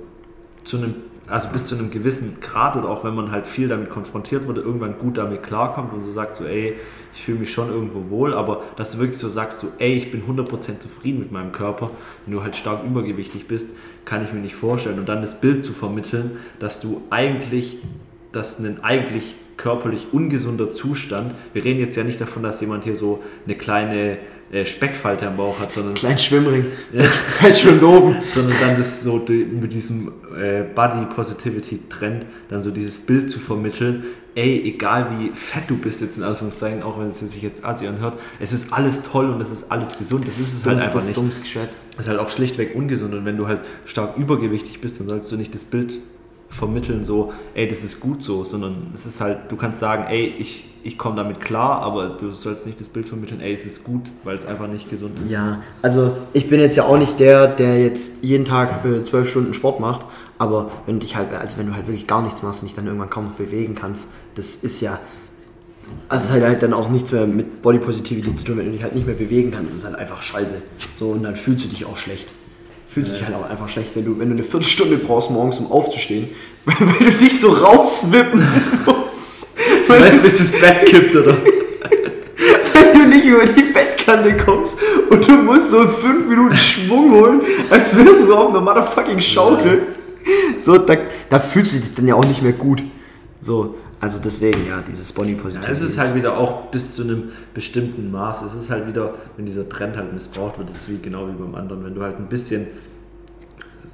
zu 0.64 0.76
einem 0.76 0.94
also 1.32 1.48
bis 1.48 1.64
zu 1.64 1.76
einem 1.76 1.90
gewissen 1.90 2.40
Grad 2.42 2.76
oder 2.76 2.90
auch 2.90 3.04
wenn 3.04 3.14
man 3.14 3.30
halt 3.30 3.46
viel 3.46 3.66
damit 3.66 3.88
konfrontiert 3.88 4.46
wurde, 4.46 4.60
irgendwann 4.60 4.98
gut 4.98 5.16
damit 5.16 5.42
klarkommt 5.42 5.92
und 5.94 6.02
so 6.02 6.12
sagst 6.12 6.36
so, 6.36 6.44
ey, 6.44 6.74
ich 7.14 7.22
fühle 7.22 7.38
mich 7.38 7.50
schon 7.50 7.70
irgendwo 7.70 8.10
wohl, 8.10 8.34
aber 8.34 8.62
dass 8.76 8.92
du 8.92 8.98
wirklich 8.98 9.18
so 9.18 9.30
sagst, 9.30 9.60
so, 9.60 9.68
ey, 9.78 9.94
ich 9.94 10.10
bin 10.10 10.24
100% 10.24 10.80
zufrieden 10.80 11.20
mit 11.20 11.32
meinem 11.32 11.52
Körper, 11.52 11.90
wenn 12.26 12.34
du 12.34 12.42
halt 12.42 12.54
stark 12.54 12.84
übergewichtig 12.84 13.48
bist, 13.48 13.70
kann 14.04 14.22
ich 14.22 14.34
mir 14.34 14.40
nicht 14.40 14.54
vorstellen. 14.54 14.98
Und 14.98 15.08
dann 15.08 15.22
das 15.22 15.40
Bild 15.40 15.64
zu 15.64 15.72
vermitteln, 15.72 16.32
dass 16.58 16.80
du 16.80 17.00
eigentlich, 17.08 17.78
dass 18.32 18.58
ein 18.58 18.84
eigentlich 18.84 19.34
körperlich 19.56 20.08
ungesunder 20.12 20.70
Zustand, 20.70 21.34
wir 21.54 21.64
reden 21.64 21.80
jetzt 21.80 21.96
ja 21.96 22.04
nicht 22.04 22.20
davon, 22.20 22.42
dass 22.42 22.60
jemand 22.60 22.84
hier 22.84 22.96
so 22.96 23.22
eine 23.46 23.54
kleine 23.54 24.18
äh, 24.52 24.66
Speckfalte 24.66 25.26
am 25.26 25.36
Bauch 25.36 25.58
hat, 25.58 25.72
sondern. 25.72 25.94
Kleinen 25.94 26.18
Schwimmring. 26.18 26.66
Ja. 26.92 27.04
Fällt 27.04 27.56
schwimmt 27.56 27.82
oben. 27.82 28.16
sondern 28.34 28.54
dann 28.60 28.76
das 28.76 29.02
so 29.02 29.16
mit 29.16 29.72
diesem 29.72 30.12
äh, 30.36 30.62
Body 30.62 31.06
Positivity 31.14 31.80
Trend, 31.88 32.26
dann 32.50 32.62
so 32.62 32.70
dieses 32.70 32.98
Bild 32.98 33.30
zu 33.30 33.38
vermitteln, 33.38 34.04
ey, 34.34 34.62
egal 34.64 35.08
wie 35.18 35.30
fett 35.34 35.64
du 35.68 35.76
bist 35.76 36.02
jetzt 36.02 36.18
in 36.18 36.22
Anführungszeichen, 36.22 36.82
auch 36.82 36.98
wenn 37.00 37.08
es 37.08 37.20
sich 37.20 37.42
jetzt 37.42 37.64
Asi 37.64 37.86
anhört, 37.86 38.18
es 38.40 38.52
ist 38.52 38.72
alles 38.72 39.02
toll 39.02 39.30
und 39.30 39.40
es 39.40 39.50
ist 39.50 39.70
alles 39.72 39.96
gesund. 39.96 40.28
Das 40.28 40.38
ist 40.38 40.52
es 40.52 40.66
halt 40.66 40.82
einfach 40.82 41.02
nicht. 41.02 41.16
Dummes 41.16 41.40
Geschwätz. 41.40 41.80
Das 41.96 42.04
ist 42.04 42.10
halt 42.10 42.20
auch 42.20 42.30
schlichtweg 42.30 42.74
ungesund 42.74 43.14
und 43.14 43.24
wenn 43.24 43.38
du 43.38 43.48
halt 43.48 43.60
stark 43.86 44.18
übergewichtig 44.18 44.80
bist, 44.80 45.00
dann 45.00 45.08
sollst 45.08 45.32
du 45.32 45.36
nicht 45.36 45.54
das 45.54 45.64
Bild 45.64 45.92
vermitteln, 46.52 47.02
so, 47.02 47.32
ey, 47.54 47.66
das 47.66 47.82
ist 47.82 47.98
gut 47.98 48.22
so, 48.22 48.44
sondern 48.44 48.88
es 48.94 49.06
ist 49.06 49.20
halt, 49.20 49.50
du 49.50 49.56
kannst 49.56 49.80
sagen, 49.80 50.04
ey, 50.08 50.34
ich, 50.38 50.66
ich 50.84 50.98
komme 50.98 51.16
damit 51.16 51.40
klar, 51.40 51.80
aber 51.80 52.10
du 52.10 52.32
sollst 52.32 52.66
nicht 52.66 52.78
das 52.78 52.88
Bild 52.88 53.08
vermitteln, 53.08 53.40
ey, 53.40 53.54
es 53.54 53.64
ist 53.64 53.84
gut, 53.84 54.02
weil 54.24 54.36
es 54.36 54.44
einfach 54.44 54.68
nicht 54.68 54.90
gesund 54.90 55.18
ist. 55.24 55.30
Ja, 55.30 55.62
also 55.80 56.16
ich 56.34 56.48
bin 56.50 56.60
jetzt 56.60 56.76
ja 56.76 56.84
auch 56.84 56.98
nicht 56.98 57.18
der, 57.18 57.48
der 57.48 57.82
jetzt 57.82 58.22
jeden 58.22 58.44
Tag 58.44 58.84
äh, 58.84 59.02
zwölf 59.02 59.30
Stunden 59.30 59.54
Sport 59.54 59.80
macht, 59.80 60.04
aber 60.38 60.70
wenn 60.86 61.00
dich 61.00 61.16
halt, 61.16 61.32
also 61.32 61.58
wenn 61.58 61.66
du 61.66 61.74
halt 61.74 61.86
wirklich 61.86 62.06
gar 62.06 62.20
nichts 62.22 62.42
machst 62.42 62.62
und 62.62 62.68
dich 62.68 62.76
dann 62.76 62.86
irgendwann 62.86 63.10
kaum 63.10 63.28
noch 63.28 63.34
bewegen 63.34 63.74
kannst, 63.74 64.08
das 64.34 64.56
ist 64.56 64.82
ja, 64.82 64.98
also 66.08 66.28
es 66.28 66.34
hat 66.34 66.42
halt 66.42 66.62
dann 66.62 66.74
auch 66.74 66.90
nichts 66.90 67.12
mehr 67.12 67.26
mit 67.26 67.62
Body 67.62 67.78
Positivity 67.78 68.36
zu 68.36 68.44
tun, 68.44 68.58
wenn 68.58 68.66
du 68.66 68.72
dich 68.72 68.82
halt 68.82 68.94
nicht 68.94 69.06
mehr 69.06 69.16
bewegen 69.16 69.52
kannst, 69.52 69.74
ist 69.74 69.86
halt 69.86 69.96
einfach 69.96 70.22
scheiße. 70.22 70.56
So, 70.96 71.10
und 71.10 71.22
dann 71.22 71.36
fühlst 71.36 71.64
du 71.64 71.68
dich 71.68 71.86
auch 71.86 71.96
schlecht 71.96 72.28
fühlst 72.92 73.14
dich 73.14 73.24
halt 73.24 73.34
auch 73.34 73.48
einfach 73.48 73.68
schlecht, 73.68 73.90
wenn 73.94 74.04
du, 74.04 74.18
wenn 74.18 74.28
du 74.28 74.34
eine 74.34 74.44
Viertelstunde 74.44 74.98
brauchst 74.98 75.30
morgens, 75.30 75.58
um 75.58 75.70
aufzustehen, 75.70 76.28
weil, 76.64 77.10
du 77.10 77.16
dich 77.16 77.38
so 77.38 77.52
rauswippen 77.52 78.40
musst. 78.86 79.48
Weil 79.88 80.10
bis 80.18 80.38
das 80.38 80.52
Bett 80.52 80.86
kippt, 80.86 81.14
oder? 81.16 81.36
wenn 82.72 82.92
du 82.92 83.08
nicht 83.08 83.24
über 83.24 83.46
die 83.46 83.72
Bettkante 83.72 84.36
kommst 84.36 84.78
und 85.08 85.26
du 85.26 85.32
musst 85.38 85.70
so 85.70 85.82
fünf 85.82 86.26
Minuten 86.28 86.56
Schwung 86.56 87.12
holen, 87.12 87.40
als 87.70 87.96
wärst 87.96 88.20
du 88.20 88.26
so 88.26 88.36
auf 88.36 88.50
einer 88.50 88.60
motherfucking 88.60 89.20
Schaukel. 89.20 89.82
So, 90.60 90.78
da, 90.78 90.96
da 91.28 91.40
fühlst 91.40 91.74
du 91.74 91.78
dich 91.78 91.94
dann 91.94 92.06
ja 92.06 92.14
auch 92.14 92.24
nicht 92.24 92.42
mehr 92.42 92.52
gut. 92.52 92.82
So, 93.40 93.74
also 94.02 94.18
deswegen, 94.18 94.66
ja, 94.66 94.82
dieses 94.82 95.12
Body 95.12 95.36
Positivity. 95.36 95.64
Ja, 95.64 95.72
es 95.72 95.80
ist 95.80 95.96
halt 95.96 96.16
wieder 96.16 96.36
auch 96.36 96.72
bis 96.72 96.92
zu 96.92 97.04
einem 97.04 97.30
bestimmten 97.54 98.10
Maß. 98.10 98.42
Es 98.42 98.52
ist 98.52 98.68
halt 98.68 98.88
wieder, 98.88 99.14
wenn 99.36 99.46
dieser 99.46 99.68
Trend 99.68 99.96
halt 99.96 100.12
missbraucht 100.12 100.58
wird, 100.58 100.70
ist 100.70 100.76
es 100.76 100.88
wie 100.88 100.98
genau 100.98 101.28
wie 101.28 101.40
beim 101.40 101.54
anderen. 101.54 101.84
Wenn 101.84 101.94
du 101.94 102.02
halt 102.02 102.18
ein 102.18 102.26
bisschen, 102.26 102.66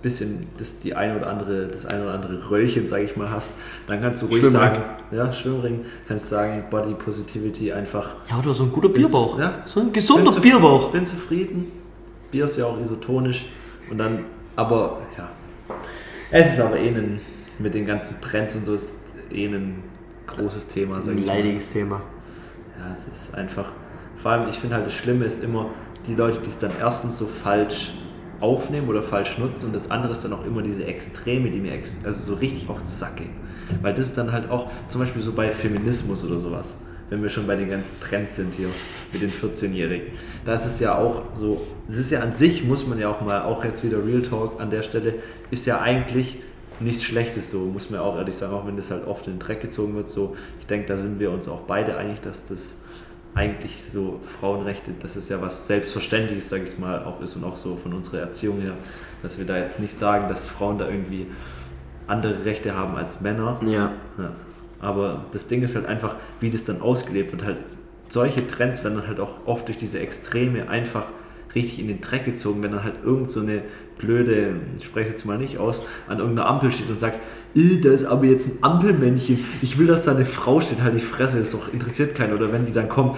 bisschen 0.01 0.47
das, 0.57 0.79
die 0.79 0.95
ein 0.95 1.15
oder 1.15 1.27
andere, 1.27 1.67
das 1.67 1.85
ein 1.85 2.01
oder 2.01 2.15
andere 2.15 2.51
Röllchen, 2.51 2.89
sage 2.89 3.05
ich 3.05 3.19
mal, 3.19 3.31
hast, 3.31 3.53
dann 3.87 4.01
kannst 4.01 4.23
du 4.23 4.27
ruhig 4.27 4.39
Schwimmring. 4.39 4.53
sagen, 4.53 4.83
ja, 5.11 5.31
Schwimmring, 5.31 5.85
kannst 6.09 6.25
du 6.25 6.37
sagen, 6.37 6.65
Body 6.71 6.95
Positivity 6.95 7.75
einfach. 7.75 8.17
Ja, 8.31 8.39
oder 8.39 8.55
so 8.55 8.63
ein 8.63 8.73
guter 8.73 8.89
Bierbauch. 8.89 9.39
Ja, 9.39 9.63
so 9.67 9.81
ein 9.81 9.93
gesunder 9.93 10.33
bin 10.33 10.41
Bierbauch. 10.41 10.87
Ich 10.87 10.93
bin 10.93 11.05
zufrieden. 11.05 11.67
Bier 12.31 12.47
ist 12.47 12.57
ja 12.57 12.65
auch 12.65 12.81
isotonisch. 12.81 13.51
Und 13.91 13.99
dann, 13.99 14.25
aber 14.57 15.03
ja. 15.19 15.29
Es 16.31 16.55
ist 16.55 16.61
aber 16.61 16.79
eh 16.79 16.89
ein, 16.89 17.21
mit 17.59 17.75
den 17.75 17.85
ganzen 17.85 18.19
Trends 18.23 18.55
und 18.55 18.65
so 18.65 18.75
ist 18.75 19.01
eh 19.31 19.45
ein 19.49 19.83
großes 20.29 20.69
Thema. 20.69 20.97
Ein 20.97 21.25
leidiges 21.25 21.73
Thema. 21.73 22.01
Ja, 22.79 22.95
es 22.95 23.13
ist 23.13 23.35
einfach, 23.35 23.71
vor 24.17 24.31
allem, 24.31 24.49
ich 24.49 24.59
finde 24.59 24.77
halt 24.77 24.87
das 24.87 24.95
Schlimme 24.95 25.25
ist 25.25 25.43
immer, 25.43 25.71
die 26.07 26.15
Leute, 26.15 26.39
die 26.45 26.49
es 26.49 26.59
dann 26.59 26.71
erstens 26.79 27.19
so 27.19 27.27
falsch 27.27 27.93
aufnehmen 28.41 28.89
oder 28.89 29.03
falsch 29.03 29.39
nutzen 29.39 29.67
und 29.67 29.75
das 29.75 29.91
andere 29.91 30.13
ist 30.13 30.25
dann 30.25 30.33
auch 30.33 30.47
immer 30.47 30.63
diese 30.63 30.85
Extreme, 30.85 31.51
die 31.51 31.59
mir 31.59 31.73
ex 31.73 32.05
also 32.05 32.35
so 32.35 32.39
richtig 32.39 32.69
auf 32.69 32.79
den 32.79 32.87
Sack 32.87 33.17
gehen. 33.17 33.33
Weil 33.83 33.95
das 33.95 34.07
ist 34.07 34.19
dann 34.19 34.33
halt 34.33 34.51
auch 34.51 34.71
zum 34.87 35.01
Beispiel 35.01 35.21
so 35.21 35.33
bei 35.33 35.51
Feminismus 35.51 36.25
oder 36.25 36.41
sowas, 36.41 36.83
wenn 37.11 37.23
wir 37.23 37.29
schon 37.29 37.47
bei 37.47 37.57
den 37.57 37.69
ganzen 37.69 38.01
Trends 38.01 38.37
sind 38.37 38.55
hier 38.55 38.69
mit 39.13 39.23
den 39.23 39.31
14-Jährigen. 39.31 40.07
Da 40.45 40.55
ist 40.55 40.67
es 40.67 40.81
ja 40.81 40.97
auch 40.97 41.25
so, 41.35 41.67
das 41.89 41.99
ist 41.99 42.11
ja 42.11 42.21
an 42.21 42.37
sich, 42.37 42.65
muss 42.65 42.87
man 42.87 42.99
ja 42.99 43.11
auch 43.11 43.21
mal, 43.21 43.43
auch 43.43 43.65
jetzt 43.65 43.85
wieder 43.85 43.99
Real 44.07 44.23
Talk 44.23 44.61
an 44.61 44.71
der 44.71 44.83
Stelle, 44.83 45.15
ist 45.51 45.67
ja 45.67 45.81
eigentlich 45.81 46.39
nichts 46.81 47.05
Schlechtes, 47.05 47.51
so 47.51 47.59
muss 47.61 47.91
man 47.91 48.01
auch 48.01 48.17
ehrlich 48.17 48.37
sagen, 48.37 48.53
auch 48.53 48.67
wenn 48.67 48.77
das 48.77 48.91
halt 48.91 49.07
oft 49.07 49.27
in 49.27 49.35
den 49.35 49.39
Dreck 49.39 49.61
gezogen 49.61 49.95
wird. 49.95 50.09
So, 50.09 50.37
ich 50.61 50.67
denke, 50.67 50.87
da 50.87 50.97
sind 50.97 51.19
wir 51.19 51.31
uns 51.31 51.49
auch 51.49 51.61
beide 51.61 51.97
einig, 51.97 52.21
dass 52.21 52.47
das 52.47 52.83
eigentlich 53.35 53.83
so 53.85 54.19
Frauenrechte, 54.23 54.93
das 55.01 55.17
ist 55.17 55.29
ja 55.29 55.41
was 55.41 55.67
Selbstverständliches, 55.67 56.49
sage 56.49 56.65
ich 56.65 56.79
mal, 56.79 57.05
auch 57.05 57.21
ist 57.21 57.37
und 57.37 57.45
auch 57.45 57.57
so 57.57 57.77
von 57.77 57.93
unserer 57.93 58.21
Erziehung 58.21 58.61
her, 58.61 58.75
dass 59.23 59.39
wir 59.39 59.47
da 59.47 59.59
jetzt 59.59 59.81
nicht 59.81 59.99
sagen, 59.99 60.29
dass 60.29 60.49
Frauen 60.49 60.79
da 60.79 60.89
irgendwie 60.89 61.27
andere 62.07 62.45
Rechte 62.45 62.75
haben 62.75 62.97
als 62.97 63.21
Männer. 63.21 63.61
Ja. 63.63 63.93
ja. 64.19 64.33
Aber 64.81 65.25
das 65.33 65.47
Ding 65.47 65.63
ist 65.63 65.75
halt 65.75 65.87
einfach, 65.87 66.17
wie 66.41 66.51
das 66.51 66.65
dann 66.65 66.81
ausgelebt 66.81 67.33
wird. 67.33 67.45
Halt 67.45 67.59
solche 68.09 68.47
Trends 68.47 68.83
werden 68.85 68.99
dann 68.99 69.07
halt 69.07 69.21
auch 69.21 69.47
oft 69.47 69.69
durch 69.69 69.79
diese 69.79 69.99
Extreme 69.99 70.69
einfach 70.69 71.07
richtig 71.55 71.81
in 71.81 71.89
den 71.89 72.01
Dreck 72.01 72.25
gezogen, 72.25 72.63
wenn 72.63 72.73
dann 72.73 72.85
halt 72.85 72.97
irgend 73.05 73.31
so 73.31 73.41
eine 73.41 73.63
blöde, 73.99 74.55
ich 74.79 74.85
spreche 74.85 75.11
jetzt 75.11 75.27
mal 75.27 75.39
nicht 75.39 75.59
aus, 75.59 75.85
an 76.07 76.19
irgendeiner 76.19 76.49
Ampel 76.49 76.71
steht 76.71 76.89
und 76.89 76.99
sagt, 76.99 77.19
da 77.55 77.91
ist 77.91 78.05
aber 78.05 78.25
jetzt 78.27 78.63
ein 78.63 78.65
Ampelmännchen, 78.65 79.45
ich 79.63 79.79
will, 79.79 79.87
dass 79.87 80.05
da 80.05 80.15
eine 80.15 80.25
Frau 80.25 80.61
steht, 80.61 80.83
halt 80.83 80.95
die 80.95 81.01
Fresse, 81.01 81.41
das 81.41 81.51
doch 81.53 81.73
interessiert 81.73 82.15
keinen. 82.15 82.35
Oder 82.35 82.53
wenn 82.53 82.67
die 82.67 82.73
dann 82.73 82.89
kommen, 82.89 83.17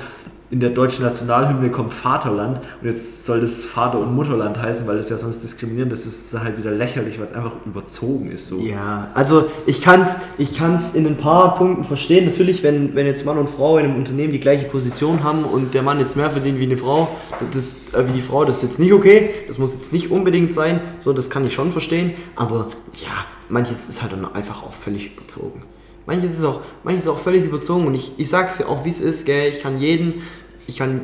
in 0.51 0.59
der 0.59 0.71
deutschen 0.71 1.05
Nationalhymne 1.05 1.71
kommt 1.71 1.93
Vaterland 1.93 2.61
und 2.83 2.89
jetzt 2.89 3.25
soll 3.25 3.41
das 3.41 3.63
Vater- 3.63 3.99
und 3.99 4.15
Mutterland 4.17 4.61
heißen, 4.61 4.87
weil 4.87 4.99
das 4.99 5.09
ja 5.09 5.17
sonst 5.17 5.45
diskriminierend 5.45 5.93
ist. 5.93 6.07
Das 6.07 6.15
ist 6.15 6.41
halt 6.41 6.59
wieder 6.59 6.73
lächerlich, 6.73 7.21
weil 7.21 7.27
es 7.27 7.35
einfach 7.35 7.53
überzogen 7.65 8.33
ist. 8.33 8.49
So. 8.49 8.59
Ja, 8.59 9.11
also 9.15 9.49
ich 9.67 9.81
kann 9.81 10.03
es 10.03 10.19
ich 10.39 10.57
kann's 10.57 10.95
in 10.95 11.07
ein 11.07 11.17
paar 11.17 11.55
Punkten 11.55 11.85
verstehen. 11.85 12.25
Natürlich, 12.27 12.65
wenn, 12.65 12.97
wenn 12.97 13.07
jetzt 13.07 13.25
Mann 13.25 13.39
und 13.39 13.49
Frau 13.49 13.79
in 13.79 13.85
einem 13.85 13.97
Unternehmen 13.97 14.33
die 14.33 14.41
gleiche 14.41 14.67
Position 14.67 15.23
haben 15.23 15.45
und 15.45 15.73
der 15.73 15.83
Mann 15.83 16.01
jetzt 16.01 16.17
mehr 16.17 16.31
verdient 16.31 16.59
wie 16.59 16.65
eine 16.65 16.77
Frau, 16.77 17.09
das, 17.53 17.95
äh, 17.95 18.09
wie 18.09 18.13
die 18.13 18.23
Frau, 18.23 18.45
das 18.45 18.57
ist 18.57 18.63
jetzt 18.63 18.81
nicht 18.81 18.93
okay. 18.93 19.31
Das 19.47 19.59
muss 19.59 19.75
jetzt 19.75 19.93
nicht 19.93 20.11
unbedingt 20.11 20.53
sein. 20.53 20.81
So, 20.99 21.13
das 21.13 21.31
kann 21.31 21.45
ich 21.45 21.55
schon 21.55 21.71
verstehen. 21.71 22.15
Aber 22.35 22.71
ja, 23.01 23.27
manches 23.49 23.89
ist 23.89 24.03
halt 24.03 24.13
einfach 24.35 24.65
auch 24.65 24.75
völlig 24.75 25.17
überzogen. 25.17 25.63
Manches 26.07 26.39
ist 26.39 26.45
auch, 26.45 26.63
manches 26.83 27.05
ist 27.05 27.09
auch 27.09 27.19
völlig 27.19 27.45
überzogen 27.45 27.87
und 27.87 27.95
ich, 27.95 28.13
ich 28.17 28.29
sage 28.29 28.49
es 28.51 28.59
ja 28.59 28.67
auch, 28.67 28.85
wie 28.85 28.89
es 28.89 29.01
ist, 29.01 29.27
gell? 29.27 29.51
ich 29.51 29.61
kann 29.61 29.79
jeden, 29.79 30.23
ich 30.67 30.77
kann 30.77 31.03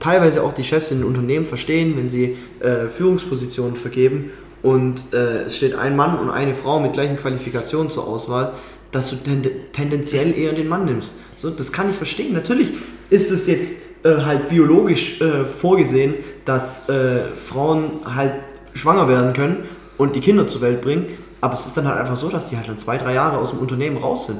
teilweise 0.00 0.42
auch 0.42 0.52
die 0.52 0.64
Chefs 0.64 0.90
in 0.90 0.98
den 0.98 1.06
Unternehmen 1.06 1.46
verstehen, 1.46 1.96
wenn 1.96 2.10
sie 2.10 2.36
äh, 2.60 2.88
Führungspositionen 2.88 3.76
vergeben 3.76 4.30
und 4.62 5.12
äh, 5.12 5.42
es 5.44 5.56
steht 5.56 5.74
ein 5.74 5.96
Mann 5.96 6.18
und 6.18 6.30
eine 6.30 6.54
Frau 6.54 6.80
mit 6.80 6.92
gleichen 6.92 7.16
Qualifikationen 7.16 7.90
zur 7.90 8.06
Auswahl, 8.06 8.52
dass 8.92 9.10
du 9.10 9.16
tend 9.16 9.48
tendenziell 9.72 10.36
eher 10.36 10.52
den 10.52 10.68
Mann 10.68 10.84
nimmst. 10.84 11.14
So, 11.36 11.50
das 11.50 11.72
kann 11.72 11.90
ich 11.90 11.96
verstehen. 11.96 12.32
Natürlich 12.32 12.72
ist 13.10 13.30
es 13.30 13.46
jetzt 13.46 14.04
äh, 14.04 14.16
halt 14.24 14.48
biologisch 14.48 15.20
äh, 15.20 15.44
vorgesehen, 15.44 16.14
dass 16.44 16.88
äh, 16.88 17.20
Frauen 17.44 18.00
halt 18.04 18.34
schwanger 18.74 19.08
werden 19.08 19.32
können 19.32 19.64
und 19.98 20.14
die 20.14 20.20
Kinder 20.20 20.46
zur 20.46 20.60
Welt 20.60 20.80
bringen, 20.80 21.06
aber 21.40 21.54
es 21.54 21.66
ist 21.66 21.76
dann 21.76 21.86
halt 21.86 21.98
einfach 21.98 22.16
so, 22.16 22.28
dass 22.28 22.48
die 22.48 22.56
halt 22.56 22.68
dann 22.68 22.78
zwei, 22.78 22.98
drei 22.98 23.14
Jahre 23.14 23.38
aus 23.38 23.50
dem 23.50 23.58
Unternehmen 23.58 23.96
raus 23.96 24.26
sind. 24.26 24.38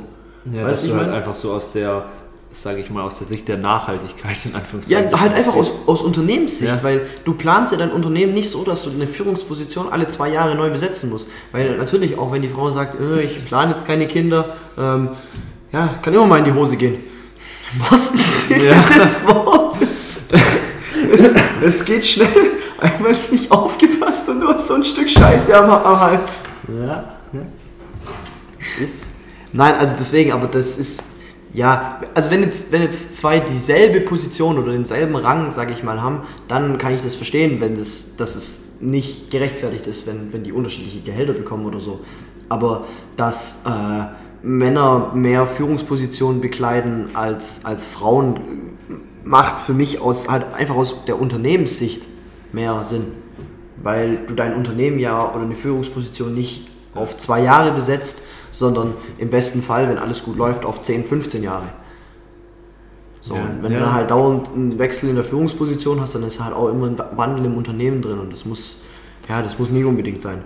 Ja, 0.52 0.64
weißt 0.64 0.84
dass 0.84 0.90
du 0.90 0.96
halt 0.96 1.10
einfach 1.10 1.34
so 1.34 1.52
aus 1.52 1.72
der 1.72 2.04
sage 2.52 2.80
ich 2.80 2.90
mal, 2.90 3.02
aus 3.02 3.18
der 3.18 3.26
Sicht 3.26 3.48
der 3.48 3.56
Nachhaltigkeit 3.56 4.36
in 4.44 4.54
Anführungszeichen. 4.54 5.10
Ja, 5.10 5.20
halt 5.20 5.34
einfach 5.34 5.54
aus, 5.54 5.72
aus 5.86 6.02
Unternehmenssicht, 6.02 6.70
ja. 6.70 6.82
weil 6.82 7.06
du 7.24 7.34
planst 7.34 7.72
ja 7.72 7.78
dein 7.78 7.90
Unternehmen 7.90 8.34
nicht 8.34 8.50
so, 8.50 8.62
dass 8.64 8.84
du 8.84 8.90
eine 8.90 9.06
Führungsposition 9.06 9.88
alle 9.90 10.08
zwei 10.08 10.28
Jahre 10.28 10.54
neu 10.54 10.70
besetzen 10.70 11.10
musst. 11.10 11.30
Weil 11.50 11.76
natürlich, 11.76 12.18
auch 12.18 12.30
wenn 12.30 12.42
die 12.42 12.48
Frau 12.48 12.70
sagt, 12.70 13.00
äh, 13.00 13.22
ich 13.22 13.44
plane 13.44 13.72
jetzt 13.72 13.86
keine 13.86 14.06
Kinder, 14.06 14.56
ähm, 14.78 15.10
ja, 15.72 15.94
kann 16.02 16.12
immer 16.12 16.26
mal 16.26 16.38
in 16.38 16.44
die 16.44 16.52
Hose 16.52 16.76
gehen. 16.76 16.96
Wahrsten 17.78 18.20
Sinne 18.20 18.64
ja. 18.64 18.82
des 18.82 19.26
Wortes. 19.26 20.22
es, 21.10 21.34
es 21.62 21.84
geht 21.84 22.04
schnell, 22.04 22.28
einmal 22.78 23.16
nicht 23.30 23.50
aufgepasst 23.50 24.28
und 24.28 24.40
du 24.40 24.48
hast 24.48 24.68
so 24.68 24.74
ein 24.74 24.84
Stück 24.84 25.08
Scheiße 25.08 25.56
am, 25.56 25.70
am 25.70 26.00
Hals. 26.00 26.44
Ja, 26.68 27.14
ja. 27.32 27.40
Ist. 28.82 29.06
Nein, 29.52 29.74
also 29.78 29.94
deswegen, 29.98 30.32
aber 30.32 30.46
das 30.46 30.78
ist 30.78 31.02
ja, 31.54 32.00
also 32.14 32.30
wenn 32.30 32.42
jetzt, 32.42 32.72
wenn 32.72 32.82
jetzt 32.82 33.16
zwei 33.18 33.40
dieselbe 33.40 34.00
Position 34.00 34.58
oder 34.58 34.72
denselben 34.72 35.16
Rang, 35.16 35.50
sage 35.50 35.72
ich 35.72 35.82
mal, 35.82 36.00
haben, 36.00 36.22
dann 36.48 36.78
kann 36.78 36.94
ich 36.94 37.02
das 37.02 37.14
verstehen, 37.14 37.60
wenn 37.60 37.76
das, 37.76 38.16
dass 38.16 38.36
es 38.36 38.76
nicht 38.80 39.30
gerechtfertigt 39.30 39.86
ist, 39.86 40.06
wenn, 40.06 40.32
wenn 40.32 40.44
die 40.44 40.52
unterschiedliche 40.52 41.00
Gehälter 41.00 41.34
bekommen 41.34 41.66
oder 41.66 41.80
so. 41.80 42.00
Aber 42.48 42.86
dass 43.16 43.64
äh, 43.66 44.46
Männer 44.46 45.12
mehr 45.14 45.46
Führungspositionen 45.46 46.40
bekleiden 46.40 47.06
als, 47.14 47.64
als 47.64 47.84
Frauen, 47.84 48.40
macht 49.24 49.60
für 49.60 49.72
mich 49.72 50.00
aus, 50.00 50.28
halt 50.28 50.46
einfach 50.54 50.74
aus 50.74 51.04
der 51.04 51.20
Unternehmenssicht 51.20 52.02
mehr 52.52 52.82
Sinn. 52.82 53.06
Weil 53.82 54.18
du 54.26 54.34
dein 54.34 54.54
Unternehmen 54.54 54.98
ja 54.98 55.32
oder 55.32 55.44
eine 55.44 55.54
Führungsposition 55.54 56.34
nicht 56.34 56.68
auf 56.94 57.16
zwei 57.18 57.42
Jahre 57.42 57.72
besetzt, 57.72 58.22
sondern 58.52 58.94
im 59.18 59.30
besten 59.30 59.62
Fall, 59.62 59.88
wenn 59.88 59.98
alles 59.98 60.22
gut 60.22 60.36
läuft, 60.36 60.64
auf 60.64 60.82
10, 60.82 61.04
15 61.04 61.42
Jahre. 61.42 61.64
So, 63.20 63.34
Ja, 63.34 63.40
und 63.40 63.62
wenn 63.62 63.72
ja. 63.72 63.78
du 63.78 63.84
dann 63.84 63.94
halt 63.94 64.10
dauernd 64.10 64.48
einen 64.48 64.78
Wechsel 64.78 65.08
in 65.08 65.16
der 65.16 65.24
Führungsposition 65.24 66.00
hast, 66.00 66.14
dann 66.14 66.22
ist 66.22 66.42
halt 66.42 66.54
auch 66.54 66.68
immer 66.68 66.86
ein 66.86 66.98
Wandel 67.16 67.46
im 67.46 67.56
Unternehmen 67.56 68.02
drin 68.02 68.18
und 68.18 68.32
das 68.32 68.44
muss, 68.44 68.82
ja, 69.28 69.42
das 69.42 69.58
muss 69.58 69.70
nicht 69.70 69.84
unbedingt 69.84 70.22
sein. 70.22 70.44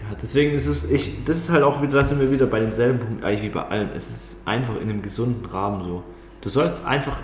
Ja, 0.00 0.16
deswegen 0.20 0.54
ist 0.54 0.66
es, 0.66 0.90
ich, 0.90 1.24
das 1.24 1.38
ist 1.38 1.50
halt 1.50 1.62
auch 1.62 1.80
wieder, 1.80 1.98
da 1.98 2.04
sind 2.04 2.18
wir 2.18 2.30
wieder 2.30 2.46
bei 2.46 2.60
demselben 2.60 2.98
Punkt, 2.98 3.24
eigentlich 3.24 3.42
wie 3.42 3.48
bei 3.50 3.62
allem. 3.62 3.90
Es 3.94 4.08
ist 4.08 4.36
einfach 4.46 4.74
in 4.76 4.88
einem 4.88 5.02
gesunden 5.02 5.46
Rahmen 5.46 5.84
so. 5.84 6.02
Du 6.40 6.48
sollst 6.48 6.84
einfach, 6.84 7.18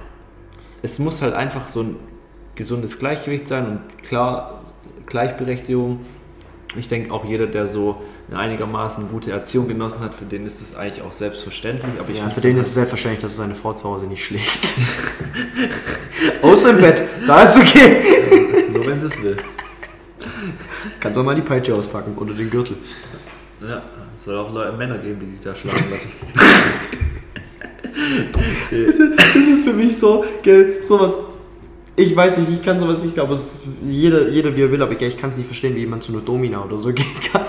es 0.83 0.99
muss 0.99 1.23
halt 1.23 1.35
einfach 1.35 1.69
so 1.69 1.83
ein 1.83 1.97
gesundes 2.55 2.99
Gleichgewicht 2.99 3.49
sein 3.49 3.67
und 3.67 4.03
klar, 4.03 4.63
Gleichberechtigung. 5.07 6.01
Ich 6.77 6.89
denke 6.89 7.13
auch 7.13 7.25
jeder, 7.25 7.47
der 7.47 7.67
so 7.67 8.03
eine 8.29 8.39
einigermaßen 8.39 9.09
gute 9.09 9.31
Erziehung 9.31 9.69
genossen 9.69 10.01
hat, 10.01 10.15
für 10.15 10.27
den 10.27 10.45
ist 10.45 10.61
das 10.61 10.77
eigentlich 10.77 11.03
auch 11.03 11.13
selbstverständlich. 11.13 11.93
Aber 11.99 12.11
ich 12.11 12.19
ja, 12.19 12.29
für 12.29 12.41
den 12.41 12.59
ist 12.59 12.69
es 12.69 12.75
selbstverständlich, 12.75 13.23
dass 13.23 13.33
er 13.33 13.37
seine 13.37 13.55
Frau 13.55 13.73
zu 13.73 13.89
Hause 13.89 14.07
nicht 14.07 14.25
schlägt. 14.25 14.45
Außer 16.43 16.71
im 16.71 16.81
Bett, 16.81 17.03
da 17.27 17.43
ist 17.43 17.57
okay. 17.57 17.97
nur, 18.73 18.87
wenn 18.87 19.01
sie 19.01 19.07
es 19.07 19.23
will. 19.23 19.37
Kannst 21.01 21.19
auch 21.19 21.25
mal 21.25 21.35
die 21.35 21.43
Peitsche 21.43 21.75
auspacken 21.75 22.17
oder 22.19 22.35
den 22.35 22.51
Gürtel. 22.51 22.77
Ja, 23.67 23.83
es 24.15 24.25
soll 24.25 24.37
auch 24.37 24.53
Leute, 24.53 24.77
Männer 24.77 24.99
geben, 24.99 25.21
die 25.21 25.31
sich 25.31 25.41
da 25.41 25.55
schlagen 25.55 25.85
lassen. 25.91 26.11
Das 29.35 29.49
ist 29.49 29.65
für 29.65 29.73
mich 29.73 29.97
so, 29.97 30.25
gell, 30.43 30.83
sowas. 30.83 31.17
Ich 31.97 32.15
weiß 32.15 32.39
nicht, 32.39 32.51
ich 32.53 32.63
kann 32.63 32.79
sowas 32.79 33.03
nicht, 33.03 33.19
aber 33.19 33.35
es 33.35 33.41
ist 33.41 33.61
jeder, 33.85 34.29
jeder 34.29 34.57
wie 34.57 34.63
er 34.63 34.71
will, 34.71 34.81
aber 34.81 34.93
ich, 34.93 35.03
ich 35.03 35.17
kann 35.17 35.31
es 35.31 35.37
nicht 35.37 35.47
verstehen, 35.47 35.75
wie 35.75 35.81
jemand 35.81 36.05
zu 36.05 36.13
einer 36.13 36.21
Domina 36.21 36.63
oder 36.63 36.79
so 36.79 36.93
gehen 36.93 37.07
kann. 37.33 37.43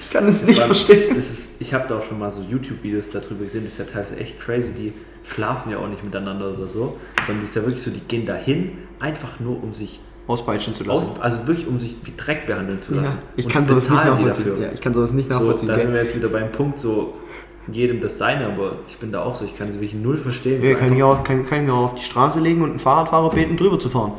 Ich 0.00 0.10
kann 0.10 0.26
es 0.26 0.44
nicht 0.46 0.60
verstehen. 0.60 1.14
Das 1.14 1.30
ist, 1.30 1.60
ich 1.60 1.74
habe 1.74 1.86
da 1.88 1.98
auch 1.98 2.02
schon 2.02 2.18
mal 2.18 2.30
so 2.30 2.42
YouTube-Videos 2.42 3.10
darüber 3.10 3.44
gesehen, 3.44 3.64
das 3.64 3.74
ist 3.74 3.78
ja 3.78 3.84
teilweise 3.86 4.16
echt 4.18 4.40
crazy. 4.40 4.72
Die 4.72 4.92
schlafen 5.24 5.70
ja 5.72 5.78
auch 5.78 5.88
nicht 5.88 6.04
miteinander 6.04 6.52
oder 6.52 6.66
so, 6.66 6.98
sondern 7.26 7.40
das 7.40 7.50
ist 7.50 7.56
ja 7.56 7.62
wirklich 7.62 7.82
so, 7.82 7.90
die 7.90 8.00
gehen 8.00 8.26
dahin, 8.26 8.72
einfach 9.00 9.40
nur 9.40 9.62
um 9.62 9.72
sich 9.74 10.00
Auspeitschen 10.26 10.72
zu 10.74 10.84
lassen. 10.84 11.10
aus, 11.12 11.20
also 11.20 11.46
wirklich 11.46 11.66
um 11.66 11.78
sich 11.78 11.96
wie 12.04 12.12
Dreck 12.16 12.46
behandeln 12.46 12.80
zu 12.80 12.94
lassen. 12.94 13.06
ja, 13.06 13.18
ich 13.36 13.48
kann 13.48 13.66
sowas 13.66 13.88
nicht 13.90 14.04
nachvollziehen. 14.04 14.62
Ja, 14.62 14.68
ich 14.72 14.80
kann 14.80 14.94
sowas 14.94 15.12
nicht 15.12 15.28
So, 15.28 15.34
nachvollziehen. 15.34 15.68
da 15.68 15.74
gell? 15.74 15.84
sind 15.84 15.94
wir 15.94 16.02
jetzt 16.02 16.16
wieder 16.16 16.28
beim 16.28 16.50
Punkt, 16.52 16.78
so 16.78 17.14
jedem 17.70 18.00
das 18.00 18.18
Seine, 18.18 18.46
aber 18.46 18.78
ich 18.88 18.98
bin 18.98 19.12
da 19.12 19.22
auch 19.22 19.34
so, 19.34 19.44
ich 19.44 19.56
kann 19.56 19.70
sie 19.70 19.78
wirklich 19.80 19.94
null 19.94 20.16
verstehen. 20.18 20.62
Ja, 20.62 20.74
kann, 20.74 20.96
ich 20.96 21.02
auch, 21.02 21.22
kann, 21.22 21.44
kann 21.46 21.60
ich 21.60 21.66
mir 21.66 21.74
auch 21.74 21.84
auf 21.84 21.94
die 21.94 22.02
Straße 22.02 22.40
legen 22.40 22.62
und 22.62 22.70
einen 22.70 22.78
Fahrradfahrer 22.78 23.30
beten, 23.30 23.56
drüber 23.56 23.78
zu 23.78 23.88
fahren. 23.88 24.12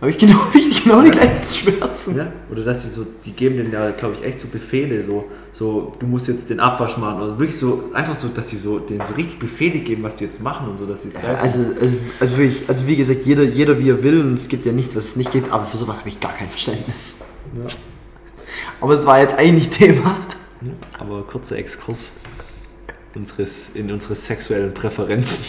Habe 0.00 0.10
ich 0.10 0.18
genau, 0.18 0.38
ich 0.54 0.82
genau 0.82 1.02
die 1.02 1.10
gleichen 1.10 1.42
Schmerzen. 1.52 2.16
Ja? 2.16 2.32
Oder 2.50 2.64
dass 2.64 2.82
sie 2.82 2.88
so, 2.88 3.06
die 3.24 3.32
geben 3.32 3.58
denen 3.58 3.72
ja, 3.72 3.90
glaube 3.90 4.14
ich, 4.14 4.24
echt 4.24 4.40
so 4.40 4.48
Befehle, 4.48 5.02
so, 5.04 5.26
so, 5.52 5.94
du 5.98 6.06
musst 6.06 6.26
jetzt 6.28 6.48
den 6.48 6.58
Abwasch 6.58 6.96
machen. 6.96 7.20
Oder 7.20 7.38
wirklich 7.38 7.58
so, 7.58 7.90
einfach 7.92 8.14
so, 8.14 8.28
dass 8.28 8.48
sie 8.48 8.56
so 8.56 8.78
denen 8.78 9.04
so 9.04 9.12
richtig 9.12 9.38
Befehle 9.38 9.80
geben, 9.80 10.02
was 10.02 10.16
die 10.16 10.24
jetzt 10.24 10.42
machen 10.42 10.68
und 10.68 10.78
so, 10.78 10.86
dass 10.86 11.02
sie 11.02 11.08
es 11.08 11.14
geil 11.14 11.36
Also, 11.40 11.60
also, 11.60 11.92
also, 12.18 12.36
wirklich, 12.38 12.62
also 12.66 12.86
wie 12.86 12.96
gesagt, 12.96 13.26
jeder, 13.26 13.42
jeder 13.42 13.78
wie 13.78 13.90
er 13.90 14.02
will 14.02 14.20
und 14.20 14.34
es 14.34 14.48
gibt 14.48 14.64
ja 14.64 14.72
nichts, 14.72 14.96
was 14.96 15.04
es 15.06 15.16
nicht 15.16 15.32
gibt, 15.32 15.52
aber 15.52 15.66
für 15.66 15.76
sowas 15.76 15.98
habe 15.98 16.08
ich 16.08 16.18
gar 16.18 16.32
kein 16.32 16.48
Verständnis. 16.48 17.18
Ja. 17.56 17.66
Aber 18.80 18.94
es 18.94 19.04
war 19.04 19.20
jetzt 19.20 19.34
eigentlich 19.34 19.68
Thema. 19.68 20.16
Aber 20.98 21.22
kurzer 21.22 21.56
Exkurs 21.56 22.12
unseres, 23.14 23.70
in 23.74 23.90
unsere 23.90 24.14
sexuellen 24.14 24.72
Präferenzen. 24.72 25.46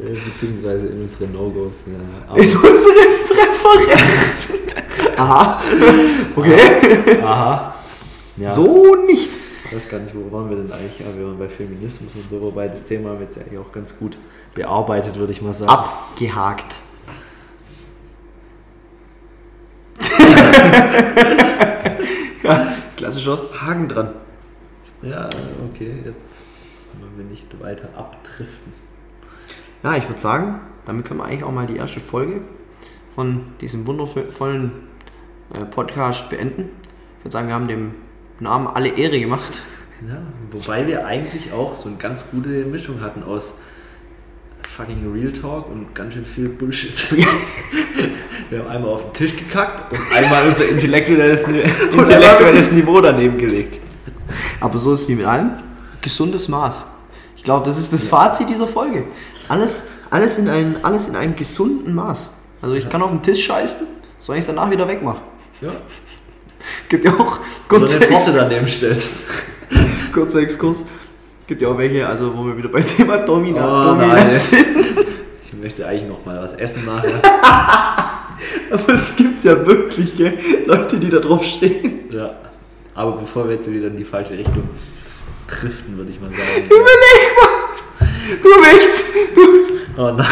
Äh, 0.00 0.10
Beziehungsweise 0.10 0.86
in 0.88 1.02
unsere 1.02 1.26
No-Gos. 1.26 1.84
Ja. 1.86 2.34
In 2.36 2.56
unseren 2.56 3.08
Präferenzen. 3.26 4.54
Aha. 5.16 5.60
Okay. 6.36 7.22
aha. 7.24 7.74
Ja. 8.36 8.54
So 8.54 8.94
nicht. 8.94 9.30
Ich 9.64 9.76
weiß 9.76 9.88
gar 9.88 9.98
nicht, 9.98 10.14
wo 10.14 10.30
waren 10.30 10.48
wir 10.48 10.56
denn 10.56 10.72
eigentlich? 10.72 11.00
Ja, 11.00 11.06
wir 11.16 11.26
waren 11.26 11.38
bei 11.38 11.48
Feminismus 11.48 12.12
und 12.14 12.30
so, 12.30 12.40
wobei 12.40 12.68
das 12.68 12.84
Thema 12.84 13.10
haben 13.10 13.18
wir 13.18 13.26
jetzt 13.26 13.38
eigentlich 13.38 13.58
auch 13.58 13.72
ganz 13.72 13.98
gut 13.98 14.16
bearbeitet, 14.54 15.16
würde 15.16 15.32
ich 15.32 15.42
mal 15.42 15.52
sagen. 15.52 15.70
Abgehakt. 15.70 16.76
ja, 22.42 22.72
klassischer 22.96 23.38
Haken 23.52 23.88
dran. 23.88 24.14
Ja, 25.02 25.28
okay, 25.70 26.02
jetzt 26.04 26.42
wollen 27.00 27.16
wir 27.16 27.24
nicht 27.24 27.60
weiter 27.60 27.88
abdriften. 27.96 28.72
Ja, 29.82 29.96
ich 29.96 30.08
würde 30.08 30.20
sagen, 30.20 30.60
damit 30.86 31.04
können 31.04 31.20
wir 31.20 31.26
eigentlich 31.26 31.44
auch 31.44 31.52
mal 31.52 31.66
die 31.66 31.76
erste 31.76 32.00
Folge 32.00 32.40
von 33.14 33.46
diesem 33.60 33.86
wundervollen 33.86 34.72
äh, 35.54 35.64
Podcast 35.64 36.30
beenden. 36.30 36.70
Ich 37.18 37.24
würde 37.24 37.32
sagen, 37.32 37.48
wir 37.48 37.54
haben 37.54 37.68
dem 37.68 37.92
Namen 38.40 38.66
alle 38.66 38.88
Ehre 38.88 39.20
gemacht. 39.20 39.62
Ja, 40.06 40.18
wobei 40.50 40.86
wir 40.86 41.06
eigentlich 41.06 41.52
auch 41.52 41.74
so 41.74 41.88
eine 41.88 41.98
ganz 41.98 42.30
gute 42.30 42.48
Mischung 42.64 43.00
hatten 43.00 43.22
aus 43.22 43.58
fucking 44.68 45.12
Real 45.12 45.32
Talk 45.32 45.70
und 45.70 45.94
ganz 45.94 46.14
schön 46.14 46.24
viel 46.24 46.48
Bullshit. 46.48 47.16
wir 48.50 48.58
haben 48.60 48.68
einmal 48.68 48.90
auf 48.92 49.04
den 49.04 49.12
Tisch 49.12 49.36
gekackt 49.36 49.92
und 49.92 50.00
einmal 50.12 50.46
unser 50.46 50.68
intellektuelles, 50.68 51.44
intellektuelles 51.92 52.72
Niveau 52.72 53.00
daneben 53.00 53.38
gelegt. 53.38 53.80
Aber 54.60 54.78
so 54.78 54.92
ist 54.92 55.02
es 55.02 55.08
wie 55.08 55.14
mit 55.16 55.26
allem. 55.26 55.50
Gesundes 56.00 56.48
Maß. 56.48 56.97
Ich 57.38 57.44
glaube, 57.44 57.64
das 57.64 57.78
ist 57.78 57.92
das 57.92 58.08
Fazit 58.08 58.50
dieser 58.50 58.66
Folge. 58.66 59.04
Alles, 59.48 59.84
alles, 60.10 60.38
in 60.38 60.48
ein, 60.48 60.76
alles 60.82 61.06
in 61.08 61.14
einem 61.16 61.36
gesunden 61.36 61.94
Maß. 61.94 62.34
Also 62.60 62.74
ich 62.74 62.90
kann 62.90 63.00
auf 63.00 63.10
den 63.10 63.22
Tisch 63.22 63.44
scheißen, 63.46 63.86
soll 64.18 64.36
ich 64.36 64.40
es 64.40 64.48
danach 64.48 64.68
wieder 64.70 64.86
wegmachen. 64.86 65.22
Ja. 65.60 65.70
Gibt 66.88 67.04
ja 67.04 67.12
auch 67.12 67.38
Oder 67.38 67.40
kurzer, 67.68 67.96
eine 67.96 68.08
Ex 68.08 68.24
Torte 68.24 68.38
daneben 68.38 68.68
stellst. 68.68 69.22
kurzer 70.12 70.40
Exkurs. 70.40 70.84
Gibt 71.46 71.62
ja 71.62 71.68
auch 71.68 71.78
welche, 71.78 72.06
also 72.06 72.36
wo 72.36 72.44
wir 72.44 72.56
wieder 72.56 72.68
bei 72.68 72.82
Thema 72.82 73.18
Domina, 73.18 73.82
Oh, 73.82 73.94
Domina 73.94 74.34
sind. 74.34 74.66
Ich 75.44 75.62
möchte 75.62 75.86
eigentlich 75.86 76.08
noch 76.08 76.24
mal 76.24 76.40
was 76.40 76.52
essen 76.54 76.84
nachher. 76.86 77.20
Aber 78.70 78.88
es 78.92 79.16
gibt's 79.16 79.42
ja 79.42 79.66
wirklich, 79.66 80.16
gell? 80.16 80.38
Leute, 80.66 81.00
die 81.00 81.10
da 81.10 81.18
drauf 81.18 81.44
stehen. 81.44 82.00
Ja. 82.10 82.34
Aber 82.94 83.12
bevor 83.12 83.48
wir 83.48 83.54
jetzt 83.56 83.68
wieder 83.68 83.88
in 83.88 83.96
die 83.96 84.04
falsche 84.04 84.38
Richtung 84.38 84.64
driften, 85.48 85.96
würde 85.96 86.10
ich 86.12 86.20
mal 86.20 86.30
sagen. 86.30 86.40
Überleg 86.66 87.36
mal! 87.40 87.48
Du 88.42 88.48
willst, 88.48 89.04
du, 89.34 89.40
Oh 90.00 90.12
nein, 90.12 90.28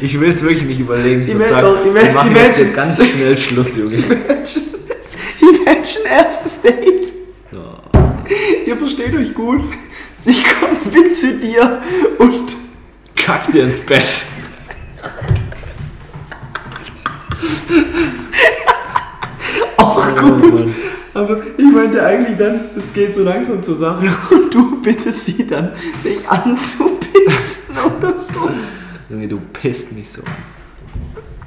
ich 0.00 0.18
will 0.18 0.32
es 0.32 0.40
wirklich 0.40 0.62
nicht 0.62 0.80
überlegen. 0.80 1.20
Ich 1.22 1.26
Die 1.26 1.34
würde 1.34 1.50
sagen, 1.50 1.66
doch, 1.66 1.76
die 1.84 1.94
wir 1.94 2.12
machen 2.12 2.32
die 2.32 2.40
jetzt 2.40 2.74
ganz 2.74 2.96
schnell 3.04 3.36
Schluss, 3.36 3.76
Junge. 3.76 3.96
Imagine 3.96 4.64
erstes 6.08 6.62
Date. 6.62 7.08
Ja. 7.50 7.78
Ihr 8.64 8.76
versteht 8.78 9.14
euch 9.14 9.34
gut. 9.34 9.60
Sie 10.18 10.42
kommt 10.58 10.94
mit 10.94 11.14
zu 11.14 11.36
dir 11.36 11.82
und 12.18 12.56
Kack 13.14 13.52
dir 13.52 13.64
ins 13.64 13.80
Bett. 13.80 14.02
auch 19.76 20.06
Oh, 20.06 20.20
gut. 20.20 20.54
Mann. 20.54 20.74
Aber 21.22 21.40
ich 21.56 21.64
meinte 21.64 22.02
eigentlich 22.02 22.36
dann, 22.36 22.62
es 22.76 22.92
geht 22.92 23.14
so 23.14 23.22
langsam 23.22 23.62
zur 23.62 23.76
Sache 23.76 24.06
und 24.30 24.52
du 24.52 24.82
bittest 24.82 25.24
sie 25.24 25.46
dann, 25.46 25.70
dich 26.04 26.28
anzupissen 26.28 27.76
oder 27.98 28.18
so. 28.18 28.50
Junge, 29.08 29.28
du 29.28 29.40
pisst 29.52 29.92
mich 29.92 30.10
so. 30.10 30.22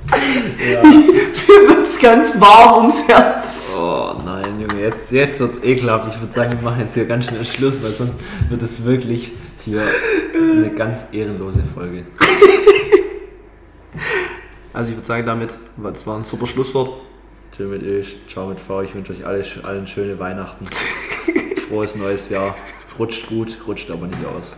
Mir 0.07 1.69
wird's 1.69 1.99
ganz 1.99 2.39
warm 2.39 2.83
ums 2.83 3.05
Herz. 3.05 3.75
Oh 3.77 4.13
nein, 4.23 4.61
Junge, 4.61 4.81
jetzt, 4.81 5.11
jetzt 5.11 5.39
wird 5.41 5.57
es 5.57 5.63
ekelhaft. 5.63 6.13
Ich 6.13 6.21
würde 6.21 6.33
sagen, 6.33 6.51
wir 6.51 6.61
machen 6.61 6.81
jetzt 6.81 6.93
hier 6.93 7.05
ganz 7.05 7.25
schnell 7.25 7.43
Schluss, 7.43 7.83
weil 7.83 7.91
sonst 7.91 8.13
wird 8.49 8.61
es 8.61 8.85
wirklich 8.85 9.33
hier 9.65 9.81
eine 10.33 10.69
ganz 10.69 11.01
ehrenlose 11.11 11.63
Folge. 11.73 12.05
Also 14.73 14.89
ich 14.89 14.97
würde 14.97 15.07
sagen, 15.07 15.25
damit, 15.25 15.51
das 15.77 16.05
war 16.05 16.17
ein 16.17 16.25
super 16.25 16.45
Schlusswort. 16.45 16.99
Tschö 17.55 17.67
mit 17.67 17.83
euch, 17.83 18.17
ciao 18.27 18.47
mit 18.47 18.59
V. 18.59 18.81
Ich 18.81 18.93
wünsche 18.93 19.13
euch 19.13 19.25
alle, 19.25 19.41
allen 19.63 19.87
schöne 19.87 20.19
Weihnachten. 20.19 20.65
Frohes 21.69 21.95
neues 21.95 22.27
Jahr. 22.27 22.53
Rutscht 22.99 23.27
gut, 23.27 23.57
rutscht 23.65 23.89
aber 23.91 24.07
nicht 24.07 24.25
aus. 24.25 24.57